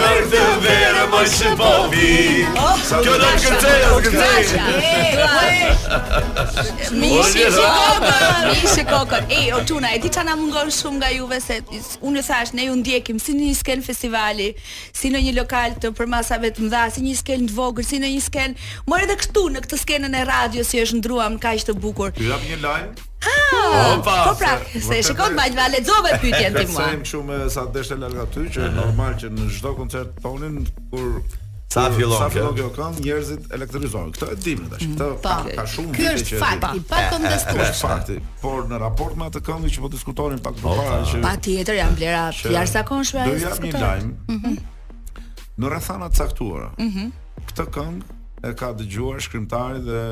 bërë 0.00 0.22
të 0.34 0.42
vërë 0.64 1.02
më 1.12 1.20
shëpovi 1.34 2.14
oh, 2.50 2.54
Kjo 2.90 3.12
do 3.12 3.14
të 3.20 3.28
kërcej, 3.44 3.78
do 3.84 3.90
të 4.04 4.10
kërcej 4.14 4.60
Mi 7.00 7.08
ishi 7.20 7.44
kokën 7.56 8.00
Mi 8.46 8.56
ishi 8.68 8.84
kokën 8.92 9.24
E, 9.30 9.32
o 9.56 9.58
tuna, 9.68 9.88
e 9.96 9.98
ti 10.02 10.08
që 10.14 10.20
nga 10.26 10.34
mungon 10.40 10.70
shumë 10.78 10.96
nga 11.02 11.10
juve 11.16 11.38
Se 11.44 11.56
unë 12.06 12.22
e 12.22 12.26
thash, 12.30 12.50
ne 12.56 12.62
ju 12.70 12.74
ndjekim 12.80 13.18
Si 13.22 13.30
një 13.36 13.52
skenë 13.60 13.84
festivali 13.90 14.48
Si 14.96 15.12
në 15.12 15.18
një 15.28 15.34
lokal 15.40 15.70
të 15.82 15.88
përmasave 15.98 16.48
të 16.56 16.60
mdha 16.68 16.82
Si 16.94 17.00
një 17.06 17.14
skenë 17.20 17.46
të 17.50 17.54
vogër, 17.60 17.84
si 17.92 17.98
në 18.02 18.08
një 18.16 18.22
skenë 18.28 18.54
Mërë 18.90 19.04
edhe 19.08 19.16
këtu 19.24 19.44
në 19.50 19.58
këtë 19.68 19.78
skenën 19.84 20.14
e 20.14 20.22
radio 20.32 20.60
Si 20.70 20.74
është 20.84 20.96
ndruam 21.02 21.34
në 21.38 21.42
kajsh 21.48 21.64
të 21.70 21.74
bukur 21.84 22.10
Ti 22.16 22.22
dhap 22.30 22.42
një 22.48 22.56
lajnë? 22.64 22.94
Po 23.20 24.34
pra, 24.38 24.58
se 24.80 24.98
e 24.98 25.02
shikon 25.02 25.34
bajt 25.36 25.54
me 25.54 25.62
Alexove 25.62 26.10
pyetjen 26.22 26.54
ti 26.54 26.64
mua. 26.72 26.86
Ne 26.86 27.04
shumë 27.12 27.36
sa 27.52 27.66
deshte 27.74 27.98
larg 28.00 28.16
aty 28.24 28.46
që 28.48 28.62
është 28.64 28.78
normal 28.78 29.16
që 29.20 29.30
në 29.36 29.48
çdo 29.58 29.74
koncert 29.76 30.14
tonin 30.24 30.62
kur 30.92 31.20
sa 31.70 31.88
fillon 31.92 32.14
kjo. 32.14 32.20
Sa 32.22 32.28
fillon 32.32 32.56
kjo 32.58 32.68
këngë 32.78 33.04
njerëzit 33.04 33.50
elektrizojnë. 33.58 34.14
Kto 34.16 34.30
e 34.34 34.38
dimë 34.46 34.70
tash. 34.72 34.86
Kto 34.94 35.08
po. 35.26 35.34
ka 35.58 35.66
shumë 35.74 35.92
vite 35.98 36.08
që. 36.08 36.22
Është 36.22 36.40
fakt, 36.40 36.66
pa 36.92 37.02
eh, 37.02 37.04
eh, 37.04 37.10
kontestuar. 37.14 37.62
Është 37.66 37.90
eh, 37.90 37.92
fakt, 37.92 38.14
por 38.46 38.70
në 38.72 38.80
raport 38.84 39.20
me 39.20 39.28
atë 39.28 39.44
këngë 39.50 39.72
që 39.76 39.84
po 39.84 39.92
diskutonin 39.96 40.40
pak 40.46 40.62
më 40.64 40.78
parë 40.80 41.02
që 41.12 41.22
patjetër 41.26 41.80
janë 41.82 42.00
vlera 42.00 42.24
të 42.40 42.56
jashtëzakonshme 42.56 43.26
ashtu. 43.26 43.36
Do 43.36 43.44
jam 43.44 43.68
i 43.68 43.84
lajm. 43.84 44.10
Mhm. 44.30 45.54
Në 45.60 45.74
rrethana 45.76 46.08
të 46.14 46.22
caktuara. 46.22 46.72
Mhm. 46.80 47.12
Këtë 47.52 47.68
këngë 47.76 48.18
e 48.48 48.56
ka 48.56 48.72
dëgjuar 48.80 49.20
shkrimtari 49.28 49.84
dhe 49.84 50.02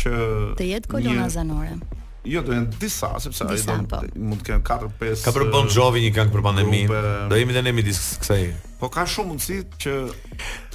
që 0.00 0.14
të 0.60 0.70
jetë 0.74 0.92
kolona 0.96 1.24
një... 1.28 1.32
zanore. 1.38 1.76
Jo, 2.24 2.40
do 2.40 2.54
janë 2.56 2.78
disa, 2.80 3.10
sepse 3.20 3.44
ai 3.44 3.58
do 3.68 3.74
po. 3.90 3.98
mund 4.16 4.40
të 4.40 4.46
kenë 4.46 4.62
4-5. 4.64 5.24
Ka 5.26 5.32
për 5.36 5.42
Bon 5.52 5.66
Jovi 5.70 6.00
një 6.06 6.12
këngë 6.16 6.32
për 6.32 6.42
pandeminë. 6.46 7.00
Do 7.28 7.36
jemi 7.36 7.52
ne 7.58 7.72
me 7.76 7.84
disk 7.84 8.22
kësaj. 8.22 8.46
Po 8.80 8.88
ka 8.92 9.04
shumë 9.12 9.28
mundësi 9.34 9.56
që 9.84 9.92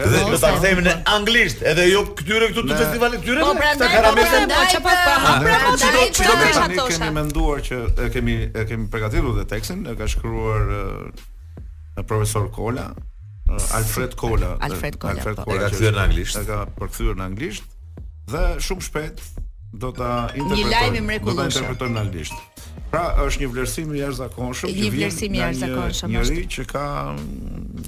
edhe 0.05 0.21
do 0.29 0.37
ta 0.41 0.51
them 0.61 0.83
në 0.85 0.93
anglisht, 1.09 1.63
edhe 1.71 1.87
jo 1.89 2.03
këtyre 2.19 2.51
këtu 2.51 2.65
të 2.69 2.77
festivalit 2.83 3.25
këtyre. 3.25 3.41
Po 3.41 3.57
pra, 3.57 3.73
ne 3.81 4.05
ramëse 4.07 4.43
të 4.53 4.61
çapa 4.75 4.95
pa. 5.01 5.17
Po 5.25 5.33
pra, 5.47 5.57
çdo 5.81 6.05
që 6.13 6.53
tani 6.59 6.79
kemi 6.93 7.09
menduar 7.17 7.65
që 7.65 7.81
e 8.05 8.11
kemi 8.13 8.37
e 8.53 8.67
kemi 8.69 8.87
përgatitur 8.93 9.39
dhe 9.41 9.47
tekstin, 9.55 9.83
e 9.89 9.97
ka 9.99 10.05
shkruar 10.13 11.11
profesor 12.03 12.45
Kola, 12.59 12.91
Alfred 13.49 14.13
Kola. 14.21 14.53
Alfred 14.69 15.01
Kola. 15.01 15.17
Alfred 15.17 15.41
Kola. 15.47 15.59
Ka 15.65 15.73
thyer 15.73 15.97
në 15.97 16.05
anglisht. 16.11 16.41
Ka 16.45 16.61
përkthyer 16.77 17.17
në 17.17 17.29
anglisht 17.31 17.77
dhe 18.29 18.47
shumë 18.61 18.85
shpejt 18.91 19.25
do 19.73 19.91
ta 19.93 20.29
interpretojmë 20.33 20.57
një 20.57 20.71
lajm 20.73 20.97
i 20.99 21.01
mrekullueshëm. 21.05 21.39
Do 21.39 21.41
ta 21.41 21.63
interpretojmë 21.63 22.01
anglisht. 22.01 22.45
Pra, 22.89 23.01
është 23.21 23.43
një 23.43 23.47
vlerësim 23.53 23.89
i 23.93 23.99
jashtëzakonshëm, 24.01 24.69
një 24.73 24.87
vlerësim 24.95 25.35
i 25.37 25.41
jashtëzakonshëm. 25.43 26.13
Njëri 26.15 26.45
që 26.55 26.63
ka 26.71 26.85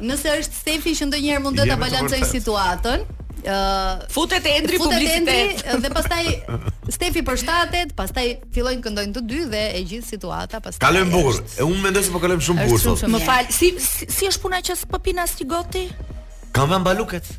nëse 0.04 0.36
është 0.42 0.60
Stefi 0.62 0.96
që 1.00 1.10
ndonjëherë 1.10 1.44
mund 1.46 1.60
të 1.60 1.68
ta 1.70 1.78
balancojë 1.80 2.28
situatën, 2.36 3.08
Uh, 3.44 4.04
futet 4.12 4.44
e 4.44 4.50
endri 4.60 4.76
futet 4.76 4.92
publicitet 4.92 5.64
endri, 5.64 5.80
dhe 5.80 5.90
pastaj 5.96 6.26
Stefi 6.92 7.22
për 7.24 7.38
shtatet, 7.40 7.94
pastaj 7.96 8.26
fillojnë 8.52 8.82
këndojnë 8.84 9.14
të 9.16 9.22
dy 9.30 9.38
dhe 9.48 9.62
e 9.78 9.80
gjithë 9.88 10.08
situata 10.10 10.60
pastaj. 10.60 10.82
Kalojm 10.84 11.12
bukur. 11.14 11.38
Është... 11.38 11.56
E 11.56 11.64
unë 11.70 11.80
mendoj 11.86 12.02
se 12.04 12.12
po 12.12 12.20
kalojm 12.20 12.42
shumë 12.50 12.66
bukur 12.68 13.08
Më 13.14 13.22
fal, 13.24 13.48
si 13.56 13.70
si, 13.80 14.28
është 14.28 14.42
puna 14.44 14.60
që 14.66 14.76
s'po 14.82 15.00
pina 15.06 15.24
as 15.24 15.32
goti? 15.48 15.86
Kam 16.52 16.68
vënë 16.74 16.84
baluket. 16.84 17.30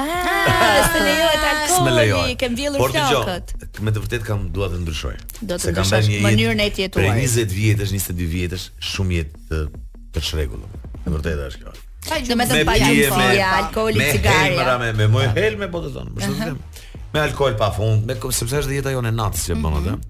Ah, 0.00 0.08
ah 0.48 1.68
s'me 1.68 1.92
lejo 1.98 2.24
e 2.26 2.32
kem 2.40 2.56
vjellur 2.58 2.80
Por 2.82 2.94
të 2.96 3.04
gjohë, 3.12 3.38
Me 3.84 3.92
të 3.94 4.00
vërtet 4.06 4.24
kam 4.26 4.48
duat 4.50 4.72
të 4.74 4.80
ndryshoj 4.80 5.12
Do 5.44 5.58
të 5.60 5.70
ndryshoj 5.76 6.00
një 6.08 6.22
mënyrë 6.24 6.56
në 6.58 6.66
jetë 6.74 6.96
Pre 6.96 7.12
20 7.20 7.52
vjetës, 7.54 7.92
22 8.00 8.30
vjetës, 8.32 8.64
shumë 8.90 9.20
jetë 9.20 9.42
të, 9.52 9.62
të 10.16 10.24
shregullu 10.26 10.66
Me 11.04 11.12
vërtet 11.14 11.36
e 11.36 11.46
është 11.52 11.62
kjo 11.62 11.76
Do 12.28 12.36
me 12.36 12.44
të 12.44 12.64
pa 12.68 12.74
jashtë, 12.76 13.16
me, 13.16 13.26
alkohol, 13.48 13.96
me 13.96 14.10
cigare. 14.12 14.38
Me 14.38 14.56
helmëra, 14.56 14.74
me, 14.82 14.90
me 14.98 15.06
mojë 15.10 15.30
helmë, 15.38 15.68
po 15.72 15.80
të 15.84 15.92
zonë. 15.94 16.10
Uh 16.16 16.36
-huh. 16.36 16.54
Me 17.14 17.20
alkohol 17.22 17.56
pa 17.58 17.68
fund, 17.76 18.04
me, 18.08 18.14
sepse 18.14 18.56
është 18.58 18.66
dhe 18.70 18.74
jeta 18.78 18.90
jone 18.92 19.10
natës 19.16 19.46
që 19.48 19.54
mm 19.56 19.62
-hmm. 19.64 19.74
bënë, 19.74 19.90
mhm. 19.90 20.00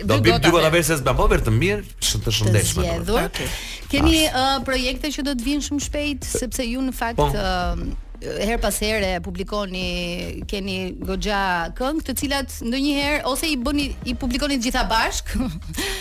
do 0.09 0.21
bim 0.25 0.41
dy 0.41 0.55
gota 0.57 0.73
vetë 0.73 0.89
se 0.93 1.01
zbën, 1.03 1.19
po 1.21 1.29
vetë 1.35 1.49
të 1.51 1.57
mirë, 1.59 1.89
shëndë 2.09 2.27
të 2.27 2.37
shëndetshëm. 2.39 2.87
Të 3.09 3.51
Keni 3.91 4.23
uh, 4.23 4.63
projekte 4.63 5.11
që 5.11 5.25
do 5.27 5.33
të 5.35 5.43
vinë 5.49 5.65
shumë 5.67 5.83
shpejt, 5.89 6.27
sepse 6.41 6.63
ju 6.65 6.85
në 6.85 6.93
fakt... 6.95 7.19
Po. 7.19 7.27
Uh, 7.35 8.07
her 8.21 8.59
pas 8.61 8.79
here 8.85 9.01
publikoni 9.25 10.45
keni 10.51 10.77
goxha 11.01 11.73
këngë 11.79 12.03
të 12.07 12.15
cilat 12.21 12.57
ndonjëherë 12.69 13.21
ose 13.31 13.49
i 13.49 13.57
bëni 13.57 13.87
i 14.05 14.15
publikoni 14.15 14.59
të 14.61 14.65
gjitha 14.69 14.83
bashk. 14.91 15.33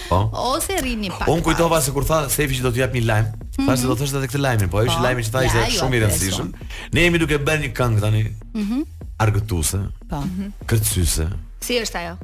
Po. 0.10 0.18
ose 0.54 0.80
rrini 0.82 1.10
pak. 1.14 1.28
Un 1.32 1.42
kujtova 1.46 1.80
se 1.82 1.94
kur 1.96 2.04
tha 2.08 2.26
Sefi 2.32 2.60
që 2.60 2.66
do 2.68 2.72
të 2.76 2.82
jap 2.84 2.96
një 2.96 3.04
lajm, 3.10 3.30
mm 3.30 3.68
-hmm. 3.68 3.76
do 3.76 3.76
të 3.76 3.86
mhm. 3.92 4.00
thoshte 4.02 4.18
edhe 4.22 4.28
këtë 4.32 4.42
lajmin, 4.48 4.70
po 4.70 4.78
ajo 4.80 4.88
ishte 4.88 4.98
po. 5.02 5.06
lajmi 5.06 5.24
që 5.26 5.32
tha 5.36 5.46
ishte 5.46 5.58
ja, 5.60 5.68
jo, 5.70 5.78
shumë 5.82 5.96
i 5.96 6.02
rëndësishëm. 6.04 6.48
Ne 6.94 7.02
jemi 7.08 7.18
duke 7.24 7.38
bërë 7.48 7.62
një 7.64 7.72
këngë 7.78 8.02
tani. 8.04 8.24
Mhm. 8.54 8.80
argëtuese. 9.20 9.80
Po. 10.10 10.16
Mhm. 10.24 10.52
Kërcyese. 10.68 11.26
Si 11.62 11.74
është 11.84 11.98
ajo? 12.04 12.18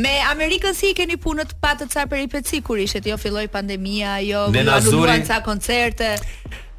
Me 0.04 0.14
Amerikën 0.28 0.76
si 0.76 0.92
keni 0.98 1.16
punët 1.16 1.54
pa 1.64 1.72
të 1.80 1.88
ca 1.94 2.04
peripeci 2.12 2.60
kur 2.66 2.80
ishte 2.84 3.00
jo 3.08 3.16
filloi 3.16 3.46
pandemia, 3.48 4.18
jo 4.26 4.44
anuluan 4.76 5.24
ca 5.24 5.40
koncerte. 5.48 6.12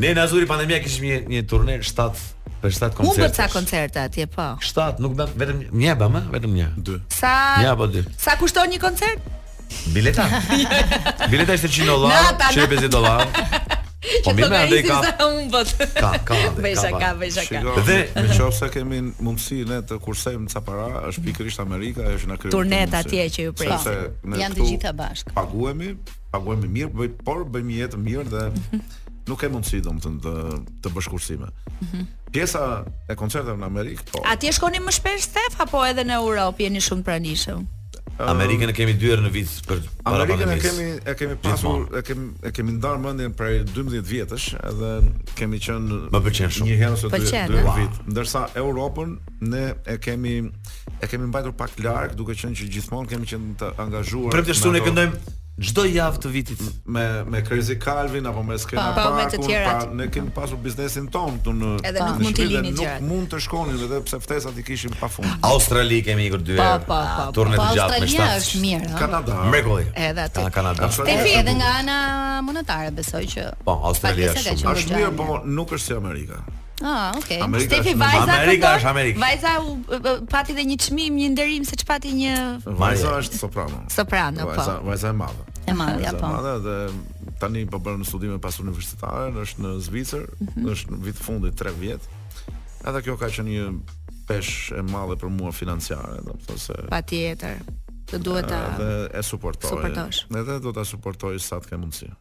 Ne 0.02 0.12
në 0.14 0.24
Azuri 0.28 0.46
pandemia 0.50 0.78
kishim 0.86 1.08
një 1.10 1.18
një 1.34 1.42
turne 1.50 1.82
7 1.82 2.30
Për 2.64 2.72
7 2.72 2.96
koncerte. 3.02 3.48
koncerte 3.54 4.00
atje, 4.00 4.24
po. 4.32 4.46
Shtat, 4.64 5.02
nuk 5.04 5.18
bërë, 5.20 5.34
vetëm 5.36 5.60
një, 5.74 5.98
vetëm 6.38 6.54
një. 6.62 6.70
2. 6.86 7.02
Sa... 7.18 7.34
Një 7.66 7.74
apo 7.76 7.90
Sa 8.18 8.38
kushton 8.40 8.72
një 8.74 8.80
koncert? 8.80 9.32
Bileta. 9.94 10.26
Bileta 11.32 11.54
ishte 11.58 11.68
100 11.68 11.88
dollar, 11.88 12.36
çepë 12.56 12.78
50 12.78 12.90
dollar. 12.90 13.26
Po 14.04 14.34
më 14.36 14.44
po 14.44 14.48
ndaj 14.52 14.82
po 14.84 14.88
ka. 14.92 15.68
Ka, 16.04 16.10
ka. 16.28 16.36
Bëjë 16.60 16.90
ka, 17.00 17.12
bëjë 17.22 17.44
ka. 17.48 17.60
dhe 17.88 17.94
ka. 18.12 18.24
Dhe 18.28 18.48
nëse 18.50 18.68
kemi 18.74 18.98
mundësi 19.24 19.62
ne 19.70 19.78
të 19.88 19.96
kursejmë 20.04 20.50
ca 20.52 20.60
para, 20.60 20.88
është 21.10 21.24
pikërisht 21.30 21.62
Amerika, 21.64 22.04
është 22.12 22.28
na 22.34 22.36
kryer. 22.42 22.52
Turnet 22.52 22.98
atje 23.00 23.24
që 23.36 23.46
ju 23.46 23.54
pres. 23.62 23.88
Janë 24.42 24.58
të 24.60 24.68
gjitha 24.68 24.92
bashk. 24.98 25.32
Paguhemi, 25.38 25.94
paguhemi 26.36 26.68
mirë, 26.78 26.92
bëj 27.00 27.14
por 27.24 27.46
bëjmë 27.56 27.78
jetë 27.80 28.02
mirë 28.04 28.28
dhe 28.34 28.44
nuk 29.32 29.40
ke 29.40 29.48
mundësi 29.54 29.80
domethënë 29.88 30.20
të 30.20 30.36
të 30.84 30.92
bësh 30.98 31.08
kursime. 31.16 31.48
Mhm. 31.88 32.04
Pjesa 32.36 32.66
e 33.08 33.16
koncerteve 33.16 33.56
në 33.64 33.72
Amerikë, 33.72 34.10
po. 34.12 34.26
Atje 34.28 34.52
shkonim 34.60 34.84
më 34.92 34.98
shpesh 35.00 35.30
thef 35.38 35.62
apo 35.64 35.86
edhe 35.88 36.04
në 36.12 36.20
Europë 36.20 36.68
jeni 36.68 36.84
shumë 36.84 37.08
pranishëm? 37.08 37.64
Ehm, 38.20 38.28
Amerikën 38.30 38.68
e 38.70 38.74
kemi 38.78 38.94
dyer 39.02 39.22
në 39.26 39.30
vit 39.34 39.50
për 39.66 39.80
para 40.06 40.26
Amerikën 40.28 40.52
e 40.54 40.58
kemi 40.62 40.84
e 41.02 41.16
kemi 41.18 41.38
pasur 41.42 41.88
e 41.98 42.04
kemi 42.06 42.28
e 42.46 42.52
kemi 42.54 42.76
ndarë 42.76 43.02
mendjen 43.02 43.34
për 43.40 43.64
12 43.74 44.04
vjetësh 44.12 44.46
edhe 44.60 44.92
kemi 45.40 45.58
qenë 45.58 46.00
një 46.14 46.78
herë 46.84 46.94
ose 46.94 47.10
dy 47.10 47.34
në 47.34 47.64
wow. 47.64 47.74
Eh? 47.74 47.82
vit 47.82 48.00
ndërsa 48.14 48.44
Europën 48.62 49.18
ne 49.50 49.66
e 49.90 49.98
kemi 49.98 50.36
e 50.46 51.10
kemi 51.10 51.32
mbajtur 51.32 51.58
pak 51.58 51.74
larkë, 51.82 52.14
duke 52.20 52.38
qenë 52.38 52.60
që 52.62 52.70
gjithmonë 52.78 53.16
kemi 53.16 53.34
qenë 53.34 53.56
të 53.64 53.74
angazhuar 53.88 54.36
Prapë 54.38 54.60
shtunë 54.62 54.86
këndojmë 54.86 55.40
çdo 55.62 55.84
javë 55.86 56.18
të 56.24 56.30
vitit 56.34 56.62
me 56.90 57.02
me 57.30 57.40
Crazy 57.46 57.76
Calvin 57.78 58.26
apo 58.26 58.42
me 58.44 58.56
Skena 58.58 58.88
pa, 58.96 59.04
Parkun, 59.14 59.44
pa, 59.52 59.74
pa, 59.84 59.94
ne 59.94 60.08
kemi 60.10 60.32
pasur 60.34 60.58
biznesin 60.62 61.06
ton 61.14 61.36
këtu 61.38 61.54
në 61.60 61.70
edhe 61.90 62.08
nuk 62.08 62.24
mund 62.24 62.40
të 62.40 62.48
lini 62.50 62.72
nuk 62.78 63.04
mund 63.06 63.28
të 63.36 63.42
shkonin 63.46 63.78
edhe 63.86 64.00
pse 64.08 64.18
ftesat 64.24 64.58
i 64.58 64.66
kishim 64.66 64.96
pafund. 64.98 65.30
Australi 65.46 66.02
kemi 66.08 66.26
ikur 66.26 66.42
dy 66.46 66.58
herë. 66.58 66.88
Pa, 66.88 66.88
pa, 66.88 67.00
pa. 67.20 67.28
Turne 67.38 67.60
të 67.62 67.68
gjatë 67.78 68.02
me 68.02 68.10
shtatë. 68.16 68.40
është 68.42 68.64
mirë, 68.64 68.90
ha. 68.96 69.02
Kanada. 69.04 69.38
Mrekulli. 69.54 69.86
Edhe 69.94 70.26
aty. 70.26 70.36
Ka 70.40 70.48
ah, 70.48 70.56
Kanada. 70.58 70.90
Te 71.12 71.18
fi 71.22 71.38
edhe 71.44 71.56
nga 71.62 71.76
ana 71.84 72.00
monetare 72.50 72.90
besoj 72.98 73.26
që 73.36 73.48
Po, 73.70 73.78
Australia 73.92 74.34
është 74.34 74.58
shumë. 74.58 74.74
Është 74.78 74.98
mirë, 75.00 75.14
po 75.22 75.38
nuk 75.60 75.78
është 75.78 75.86
si 75.86 75.98
Amerika. 76.02 76.42
Ah, 76.86 77.14
okay. 77.16 77.40
Stefi 77.64 77.94
Vajza, 77.96 78.34
Amerika 78.44 78.74
është 78.78 78.90
Amerika. 78.90 79.20
Vajza 79.24 79.52
u 79.64 80.26
pati 80.28 80.54
dhe 80.54 80.66
një 80.68 80.76
çmim, 80.84 81.16
një 81.16 81.30
nderim 81.32 81.64
se 81.66 81.78
çpati 81.80 82.12
një 82.12 82.34
Vajza 82.66 83.14
është 83.22 83.40
soprano. 83.40 83.78
Soprano, 83.90 84.44
po. 84.50 84.52
Vajza, 84.52 84.76
Vajza 84.84 85.10
e 85.14 85.16
madhe. 85.16 85.44
E 85.68 85.74
madhe, 85.80 86.12
po. 86.12 86.28
E 86.28 86.32
madhe 86.34 86.52
dhe 86.66 87.30
tani 87.40 87.64
po 87.72 87.80
bën 87.80 88.04
studime 88.04 88.36
pas 88.44 88.60
universitare, 88.60 89.32
është 89.46 89.64
në 89.64 89.72
Zvicër, 89.86 90.26
mhm. 90.42 90.68
është 90.74 90.92
në 90.92 91.00
vit 91.08 91.24
fundit 91.24 91.56
3 91.62 91.72
vjet. 91.80 92.10
Edhe 92.84 93.02
kjo 93.08 93.16
ka 93.22 93.32
qenë 93.32 93.54
një 93.54 93.70
peshë 94.28 94.82
e 94.82 94.86
madhe 94.90 95.16
për 95.24 95.32
mua 95.32 95.56
financiare, 95.56 96.20
do 96.28 96.58
se 96.60 96.76
Patjetër. 96.92 97.64
Të 98.12 98.20
duhet 98.20 98.52
ta 98.52 98.60
e 99.16 99.24
suportoj. 99.24 99.80
Ne 100.36 100.44
do 100.60 100.76
ta 100.76 100.84
suportoj 100.86 101.40
sa 101.40 101.64
të 101.64 101.72
kem 101.72 101.88
mundsi. 101.88 102.12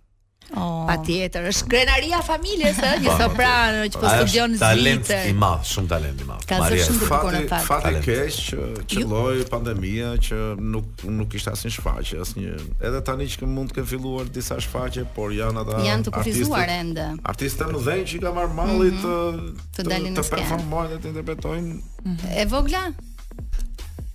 Oh. 0.53 0.83
Pa 0.87 0.99
tjetër, 1.07 1.47
është 1.49 1.69
krenaria 1.71 2.19
familjes, 2.27 2.77
e, 2.83 2.89
një 3.01 3.13
soprano 3.17 3.85
që 3.89 4.01
po 4.03 4.09
studion 4.11 4.51
në 4.53 4.59
A 4.59 4.59
është 4.59 4.67
talent 4.67 5.13
i 5.31 5.35
madhë, 5.39 5.69
shumë 5.71 5.89
talent 5.93 6.19
i 6.19 6.27
madhë. 6.29 6.49
Ka 6.51 6.59
së 6.67 6.81
shumë 6.89 6.99
të 6.99 7.07
përkone 7.09 7.41
në 7.45 7.49
fatë. 7.53 7.69
Fatë 7.71 7.93
i 7.93 8.03
keshë 8.05 8.49
që, 8.51 8.65
që 8.93 9.05
lojë 9.13 9.47
pandemija 9.53 10.11
që 10.27 10.41
nuk, 10.75 11.07
nuk 11.15 11.37
ishtë 11.39 11.55
asin 11.55 11.73
shfaqe, 11.77 12.19
asin 12.27 12.43
një... 12.45 12.59
Edhe 12.91 13.01
tani 13.07 13.31
që 13.33 13.49
mund 13.49 13.73
të 13.73 13.79
ke 13.79 13.87
filluar 13.95 14.29
disa 14.37 14.59
shfaqe, 14.61 15.07
por 15.17 15.33
janë 15.33 15.63
ata 15.63 15.79
artistit... 15.79 15.89
Janë 15.89 16.07
të 16.11 16.15
kufizuar 16.19 16.75
e 16.77 16.81
ndë. 16.91 17.09
Artistit 17.33 17.65
të 17.65 17.71
në 17.79 17.85
dhejnë 17.89 18.11
që 18.13 18.19
i 18.19 18.23
ka 18.27 18.35
marrë 18.41 18.61
mali 18.61 18.77
mm 18.77 19.01
-hmm. 19.07 19.57
të, 19.79 19.87
të, 19.87 19.89
të, 19.89 20.13
të 20.19 20.27
performojnë 20.37 20.93
dhe 20.97 21.01
të 21.07 21.13
interpretojnë. 21.15 21.81
Mm 21.81 22.13
-hmm. 22.13 22.37
E 22.43 22.45
vogla? 22.53 22.85